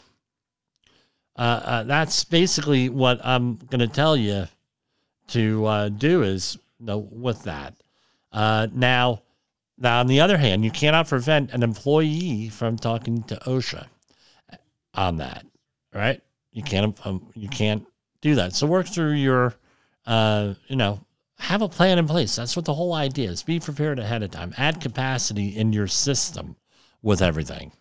uh, 1.36 1.60
uh, 1.64 1.82
that's 1.84 2.24
basically 2.24 2.88
what 2.88 3.20
I'm 3.24 3.56
going 3.56 3.80
to 3.80 3.88
tell 3.88 4.16
you 4.16 4.46
to 5.28 5.66
uh, 5.66 5.88
do. 5.88 6.22
Is 6.22 6.58
you 6.78 6.86
know, 6.86 6.98
with 6.98 7.44
that. 7.44 7.74
Uh, 8.32 8.68
now, 8.72 9.22
now 9.76 10.00
on 10.00 10.06
the 10.06 10.20
other 10.20 10.38
hand, 10.38 10.64
you 10.64 10.70
cannot 10.70 11.08
prevent 11.08 11.50
an 11.52 11.62
employee 11.62 12.48
from 12.48 12.76
talking 12.76 13.22
to 13.24 13.36
OSHA 13.36 13.86
on 14.94 15.16
that, 15.16 15.44
right? 15.92 16.20
You 16.52 16.62
can't 16.62 17.06
um, 17.06 17.26
you 17.34 17.48
can't 17.48 17.86
do 18.20 18.34
that. 18.36 18.54
So 18.54 18.66
work 18.66 18.86
through 18.86 19.12
your, 19.12 19.54
uh, 20.06 20.54
you 20.66 20.76
know, 20.76 21.04
have 21.38 21.62
a 21.62 21.68
plan 21.68 21.98
in 21.98 22.06
place. 22.06 22.36
That's 22.36 22.56
what 22.56 22.64
the 22.64 22.74
whole 22.74 22.94
idea 22.94 23.30
is. 23.30 23.42
Be 23.42 23.60
prepared 23.60 23.98
ahead 23.98 24.22
of 24.22 24.30
time. 24.30 24.54
Add 24.56 24.80
capacity 24.80 25.56
in 25.56 25.72
your 25.72 25.86
system 25.86 26.56
with 27.02 27.22
everything. 27.22 27.72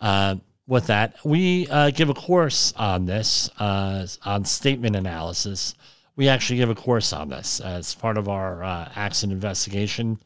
Uh, 0.00 0.36
with 0.66 0.86
that, 0.86 1.16
we 1.24 1.66
uh, 1.68 1.90
give 1.90 2.10
a 2.10 2.14
course 2.14 2.72
on 2.76 3.06
this, 3.06 3.50
uh, 3.58 4.06
on 4.24 4.44
statement 4.44 4.96
analysis. 4.96 5.74
We 6.14 6.28
actually 6.28 6.58
give 6.58 6.70
a 6.70 6.74
course 6.74 7.12
on 7.12 7.28
this 7.30 7.60
as 7.60 7.94
part 7.94 8.18
of 8.18 8.28
our 8.28 8.62
uh, 8.62 8.92
accident 8.94 9.32
investigation 9.32 10.20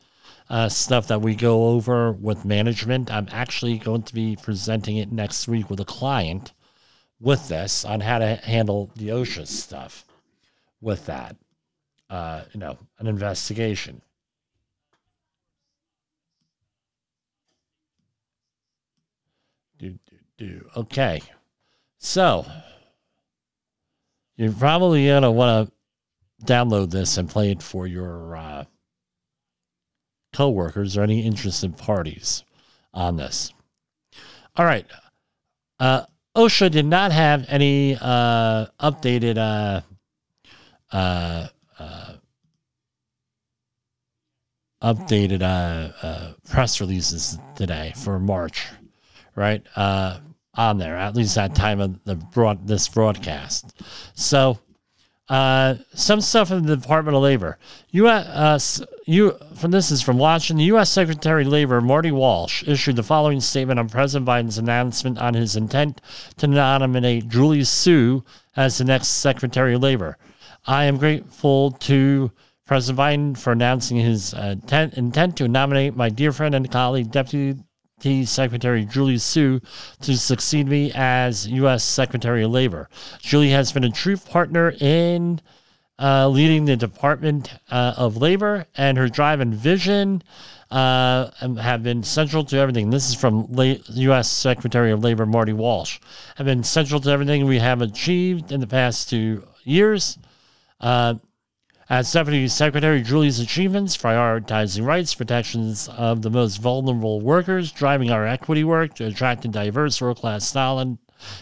uh, 0.51 0.69
stuff 0.69 1.07
that 1.09 1.23
we 1.23 1.35
go 1.35 1.69
over 1.69 2.13
with 2.13 2.45
management. 2.45 3.11
I'm 3.11 3.29
actually 3.31 3.79
going 3.79 4.03
to 4.03 4.15
be 4.15 4.37
presenting 4.37 4.97
it 4.99 5.13
next 5.13 5.49
week 5.49 5.71
with 5.71 5.81
a 5.81 5.85
client 5.85 6.53
with 7.21 7.49
this 7.49 7.85
on 7.85 8.01
how 8.01 8.19
to 8.19 8.37
handle 8.37 8.91
the 8.97 9.09
OSHA 9.09 9.47
stuff 9.47 10.05
with 10.83 11.07
that. 11.07 11.37
Uh, 12.11 12.43
you 12.53 12.61
know, 12.61 12.77
an 12.99 13.07
investigation. 13.07 14.03
Do, 19.79 19.91
do, 19.91 20.17
do. 20.37 20.69
Okay. 20.77 21.23
So, 21.99 22.45
you're 24.37 24.53
probably 24.53 25.07
going 25.07 25.23
to 25.23 25.31
want 25.31 25.69
to 25.69 26.45
download 26.45 26.91
this 26.91 27.17
and 27.17 27.31
play 27.31 27.51
it 27.53 27.63
for 27.63 27.87
your 27.87 28.37
uh, 28.37 28.65
coworkers 30.35 30.99
or 30.99 31.03
any 31.03 31.25
interested 31.25 31.79
parties 31.79 32.45
on 32.93 33.17
this. 33.17 33.55
All 34.57 34.67
right. 34.67 34.87
Uh, 35.81 36.05
OSHA 36.37 36.71
did 36.71 36.87
not 36.87 37.13
have 37.13 37.47
any 37.49 37.97
uh, 38.01 38.67
updated 38.81 39.83
uh, 40.93 41.49
uh, 41.79 41.83
uh 41.83 42.15
updated 44.83 45.43
uh, 45.43 45.93
uh, 46.07 46.33
press 46.51 46.81
releases 46.81 47.39
today 47.55 47.93
for 47.97 48.19
March, 48.19 48.67
right? 49.37 49.65
on 50.55 50.77
there, 50.77 50.99
at 50.99 51.17
least 51.17 51.35
that 51.35 51.55
time 51.55 51.81
of 51.81 52.05
the 52.05 52.15
broad 52.15 52.67
this 52.67 52.87
broadcast. 52.87 53.73
So 54.15 54.59
uh, 55.33 55.77
some 55.95 56.21
stuff 56.21 56.51
in 56.51 56.67
the 56.67 56.77
Department 56.77 57.17
of 57.17 57.23
Labor. 57.23 57.59
U.S. 57.93 58.83
Uh, 58.83 58.87
you 59.07 59.39
from 59.55 59.71
this 59.71 59.91
is 59.91 60.03
from 60.03 60.19
Washington. 60.19 60.59
The 60.59 60.65
U.S. 60.65 60.91
Secretary 60.91 61.43
of 61.45 61.49
Labor 61.49 61.81
Marty 61.81 62.11
Walsh 62.11 62.63
issued 62.67 62.97
the 62.97 63.03
following 63.03 63.41
statement 63.41 63.79
on 63.81 63.89
President 63.89 64.29
Biden's 64.29 64.59
announcement 64.59 65.19
on 65.19 65.33
his 65.33 65.57
intent 65.57 66.03
to 66.37 66.47
nominate 66.47 67.29
Julie 67.29 67.65
Su 67.65 68.25
as 68.57 68.77
the 68.77 68.85
next 68.85 69.09
Secretary 69.09 69.75
of 69.75 69.83
Labor. 69.83 70.19
I 70.65 70.85
am 70.85 70.97
grateful 70.97 71.73
to 71.73 72.31
President 72.67 72.99
Biden 72.99 73.39
for 73.39 73.53
announcing 73.53 73.97
his 73.97 74.33
uh, 74.33 74.55
intent, 74.63 74.95
intent 74.95 75.37
to 75.39 75.49
nominate 75.49 75.97
my 75.97 76.09
dear 76.09 76.31
friend 76.31 76.55
and 76.55 76.71
colleague, 76.71 77.11
Deputy 77.11 78.25
Secretary 78.25 78.85
Julie 78.85 79.19
Su 79.19 79.61
to 80.03 80.17
succeed 80.17 80.69
me 80.69 80.93
as 80.95 81.49
U.S. 81.49 81.83
Secretary 81.83 82.45
of 82.45 82.53
Labor. 82.53 82.89
Julie 83.19 83.51
has 83.51 83.73
been 83.73 83.83
a 83.83 83.91
true 83.91 84.17
partner 84.17 84.73
in 84.79 85.41
uh, 85.99 86.29
leading 86.29 86.65
the 86.65 86.77
Department 86.77 87.53
uh, 87.71 87.95
of 87.97 88.17
Labor, 88.17 88.67
and 88.77 88.97
her 88.97 89.09
drive 89.09 89.41
and 89.41 89.55
vision 89.55 90.23
uh, 90.71 91.31
have 91.61 91.83
been 91.83 92.05
central 92.05 92.45
to 92.45 92.57
everything. 92.57 92.91
This 92.91 93.09
is 93.09 93.17
from 93.17 93.47
La- 93.51 93.75
U.S. 93.89 94.31
Secretary 94.31 94.93
of 94.93 95.03
Labor 95.03 95.27
Marty 95.27 95.53
Walsh. 95.53 95.99
Have 96.37 96.47
been 96.47 96.63
central 96.63 97.01
to 97.01 97.11
everything 97.11 97.47
we 97.47 97.59
have 97.59 97.83
achieved 97.83 98.53
in 98.53 98.61
the 98.61 98.67
past 98.69 99.11
two 99.11 99.45
years. 99.65 100.19
Uh, 100.83 101.15
as 101.89 102.13
Deputy 102.13 102.49
Secretary, 102.49 103.03
Julie's 103.03 103.39
achievements, 103.39 103.97
prioritizing 103.97 104.87
rights, 104.87 105.15
protections 105.15 105.89
of 105.89 106.23
the 106.23 106.31
most 106.31 106.57
vulnerable 106.57 107.21
workers, 107.21 107.71
driving 107.71 108.11
our 108.11 108.27
equity 108.27 108.65
work 108.65 108.95
to 108.95 109.07
attract 109.07 109.45
a 109.45 109.49
diverse 109.49 110.01
world 110.01 110.19
class 110.19 110.51
talent 110.51 110.99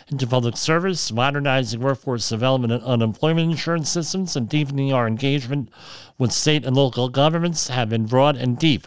into 0.09 0.27
public 0.27 0.57
service, 0.57 1.13
modernizing 1.13 1.81
workforce 1.81 2.29
development 2.29 2.73
and 2.73 2.83
unemployment 2.83 3.51
insurance 3.51 3.89
systems, 3.89 4.37
and 4.37 4.49
deepening 4.49 4.93
our 4.93 5.07
engagement 5.07 5.71
with 6.19 6.33
state 6.33 6.65
and 6.65 6.77
local 6.77 7.09
governments 7.09 7.69
have 7.69 7.89
been 7.89 8.07
broad 8.07 8.37
and 8.37 8.59
deep. 8.59 8.87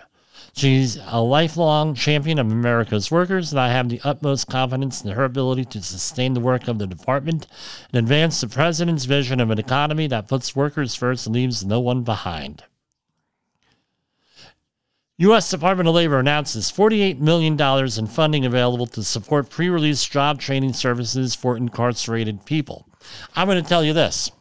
She's 0.55 0.99
a 1.07 1.19
lifelong 1.19 1.95
champion 1.95 2.37
of 2.37 2.51
America's 2.51 3.09
workers, 3.09 3.51
and 3.51 3.59
I 3.59 3.69
have 3.69 3.89
the 3.89 3.99
utmost 4.03 4.47
confidence 4.47 5.03
in 5.03 5.09
her 5.11 5.23
ability 5.23 5.65
to 5.65 5.81
sustain 5.81 6.35
the 6.35 6.39
work 6.39 6.67
of 6.67 6.77
the 6.77 6.85
department 6.85 7.47
and 7.91 7.97
advance 7.97 8.39
the 8.39 8.47
president's 8.47 9.05
vision 9.05 9.39
of 9.39 9.49
an 9.49 9.57
economy 9.57 10.05
that 10.07 10.27
puts 10.27 10.55
workers 10.55 10.93
first 10.93 11.25
and 11.25 11.35
leaves 11.35 11.65
no 11.65 11.79
one 11.79 12.03
behind. 12.03 12.63
U.S. 15.17 15.49
Department 15.49 15.89
of 15.89 15.95
Labor 15.95 16.19
announces 16.19 16.71
$48 16.71 17.19
million 17.19 17.59
in 17.59 18.07
funding 18.07 18.45
available 18.45 18.87
to 18.87 19.03
support 19.03 19.49
pre 19.49 19.69
release 19.69 20.05
job 20.05 20.39
training 20.39 20.73
services 20.73 21.33
for 21.33 21.57
incarcerated 21.57 22.45
people. 22.45 22.87
I'm 23.35 23.47
going 23.47 23.61
to 23.61 23.67
tell 23.67 23.83
you 23.83 23.93
this 23.93 24.31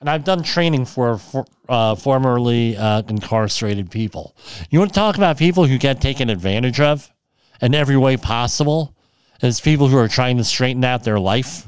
and 0.00 0.10
I've 0.10 0.24
done 0.24 0.42
training 0.42 0.84
for, 0.84 1.18
for 1.18 1.46
uh, 1.68 1.94
formerly 1.94 2.76
uh, 2.76 3.02
incarcerated 3.08 3.90
people. 3.90 4.36
You 4.70 4.78
want 4.78 4.92
to 4.92 4.94
talk 4.94 5.16
about 5.16 5.38
people 5.38 5.64
who 5.66 5.78
get 5.78 6.00
taken 6.00 6.28
advantage 6.28 6.80
of 6.80 7.10
in 7.62 7.74
every 7.74 7.96
way 7.96 8.16
possible? 8.16 8.94
As 9.42 9.60
people 9.60 9.88
who 9.88 9.98
are 9.98 10.08
trying 10.08 10.38
to 10.38 10.44
straighten 10.44 10.84
out 10.84 11.04
their 11.04 11.18
life 11.18 11.66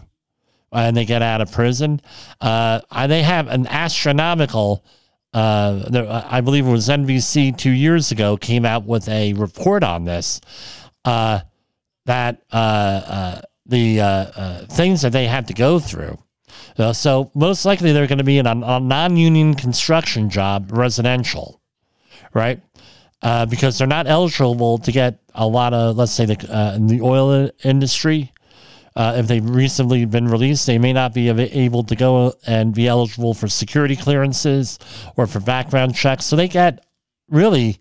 and 0.72 0.97
they 0.97 1.05
get 1.05 1.22
out 1.22 1.41
of 1.41 1.51
prison. 1.53 2.01
Uh, 2.41 2.81
they 3.07 3.22
have 3.22 3.49
an 3.49 3.66
astronomical. 3.66 4.85
Uh, 5.33 6.22
I 6.29 6.41
believe 6.41 6.66
it 6.66 6.70
was 6.70 6.89
NBC 6.89 7.57
two 7.57 7.70
years 7.70 8.12
ago 8.12 8.37
came 8.37 8.64
out 8.64 8.85
with 8.85 9.09
a 9.09 9.33
report 9.35 9.83
on 9.83 10.05
this. 10.05 10.41
Uh, 11.05 11.41
that 12.07 12.43
uh, 12.53 13.41
the 13.66 14.66
things 14.70 15.03
that 15.03 15.12
they 15.12 15.27
had 15.27 15.49
to 15.49 15.55
go 15.55 15.79
through 15.79 16.18
uh, 16.78 16.92
so 16.92 17.30
most 17.34 17.64
likely 17.64 17.92
they're 17.92 18.07
going 18.07 18.18
to 18.18 18.24
be 18.24 18.38
in 18.38 18.46
a, 18.46 18.50
a 18.50 18.80
non-union 18.80 19.54
construction 19.54 20.30
job, 20.30 20.70
residential, 20.72 21.61
right? 22.34 22.61
Uh, 23.22 23.46
because 23.46 23.78
they're 23.78 23.86
not 23.86 24.07
eligible 24.07 24.78
to 24.78 24.92
get 24.92 25.18
a 25.34 25.46
lot 25.46 25.72
of, 25.72 25.96
let's 25.96 26.12
say, 26.12 26.26
the 26.26 26.54
uh, 26.54 26.74
in 26.76 26.86
the 26.86 27.00
oil 27.00 27.50
industry. 27.64 28.32
Uh, 28.94 29.14
if 29.16 29.26
they've 29.26 29.48
recently 29.48 30.07
been 30.07 30.26
released, 30.26 30.66
they 30.66 30.78
may 30.78 30.92
not 30.92 31.12
be 31.12 31.28
able 31.28 31.84
to 31.84 31.94
go 31.94 32.32
and 32.46 32.74
be 32.74 32.88
eligible 32.88 33.34
for 33.34 33.46
security 33.46 33.94
clearances 33.94 34.78
or 35.16 35.26
for 35.26 35.38
background 35.38 35.94
checks. 35.94 36.24
So 36.24 36.34
they 36.34 36.48
get 36.48 36.82
really, 37.28 37.78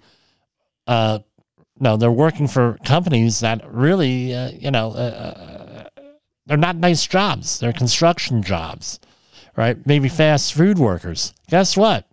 uh, 0.88 1.20
no, 1.80 1.96
they're 1.96 2.12
working 2.12 2.50
for 2.50 2.78
companies 2.84 3.40
that 3.40 3.62
really, 3.72 4.36
uh, 4.36 4.52
you 4.52 4.72
know, 4.72 4.92
uh, 4.92 5.55
they're 6.46 6.58
not 6.58 6.76
nice 6.76 7.06
jobs. 7.06 7.60
They're 7.60 7.74
construction 7.74 8.44
jobs, 8.44 9.00
right? 9.56 9.84
Maybe 9.86 10.10
fast 10.10 10.54
food 10.54 10.78
workers. 10.78 11.34
Guess 11.50 11.76
what? 11.76 12.08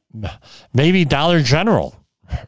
Maybe 0.72 1.04
Dollar 1.04 1.40
General, 1.42 1.94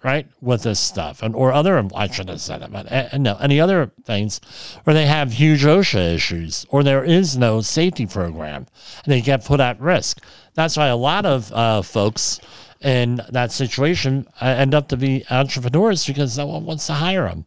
right? 0.02 0.26
With 0.40 0.62
this 0.62 0.80
stuff, 0.80 1.22
and 1.22 1.34
or 1.34 1.52
other. 1.52 1.82
I 1.94 2.08
should 2.08 2.28
have 2.28 2.40
said 2.40 2.62
it, 2.62 2.72
but 2.72 2.90
uh, 2.90 3.16
no, 3.18 3.36
any 3.36 3.60
other 3.60 3.92
things 4.04 4.40
where 4.84 4.94
they 4.94 5.06
have 5.06 5.32
huge 5.32 5.64
OSHA 5.64 6.14
issues, 6.14 6.66
or 6.68 6.82
there 6.82 7.04
is 7.04 7.36
no 7.36 7.60
safety 7.60 8.06
program, 8.06 8.66
and 9.04 9.12
they 9.12 9.20
get 9.20 9.44
put 9.44 9.60
at 9.60 9.80
risk. 9.80 10.20
That's 10.54 10.76
why 10.76 10.86
a 10.88 10.96
lot 10.96 11.26
of 11.26 11.52
uh, 11.52 11.82
folks 11.82 12.40
in 12.80 13.20
that 13.30 13.50
situation 13.50 14.26
uh, 14.40 14.46
end 14.46 14.74
up 14.74 14.88
to 14.88 14.96
be 14.96 15.24
entrepreneurs 15.30 16.06
because 16.06 16.36
no 16.36 16.46
one 16.46 16.64
wants 16.64 16.86
to 16.86 16.92
hire 16.94 17.28
them. 17.28 17.46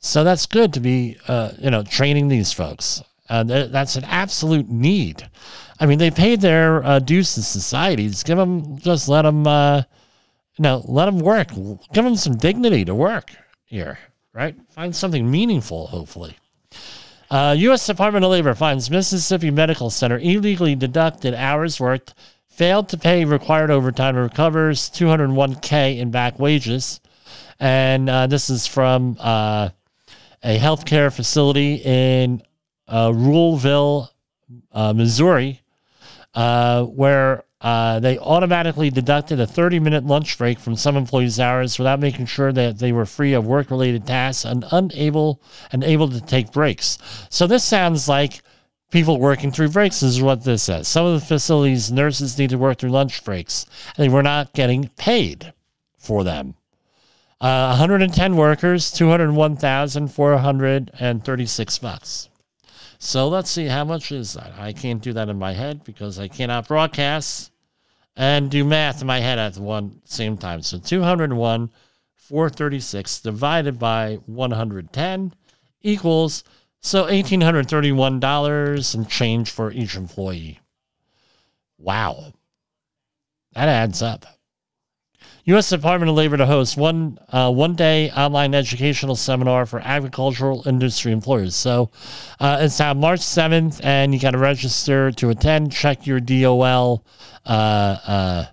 So 0.00 0.24
that's 0.24 0.46
good 0.46 0.72
to 0.74 0.80
be, 0.80 1.18
uh, 1.26 1.52
you 1.58 1.70
know, 1.70 1.82
training 1.82 2.28
these 2.28 2.52
folks. 2.52 3.02
Uh, 3.28 3.44
that's 3.44 3.96
an 3.96 4.04
absolute 4.04 4.68
need. 4.68 5.28
I 5.80 5.86
mean, 5.86 5.98
they 5.98 6.10
paid 6.10 6.40
their 6.40 6.84
uh, 6.84 6.98
dues 6.98 7.34
to 7.34 7.42
society. 7.42 8.08
Just 8.08 8.26
Give 8.26 8.38
them, 8.38 8.78
just 8.78 9.08
let 9.08 9.22
them, 9.22 9.46
uh, 9.46 9.82
you 10.56 10.62
know, 10.62 10.82
let 10.86 11.06
them 11.06 11.20
work. 11.20 11.48
Give 11.92 12.04
them 12.04 12.16
some 12.16 12.36
dignity 12.36 12.84
to 12.84 12.94
work 12.94 13.30
here, 13.64 13.98
right? 14.32 14.56
Find 14.70 14.94
something 14.94 15.30
meaningful, 15.30 15.88
hopefully. 15.88 16.36
Uh, 17.30 17.54
U.S. 17.58 17.86
Department 17.86 18.24
of 18.24 18.30
Labor 18.30 18.54
finds 18.54 18.90
Mississippi 18.90 19.50
Medical 19.50 19.90
Center 19.90 20.18
illegally 20.18 20.74
deducted 20.74 21.34
hours 21.34 21.78
worked, 21.78 22.14
failed 22.48 22.88
to 22.88 22.96
pay 22.96 23.24
required 23.26 23.70
overtime, 23.70 24.16
and 24.16 24.24
recovers 24.24 24.88
201K 24.90 25.98
in 25.98 26.10
back 26.10 26.38
wages. 26.38 27.00
And 27.60 28.08
uh, 28.08 28.26
this 28.28 28.48
is 28.48 28.66
from 28.66 29.16
uh, 29.20 29.68
a 30.42 30.58
healthcare 30.58 31.14
facility 31.14 31.74
in 31.74 32.42
uh, 32.88 33.12
Ruleville, 33.14 34.10
uh, 34.72 34.92
Missouri, 34.92 35.62
uh, 36.34 36.84
where 36.84 37.44
uh, 37.60 37.98
they 37.98 38.18
automatically 38.18 38.88
deducted 38.88 39.40
a 39.40 39.46
30 39.46 39.80
minute 39.80 40.04
lunch 40.04 40.38
break 40.38 40.58
from 40.58 40.76
some 40.76 40.96
employees' 40.96 41.40
hours 41.40 41.78
without 41.78 41.98
making 41.98 42.26
sure 42.26 42.52
that 42.52 42.78
they 42.78 42.92
were 42.92 43.06
free 43.06 43.32
of 43.32 43.46
work 43.46 43.70
related 43.70 44.06
tasks 44.06 44.44
and 44.44 44.64
unable 44.70 45.42
and 45.72 45.82
able 45.82 46.08
to 46.08 46.20
take 46.20 46.52
breaks. 46.52 46.98
So 47.30 47.46
this 47.46 47.64
sounds 47.64 48.08
like 48.08 48.42
people 48.90 49.18
working 49.18 49.50
through 49.50 49.70
breaks 49.70 50.02
is 50.02 50.22
what 50.22 50.44
this 50.44 50.62
says. 50.62 50.86
Some 50.86 51.06
of 51.06 51.20
the 51.20 51.26
facilities 51.26 51.90
nurses 51.90 52.38
need 52.38 52.50
to 52.50 52.58
work 52.58 52.78
through 52.78 52.90
lunch 52.90 53.24
breaks 53.24 53.66
and 53.96 54.04
they 54.04 54.08
were 54.08 54.22
not 54.22 54.52
getting 54.52 54.88
paid 54.96 55.52
for 55.98 56.22
them. 56.22 56.54
Uh, 57.40 57.68
110 57.68 58.36
workers, 58.36 58.90
201,436 58.92 61.78
bucks. 61.78 62.28
So 62.98 63.28
let's 63.28 63.50
see 63.50 63.66
how 63.66 63.84
much 63.84 64.10
is 64.10 64.34
that. 64.34 64.52
I 64.58 64.72
can't 64.72 65.02
do 65.02 65.12
that 65.12 65.28
in 65.28 65.38
my 65.38 65.52
head 65.52 65.84
because 65.84 66.18
I 66.18 66.28
cannot 66.28 66.66
broadcast 66.66 67.52
and 68.16 68.50
do 68.50 68.64
math 68.64 69.00
in 69.00 69.06
my 69.06 69.20
head 69.20 69.38
at 69.38 69.56
one 69.56 70.00
same 70.04 70.36
time. 70.36 70.62
So 70.62 70.78
201 70.78 71.70
436 72.16 73.20
divided 73.20 73.78
by 73.78 74.16
110 74.26 75.32
equals 75.80 76.44
so 76.80 77.04
$1831 77.04 78.94
and 78.94 79.08
change 79.08 79.50
for 79.50 79.72
each 79.72 79.96
employee. 79.96 80.60
Wow. 81.78 82.32
That 83.52 83.68
adds 83.68 84.02
up. 84.02 84.26
U.S. 85.48 85.70
Department 85.70 86.10
of 86.10 86.16
Labor 86.16 86.36
to 86.36 86.44
host 86.44 86.76
one 86.76 87.18
uh, 87.30 87.50
one 87.50 87.74
day 87.74 88.10
online 88.10 88.54
educational 88.54 89.16
seminar 89.16 89.64
for 89.64 89.80
agricultural 89.80 90.62
industry 90.68 91.10
employers. 91.10 91.56
So 91.56 91.90
uh, 92.38 92.58
it's 92.60 92.78
on 92.82 93.00
March 93.00 93.20
7th, 93.20 93.80
and 93.82 94.12
you 94.12 94.20
got 94.20 94.32
to 94.32 94.38
register 94.38 95.10
to 95.12 95.30
attend. 95.30 95.72
Check 95.72 96.06
your 96.06 96.20
DOL 96.20 97.02
uh, 97.46 97.48
uh, 97.48 98.44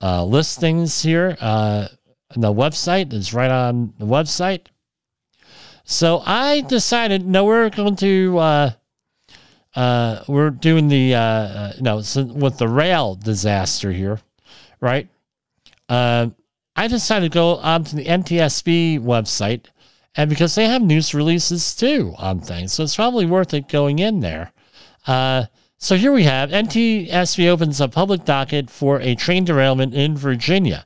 uh, 0.00 0.24
listings 0.24 1.00
here. 1.00 1.36
Uh, 1.40 1.86
the 2.34 2.52
website 2.52 3.12
is 3.12 3.32
right 3.32 3.52
on 3.52 3.94
the 3.98 4.04
website. 4.04 4.66
So 5.84 6.20
I 6.26 6.62
decided, 6.62 7.28
no, 7.28 7.44
we're 7.44 7.70
going 7.70 7.94
to, 7.94 8.38
uh, 8.38 8.70
uh, 9.76 10.24
we're 10.26 10.50
doing 10.50 10.88
the, 10.88 11.14
uh, 11.14 11.20
uh, 11.20 11.72
no, 11.78 11.96
with 11.98 12.58
the 12.58 12.66
rail 12.66 13.14
disaster 13.14 13.92
here, 13.92 14.20
right? 14.80 15.08
Uh, 15.88 16.28
I 16.76 16.86
decided 16.86 17.32
to 17.32 17.34
go 17.34 17.56
onto 17.56 17.96
the 17.96 18.04
NTSB 18.04 19.00
website, 19.00 19.66
and 20.14 20.30
because 20.30 20.54
they 20.54 20.66
have 20.66 20.82
news 20.82 21.14
releases 21.14 21.74
too 21.74 22.14
on 22.18 22.40
things, 22.40 22.72
so 22.72 22.84
it's 22.84 22.96
probably 22.96 23.26
worth 23.26 23.54
it 23.54 23.68
going 23.68 23.98
in 23.98 24.20
there. 24.20 24.52
Uh, 25.06 25.46
so 25.78 25.96
here 25.96 26.12
we 26.12 26.24
have 26.24 26.50
NTSB 26.50 27.48
opens 27.48 27.80
a 27.80 27.88
public 27.88 28.24
docket 28.24 28.68
for 28.68 29.00
a 29.00 29.14
train 29.14 29.44
derailment 29.44 29.94
in 29.94 30.16
Virginia. 30.16 30.84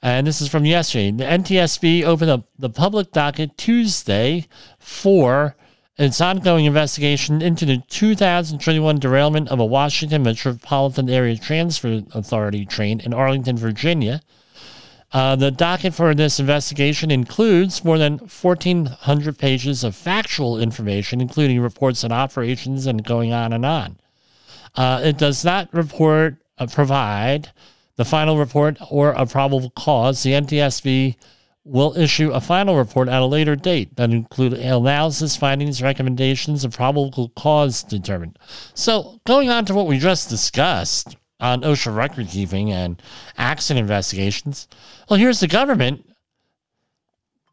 And 0.00 0.26
this 0.26 0.40
is 0.40 0.48
from 0.48 0.64
yesterday. 0.64 1.12
The 1.12 1.24
NTSB 1.24 2.04
opened 2.04 2.30
up 2.30 2.48
the 2.58 2.70
public 2.70 3.12
docket 3.12 3.56
Tuesday 3.56 4.48
for 4.78 5.54
its 5.98 6.20
ongoing 6.20 6.64
investigation 6.64 7.42
into 7.42 7.66
the 7.66 7.78
2021 7.88 8.98
derailment 8.98 9.48
of 9.48 9.60
a 9.60 9.64
Washington 9.64 10.22
Metropolitan 10.22 11.10
Area 11.10 11.36
Transit 11.36 12.06
Authority 12.14 12.64
train 12.64 13.00
in 13.00 13.12
Arlington, 13.12 13.56
Virginia. 13.56 14.22
Uh, 15.12 15.36
the 15.36 15.50
docket 15.50 15.92
for 15.92 16.14
this 16.14 16.40
investigation 16.40 17.10
includes 17.10 17.84
more 17.84 17.98
than 17.98 18.16
1,400 18.18 19.38
pages 19.38 19.84
of 19.84 19.94
factual 19.94 20.58
information, 20.58 21.20
including 21.20 21.60
reports 21.60 22.02
on 22.02 22.10
operations 22.10 22.86
and 22.86 23.04
going 23.04 23.30
on 23.30 23.52
and 23.52 23.66
on. 23.66 23.98
Uh, 24.74 25.02
it 25.04 25.18
does 25.18 25.44
not 25.44 25.72
report 25.74 26.36
uh, 26.56 26.66
provide 26.66 27.50
the 27.96 28.04
final 28.06 28.38
report 28.38 28.78
or 28.90 29.10
a 29.10 29.26
probable 29.26 29.68
cause, 29.76 30.22
the 30.22 30.32
NTSB 30.32 31.16
will 31.64 31.96
issue 31.96 32.30
a 32.32 32.40
final 32.40 32.76
report 32.76 33.08
at 33.08 33.22
a 33.22 33.26
later 33.26 33.54
date 33.54 33.96
that 33.96 34.10
include 34.10 34.52
analysis, 34.52 35.36
findings, 35.36 35.82
recommendations, 35.82 36.64
and 36.64 36.74
probable 36.74 37.28
cause 37.36 37.82
determined. 37.82 38.38
So, 38.74 39.20
going 39.26 39.48
on 39.48 39.64
to 39.66 39.74
what 39.74 39.86
we 39.86 39.98
just 39.98 40.28
discussed 40.28 41.16
on 41.38 41.62
OSHA 41.62 41.94
record 41.94 42.28
keeping 42.28 42.72
and 42.72 43.00
accident 43.36 43.82
investigations, 43.82 44.66
well, 45.08 45.18
here's 45.18 45.40
the 45.40 45.48
government. 45.48 46.04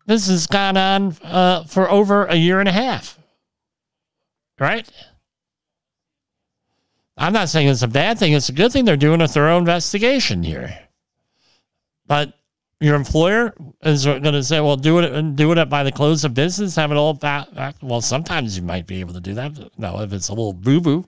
This 0.08 0.28
has 0.28 0.48
gone 0.48 0.76
on 0.76 1.16
uh, 1.24 1.66
for 1.66 1.90
over 1.90 2.26
a 2.26 2.36
year 2.36 2.60
and 2.60 2.68
a 2.68 2.72
half, 2.72 3.20
right? 4.60 4.90
I'm 7.16 7.34
not 7.34 7.50
saying 7.50 7.68
it's 7.68 7.84
a 7.84 7.88
bad 7.88 8.18
thing. 8.18 8.34
It's 8.34 8.50
a 8.50 8.54
good 8.54 8.72
thing 8.72 8.86
they're 8.86 8.98
doing 8.98 9.22
a 9.22 9.28
thorough 9.28 9.58
investigation 9.58 10.42
here. 10.42 10.80
But 12.08 12.34
your 12.80 12.96
employer 12.96 13.54
is 13.84 14.06
going 14.06 14.24
to 14.24 14.44
say, 14.44 14.60
well, 14.62 14.78
do 14.78 15.00
it 15.00 15.12
and 15.12 15.36
do 15.36 15.52
it 15.52 15.70
by 15.70 15.84
the 15.84 15.92
close 15.92 16.24
of 16.24 16.34
business, 16.34 16.76
have 16.76 16.92
it 16.92 16.98
all 16.98 17.14
back. 17.14 17.54
back. 17.54 17.76
Well, 17.82 18.02
sometimes 18.02 18.56
you 18.56 18.64
might 18.64 18.88
be 18.88 19.02
able 19.02 19.14
to 19.14 19.20
do 19.20 19.34
that. 19.34 19.78
No, 19.78 20.00
if 20.00 20.14
it's 20.14 20.30
a 20.30 20.34
little 20.34 20.54
boo 20.54 20.80
boo, 20.80 21.06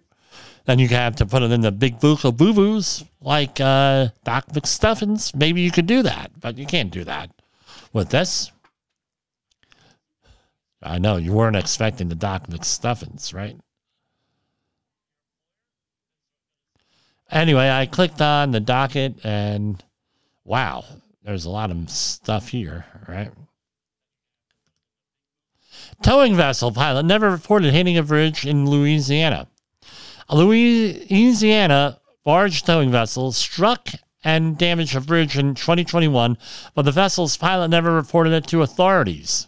then 0.66 0.80
you 0.80 0.90
have 0.90 1.16
to 1.18 1.26
put 1.26 1.44
it 1.44 1.52
in 1.52 1.62
the 1.62 1.72
big 1.72 2.00
book 2.00 2.26
of 2.26 2.36
boo 2.38 2.54
boos 2.54 3.06
like 3.22 3.62
uh, 3.62 4.10
Doc 4.26 4.48
McStuffins. 4.48 5.34
Maybe 5.34 5.62
you 5.62 5.72
could 5.72 5.88
do 5.88 6.04
that, 6.04 6.32
but 6.40 6.58
you 6.58 6.66
can't 6.66 6.92
do 6.92 7.06
that 7.06 7.32
with 7.94 8.10
this. 8.10 8.52
I 10.84 10.98
know 10.98 11.16
you 11.18 11.32
weren't 11.32 11.56
expecting 11.56 12.10
the 12.10 12.16
Doc 12.16 12.48
McStuffins, 12.48 13.34
right? 13.34 13.58
Anyway, 17.30 17.70
I 17.70 17.86
clicked 17.86 18.22
on 18.22 18.52
the 18.52 18.60
docket 18.60 19.24
and 19.24 19.82
wow, 20.44 20.84
there's 21.24 21.46
a 21.46 21.50
lot 21.50 21.72
of 21.72 21.90
stuff 21.90 22.50
here, 22.50 22.86
right? 23.08 23.32
Towing 26.02 26.36
vessel 26.36 26.72
pilot 26.72 27.04
never 27.04 27.30
reported 27.30 27.74
hitting 27.74 27.98
a 27.98 28.04
bridge 28.04 28.46
in 28.46 28.70
Louisiana. 28.70 29.48
A 30.30 30.36
Louisiana 30.36 32.00
barge 32.24 32.64
towing 32.64 32.92
vessel 32.92 33.32
struck 33.32 33.90
and 34.24 34.58
damaged 34.58 34.96
a 34.96 35.02
bridge 35.02 35.38
in 35.38 35.56
2021, 35.56 36.38
but 36.74 36.84
the 36.84 36.92
vessel's 36.92 37.38
pilot 37.38 37.70
never 37.70 37.92
reported 37.92 38.34
it 38.34 38.48
to 38.48 38.62
authorities. 38.62 39.48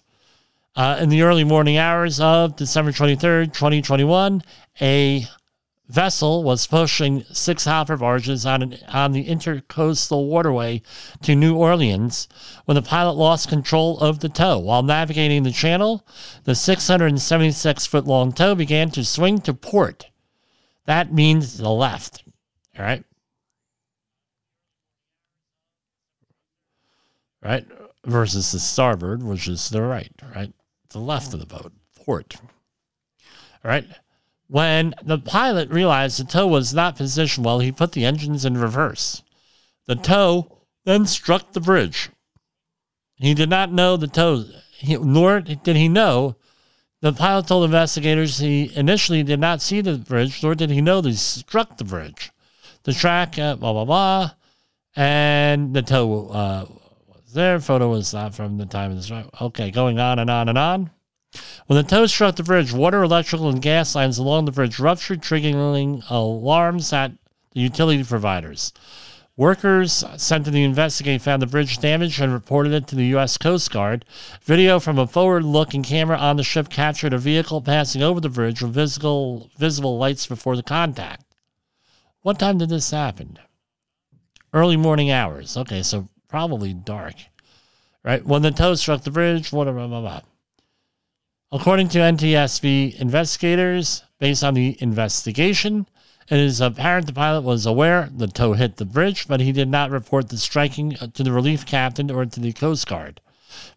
Uh, 0.75 0.97
in 0.99 1.09
the 1.09 1.21
early 1.21 1.43
morning 1.43 1.77
hours 1.77 2.19
of 2.19 2.55
December 2.55 2.91
23rd, 2.91 3.53
2021, 3.53 4.41
a 4.81 5.27
vessel 5.87 6.43
was 6.43 6.67
pushing 6.67 7.23
six 7.31 7.65
hopper 7.65 7.97
barges 7.97 8.45
on, 8.45 8.61
an, 8.61 8.77
on 8.87 9.11
the 9.11 9.25
intercoastal 9.25 10.27
waterway 10.27 10.81
to 11.21 11.35
New 11.35 11.55
Orleans 11.55 12.27
when 12.65 12.75
the 12.75 12.81
pilot 12.81 13.13
lost 13.13 13.49
control 13.49 13.99
of 13.99 14.19
the 14.19 14.29
tow. 14.29 14.57
While 14.59 14.83
navigating 14.83 15.43
the 15.43 15.51
channel, 15.51 16.05
the 16.45 16.55
676 16.55 17.85
foot 17.85 18.05
long 18.05 18.31
tow 18.31 18.55
began 18.55 18.91
to 18.91 19.03
swing 19.03 19.39
to 19.41 19.53
port. 19.53 20.07
That 20.85 21.13
means 21.13 21.57
the 21.57 21.69
left. 21.69 22.23
All 22.77 22.85
right. 22.85 23.03
Right? 27.41 27.65
Versus 28.05 28.51
the 28.51 28.59
starboard, 28.59 29.23
which 29.23 29.47
is 29.47 29.69
the 29.69 29.81
right, 29.81 30.11
right? 30.35 30.53
The 30.89 30.99
left 30.99 31.33
of 31.33 31.39
the 31.39 31.45
boat, 31.45 31.71
port. 32.05 32.35
All 32.41 33.69
right. 33.71 33.85
When 34.53 34.93
the 35.01 35.17
pilot 35.17 35.71
realized 35.71 36.19
the 36.19 36.25
tow 36.25 36.45
was 36.45 36.75
not 36.75 36.95
positioned 36.95 37.43
well, 37.43 37.57
he 37.57 37.71
put 37.71 37.93
the 37.93 38.05
engines 38.05 38.45
in 38.45 38.55
reverse. 38.55 39.23
The 39.87 39.95
tow 39.95 40.59
then 40.85 41.07
struck 41.07 41.53
the 41.53 41.59
bridge. 41.59 42.11
He 43.15 43.33
did 43.33 43.49
not 43.49 43.71
know 43.71 43.97
the 43.97 44.05
tow, 44.05 44.45
he, 44.77 44.95
nor 44.95 45.41
did 45.41 45.75
he 45.75 45.89
know. 45.89 46.35
The 47.01 47.13
pilot 47.13 47.47
told 47.47 47.65
investigators 47.65 48.37
he 48.37 48.71
initially 48.75 49.23
did 49.23 49.39
not 49.39 49.59
see 49.59 49.81
the 49.81 49.97
bridge, 49.97 50.43
nor 50.43 50.53
did 50.53 50.69
he 50.69 50.81
know 50.81 51.01
they 51.01 51.13
struck 51.13 51.79
the 51.79 51.83
bridge. 51.83 52.31
The 52.83 52.93
track, 52.93 53.39
uh, 53.39 53.55
blah, 53.55 53.73
blah, 53.73 53.85
blah, 53.85 54.31
and 54.95 55.73
the 55.73 55.81
tow 55.81 56.27
uh, 56.27 56.65
was 57.07 57.33
there. 57.33 57.59
Photo 57.59 57.89
was 57.89 58.13
not 58.13 58.35
from 58.35 58.59
the 58.59 58.67
time 58.67 58.91
of 58.91 58.97
the 58.97 59.03
strike. 59.03 59.41
Okay, 59.41 59.71
going 59.71 59.97
on 59.97 60.19
and 60.19 60.29
on 60.29 60.47
and 60.47 60.59
on. 60.59 60.91
When 61.67 61.77
the 61.77 61.87
tow 61.87 62.05
struck 62.05 62.35
the 62.35 62.43
bridge, 62.43 62.73
water, 62.73 63.03
electrical, 63.03 63.49
and 63.49 63.61
gas 63.61 63.95
lines 63.95 64.17
along 64.17 64.45
the 64.45 64.51
bridge 64.51 64.79
ruptured, 64.79 65.21
triggering 65.21 66.03
alarms 66.09 66.91
at 66.93 67.11
the 67.51 67.61
utility 67.61 68.03
providers. 68.03 68.73
Workers 69.35 70.03
sent 70.17 70.45
to 70.45 70.51
the 70.51 70.63
investigate 70.63 71.23
found 71.23 71.41
the 71.41 71.47
bridge 71.47 71.79
damaged 71.79 72.21
and 72.21 72.31
reported 72.31 72.71
it 72.71 72.85
to 72.87 72.95
the 72.95 73.07
U.S. 73.07 73.37
Coast 73.39 73.71
Guard. 73.71 74.05
Video 74.43 74.79
from 74.79 74.99
a 74.99 75.07
forward-looking 75.07 75.81
camera 75.81 76.17
on 76.17 76.37
the 76.37 76.43
ship 76.43 76.69
captured 76.69 77.13
a 77.13 77.17
vehicle 77.17 77.59
passing 77.59 78.03
over 78.03 78.19
the 78.19 78.29
bridge 78.29 78.61
with 78.61 78.73
visible, 78.73 79.49
visible 79.57 79.97
lights 79.97 80.27
before 80.27 80.55
the 80.55 80.61
contact. 80.61 81.25
What 82.21 82.37
time 82.37 82.59
did 82.59 82.69
this 82.69 82.91
happen? 82.91 83.39
Early 84.53 84.77
morning 84.77 85.09
hours. 85.09 85.57
Okay, 85.57 85.81
so 85.81 86.09
probably 86.27 86.75
dark. 86.75 87.15
Right? 88.03 88.23
When 88.23 88.43
the 88.43 88.51
tow 88.51 88.75
struck 88.75 89.01
the 89.01 89.09
bridge, 89.09 89.51
whatever, 89.51 89.79
blah, 89.79 89.87
blah, 89.87 90.01
blah. 90.01 90.21
According 91.53 91.89
to 91.89 91.99
NTSB 91.99 92.99
investigators, 92.99 94.01
based 94.17 94.43
on 94.43 94.55
the 94.55 94.75
investigation, 94.79 95.85
it 96.27 96.39
is 96.39 96.59
apparent 96.59 97.05
the 97.05 97.13
pilot 97.13 97.41
was 97.41 97.67
aware 97.67 98.09
the 98.11 98.25
tow 98.25 98.53
hit 98.53 98.77
the 98.77 98.85
bridge, 98.85 99.27
but 99.27 99.39
he 99.39 99.51
did 99.51 99.69
not 99.69 99.91
report 99.91 100.29
the 100.29 100.39
striking 100.39 100.97
uh, 100.99 101.05
to 101.13 101.21
the 101.21 101.31
relief 101.31 101.63
captain 101.63 102.09
or 102.09 102.25
to 102.25 102.39
the 102.39 102.53
Coast 102.53 102.87
Guard. 102.87 103.21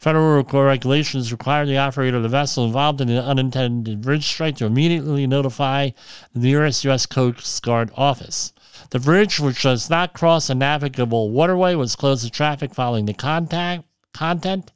Federal 0.00 0.42
regulations 0.42 1.30
require 1.30 1.66
the 1.66 1.76
operator 1.76 2.16
of 2.16 2.22
the 2.22 2.30
vessel 2.30 2.64
involved 2.64 3.02
in 3.02 3.10
an 3.10 3.22
unintended 3.22 4.00
bridge 4.00 4.26
strike 4.26 4.56
to 4.56 4.64
immediately 4.64 5.26
notify 5.26 5.90
the 6.32 6.40
nearest 6.40 6.82
U.S. 6.84 7.04
Coast 7.04 7.62
Guard 7.62 7.90
office. 7.94 8.54
The 8.88 9.00
bridge, 9.00 9.38
which 9.38 9.64
does 9.64 9.90
not 9.90 10.14
cross 10.14 10.48
a 10.48 10.54
navigable 10.54 11.28
waterway, 11.28 11.74
was 11.74 11.94
closed 11.94 12.24
to 12.24 12.30
traffic 12.30 12.74
following 12.74 13.04
the 13.04 13.12
contact 13.12 13.84
content, 14.14 14.72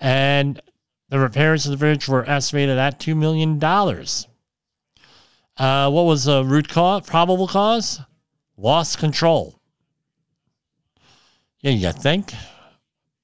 and 0.00 0.62
the 1.08 1.18
repairs 1.18 1.64
to 1.64 1.70
the 1.70 1.76
bridge 1.76 2.08
were 2.08 2.28
estimated 2.28 2.78
at 2.78 3.00
$2 3.00 3.16
million. 3.16 3.62
Uh, 5.56 5.90
what 5.90 6.02
was 6.02 6.24
the 6.24 6.44
root 6.44 6.68
cause? 6.68 7.06
Probable 7.06 7.48
cause? 7.48 8.00
Lost 8.56 8.98
control. 8.98 9.58
Yeah, 11.60 11.72
you 11.72 11.92
think? 11.92 12.32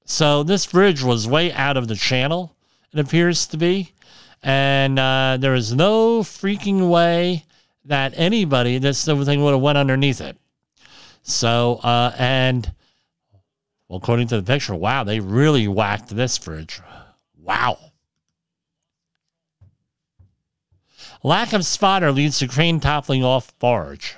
So 0.05 0.43
this 0.43 0.65
bridge 0.65 1.01
was 1.03 1.27
way 1.27 1.51
out 1.53 1.77
of 1.77 1.87
the 1.87 1.95
channel, 1.95 2.55
it 2.93 2.99
appears 2.99 3.47
to 3.47 3.57
be. 3.57 3.91
And 4.43 4.99
uh, 4.99 5.37
there 5.39 5.55
is 5.55 5.73
no 5.73 6.19
freaking 6.19 6.89
way 6.89 7.45
that 7.85 8.13
anybody, 8.15 8.77
this 8.77 9.05
thing 9.05 9.43
would 9.43 9.51
have 9.51 9.61
went 9.61 9.77
underneath 9.77 10.21
it. 10.21 10.37
So, 11.23 11.79
uh, 11.83 12.13
and 12.19 12.71
well, 13.87 13.97
according 13.97 14.27
to 14.27 14.37
the 14.39 14.43
picture, 14.43 14.75
wow, 14.75 15.03
they 15.03 15.19
really 15.19 15.67
whacked 15.67 16.09
this 16.09 16.37
bridge. 16.37 16.81
Wow. 17.45 17.77
Lack 21.23 21.53
of 21.53 21.65
spotter 21.65 22.11
leads 22.11 22.39
to 22.39 22.47
crane 22.47 22.79
toppling 22.79 23.23
off 23.23 23.57
barge. 23.59 24.15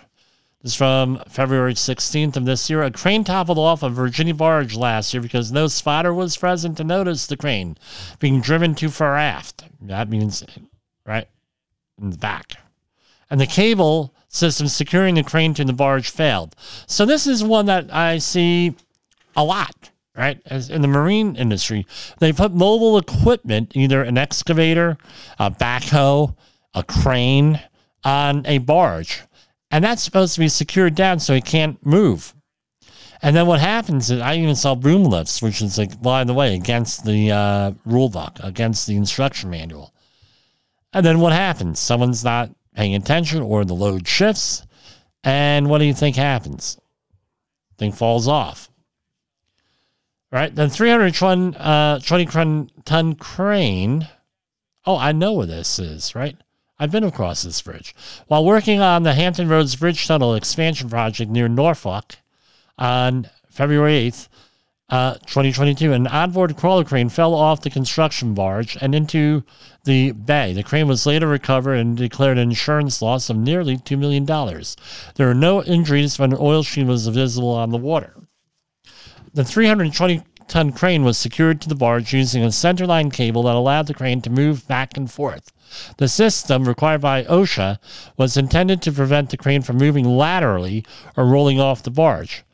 This 0.61 0.71
is 0.71 0.77
from 0.77 1.21
February 1.27 1.73
16th 1.73 2.35
of 2.35 2.45
this 2.45 2.69
year. 2.69 2.81
A 2.83 2.89
crane 2.89 3.23
toppled 3.23 3.59
off 3.59 3.83
a 3.83 3.89
Virginia 3.89 4.33
barge 4.33 4.75
last 4.75 5.13
year 5.13 5.21
because 5.21 5.51
no 5.51 5.67
spotter 5.67 6.13
was 6.13 6.37
present 6.37 6.77
to 6.77 6.83
notice 6.83 7.27
the 7.27 7.37
crane 7.37 7.77
being 8.19 8.41
driven 8.41 8.73
too 8.73 8.89
far 8.89 9.17
aft. 9.17 9.65
That 9.81 10.09
means 10.09 10.43
right 11.05 11.27
in 12.01 12.09
the 12.09 12.17
back. 12.17 12.53
And 13.29 13.39
the 13.39 13.45
cable 13.45 14.13
system 14.29 14.67
securing 14.67 15.15
the 15.15 15.23
crane 15.23 15.53
to 15.55 15.65
the 15.65 15.73
barge 15.73 16.09
failed. 16.09 16.55
So 16.87 17.05
this 17.05 17.27
is 17.27 17.43
one 17.43 17.65
that 17.65 17.93
I 17.93 18.17
see 18.19 18.75
a 19.35 19.43
lot, 19.43 19.91
right? 20.17 20.41
As 20.47 20.69
in 20.69 20.81
the 20.81 20.87
marine 20.87 21.35
industry, 21.35 21.85
they 22.19 22.33
put 22.33 22.53
mobile 22.53 22.97
equipment, 22.97 23.73
either 23.75 24.01
an 24.01 24.17
excavator, 24.17 24.97
a 25.37 25.51
backhoe, 25.51 26.35
a 26.73 26.83
crane 26.83 27.61
on 28.03 28.45
a 28.45 28.57
barge. 28.57 29.23
And 29.69 29.83
that's 29.83 30.01
supposed 30.01 30.33
to 30.33 30.39
be 30.39 30.47
secured 30.47 30.95
down 30.95 31.19
so 31.19 31.33
it 31.33 31.45
can't 31.45 31.83
move. 31.85 32.33
And 33.21 33.35
then 33.35 33.47
what 33.47 33.59
happens 33.59 34.11
is 34.11 34.21
I 34.21 34.35
even 34.35 34.55
saw 34.55 34.75
boom 34.75 35.03
lifts, 35.03 35.41
which 35.41 35.61
is 35.61 35.77
like, 35.77 36.01
by 36.01 36.23
the 36.23 36.33
way, 36.33 36.55
against 36.55 37.05
the 37.05 37.31
uh, 37.31 37.71
rule 37.85 38.09
book, 38.09 38.37
against 38.43 38.87
the 38.87 38.95
instruction 38.95 39.49
manual. 39.49 39.93
And 40.93 41.05
then 41.05 41.19
what 41.19 41.33
happens? 41.33 41.79
Someone's 41.79 42.23
not 42.23 42.51
paying 42.75 42.95
attention 42.95 43.41
or 43.41 43.65
the 43.65 43.73
load 43.73 44.07
shifts. 44.07 44.65
And 45.23 45.69
what 45.69 45.79
do 45.79 45.85
you 45.85 45.93
think 45.93 46.15
happens? 46.15 46.79
Thing 47.77 47.91
falls 47.91 48.27
off. 48.27 48.69
Right? 50.31 50.53
Then 50.53 50.69
320 50.69 51.57
uh, 51.57 51.99
20 51.99 52.69
ton 52.83 53.15
crane. 53.15 54.07
Oh, 54.85 54.97
I 54.97 55.11
know 55.11 55.33
where 55.33 55.45
this 55.45 55.79
is, 55.79 56.15
right? 56.15 56.35
I've 56.79 56.91
been 56.91 57.03
across 57.03 57.43
this 57.43 57.61
bridge. 57.61 57.95
While 58.27 58.45
working 58.45 58.79
on 58.81 59.03
the 59.03 59.13
Hampton 59.13 59.49
Roads 59.49 59.75
Bridge 59.75 60.05
Tunnel 60.05 60.35
expansion 60.35 60.89
project 60.89 61.31
near 61.31 61.47
Norfolk 61.47 62.17
on 62.77 63.29
February 63.49 64.11
8th, 64.11 64.27
uh, 64.89 65.15
2022, 65.15 65.91
an 65.91 66.07
onboard 66.07 66.55
crawler 66.55 66.85
crane 66.85 67.09
fell 67.09 67.33
off 67.33 67.61
the 67.61 67.69
construction 67.69 68.33
barge 68.33 68.77
and 68.79 68.95
into 68.95 69.43
the 69.83 70.11
bay. 70.11 70.53
The 70.53 70.63
crane 70.63 70.87
was 70.87 71.05
later 71.05 71.27
recovered 71.27 71.73
and 71.73 71.97
declared 71.97 72.37
an 72.37 72.49
insurance 72.49 73.01
loss 73.01 73.29
of 73.29 73.37
nearly 73.37 73.77
$2 73.77 73.97
million. 73.97 74.25
There 74.25 75.27
were 75.27 75.33
no 75.33 75.63
injuries 75.63 76.19
when 76.19 76.31
an 76.31 76.37
oil 76.39 76.63
sheen 76.63 76.87
was 76.87 77.07
visible 77.07 77.49
on 77.49 77.71
the 77.71 77.77
water. 77.77 78.13
The 79.37 79.45
320 79.45 80.23
ton 80.47 80.71
crane 80.71 81.03
was 81.03 81.15
secured 81.15 81.61
to 81.61 81.69
the 81.69 81.75
barge 81.75 82.11
using 82.11 82.41
a 82.41 82.47
centerline 82.47 83.13
cable 83.13 83.43
that 83.43 83.53
allowed 83.53 83.85
the 83.85 83.93
crane 83.93 84.19
to 84.23 84.31
move 84.31 84.67
back 84.67 84.97
and 84.97 85.11
forth. 85.11 85.51
The 85.97 86.07
system, 86.07 86.67
required 86.67 87.01
by 87.01 87.23
OSHA, 87.25 87.77
was 88.17 88.35
intended 88.35 88.81
to 88.81 88.91
prevent 88.91 89.29
the 89.29 89.37
crane 89.37 89.61
from 89.61 89.77
moving 89.77 90.05
laterally 90.05 90.83
or 91.15 91.23
rolling 91.27 91.59
off 91.59 91.83
the 91.83 91.91
barge. 91.91 92.45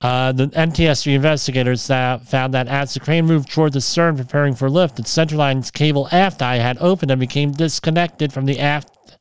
Uh, 0.00 0.30
the 0.30 0.46
NTSB 0.46 1.12
investigators 1.12 1.88
found 1.88 2.54
that 2.54 2.68
as 2.68 2.94
the 2.94 3.00
crane 3.00 3.26
moved 3.26 3.50
toward 3.50 3.72
the 3.72 3.80
stern 3.80 4.16
preparing 4.16 4.54
for 4.54 4.70
lift, 4.70 4.94
the 4.94 5.02
centerline's 5.02 5.72
cable 5.72 6.08
aft 6.12 6.40
eye 6.40 6.58
had 6.58 6.78
opened 6.78 7.10
and 7.10 7.18
became 7.18 7.50
disconnected 7.50 8.32
from 8.32 8.46
the 8.46 8.60
aft 8.60 9.18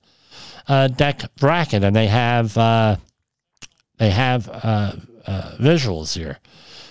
uh, 0.67 0.87
deck 0.87 1.23
bracket, 1.37 1.83
and 1.83 1.95
they 1.95 2.05
have 2.05 2.55
uh, 2.55 2.97
they 3.97 4.11
have 4.11 4.47
uh, 4.49 4.91
uh, 5.25 5.55
visuals 5.59 6.15
here. 6.15 6.37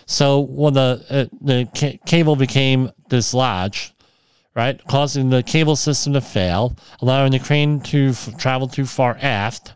So 0.07 0.41
when 0.41 0.75
the 0.75 1.05
uh, 1.09 1.37
the 1.41 1.69
ca- 1.75 1.99
cable 2.07 2.37
became 2.37 2.91
dislodged, 3.09 3.93
right, 4.55 4.81
causing 4.87 5.31
the 5.31 5.43
cable 5.43 5.77
system 5.77 6.13
to 6.13 6.21
fail, 6.21 6.77
allowing 7.01 7.33
the 7.33 7.39
crane 7.39 7.81
to 7.81 8.09
f- 8.11 8.37
travel 8.37 8.69
too 8.69 8.87
far 8.87 9.19
aft. 9.21 9.75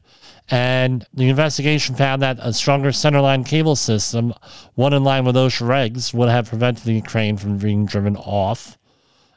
And 0.50 1.06
the 1.12 1.28
investigation 1.28 1.94
found 1.94 2.22
that 2.22 2.38
a 2.40 2.54
stronger 2.54 2.88
centerline 2.88 3.44
cable 3.44 3.76
system, 3.76 4.32
one 4.76 4.94
in 4.94 5.04
line 5.04 5.26
with 5.26 5.36
OSHA 5.36 5.66
regs, 5.66 6.14
would 6.14 6.30
have 6.30 6.48
prevented 6.48 6.84
the 6.84 7.02
crane 7.02 7.36
from 7.36 7.58
being 7.58 7.84
driven 7.84 8.16
off 8.16 8.78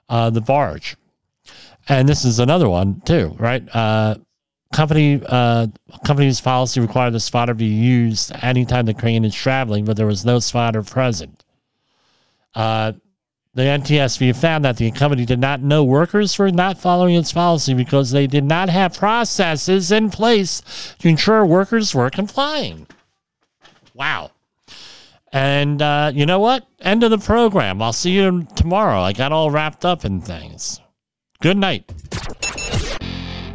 uh, 0.08 0.30
the 0.30 0.40
barge. 0.40 0.96
And 1.90 2.08
this 2.08 2.24
is 2.24 2.40
another 2.40 2.70
one 2.70 3.02
too, 3.02 3.36
right? 3.38 3.64
Uh, 3.76 4.16
company 4.72 5.22
uh, 5.28 5.68
company's 6.06 6.42
policy 6.42 6.80
required 6.80 7.12
the 7.12 7.20
spotter 7.20 7.52
to 7.52 7.56
be 7.56 7.66
used 7.66 8.32
anytime 8.42 8.86
the 8.86 8.94
crane 8.94 9.26
is 9.26 9.36
traveling, 9.36 9.86
but 9.86 9.98
there 9.98 10.06
was 10.06 10.26
no 10.26 10.40
spotter 10.40 10.84
present. 10.84 11.44
Uh, 12.56 12.94
the 13.54 13.64
NTSB 13.64 14.34
found 14.36 14.64
that 14.64 14.78
the 14.78 14.92
company 14.92 15.26
did 15.26 15.40
not 15.40 15.62
know 15.62 15.84
workers 15.84 16.38
were 16.40 16.52
not 16.52 16.78
following 16.78 17.16
its 17.16 17.34
policy 17.34 17.74
because 17.74 18.12
they 18.12 18.26
did 18.26 18.46
not 18.46 18.70
have 18.70 18.98
processes 18.98 19.92
in 19.92 20.10
place 20.10 20.96
to 21.00 21.10
ensure 21.10 21.46
workers 21.46 21.94
were 21.94 22.10
complying. 22.10 22.88
Wow. 23.94 24.32
And 25.34 25.82
uh, 25.82 26.12
you 26.14 26.26
know 26.26 26.40
what? 26.40 26.66
End 26.80 27.04
of 27.04 27.12
the 27.12 27.18
program. 27.18 27.82
I'll 27.82 27.94
see 27.94 28.12
you 28.12 28.48
tomorrow. 28.56 29.02
I 29.02 29.12
got 29.12 29.34
all 29.34 29.52
wrapped 29.52 29.84
up 29.84 30.06
in 30.06 30.22
things. 30.22 30.80
Good 31.42 31.58
night. 31.58 31.92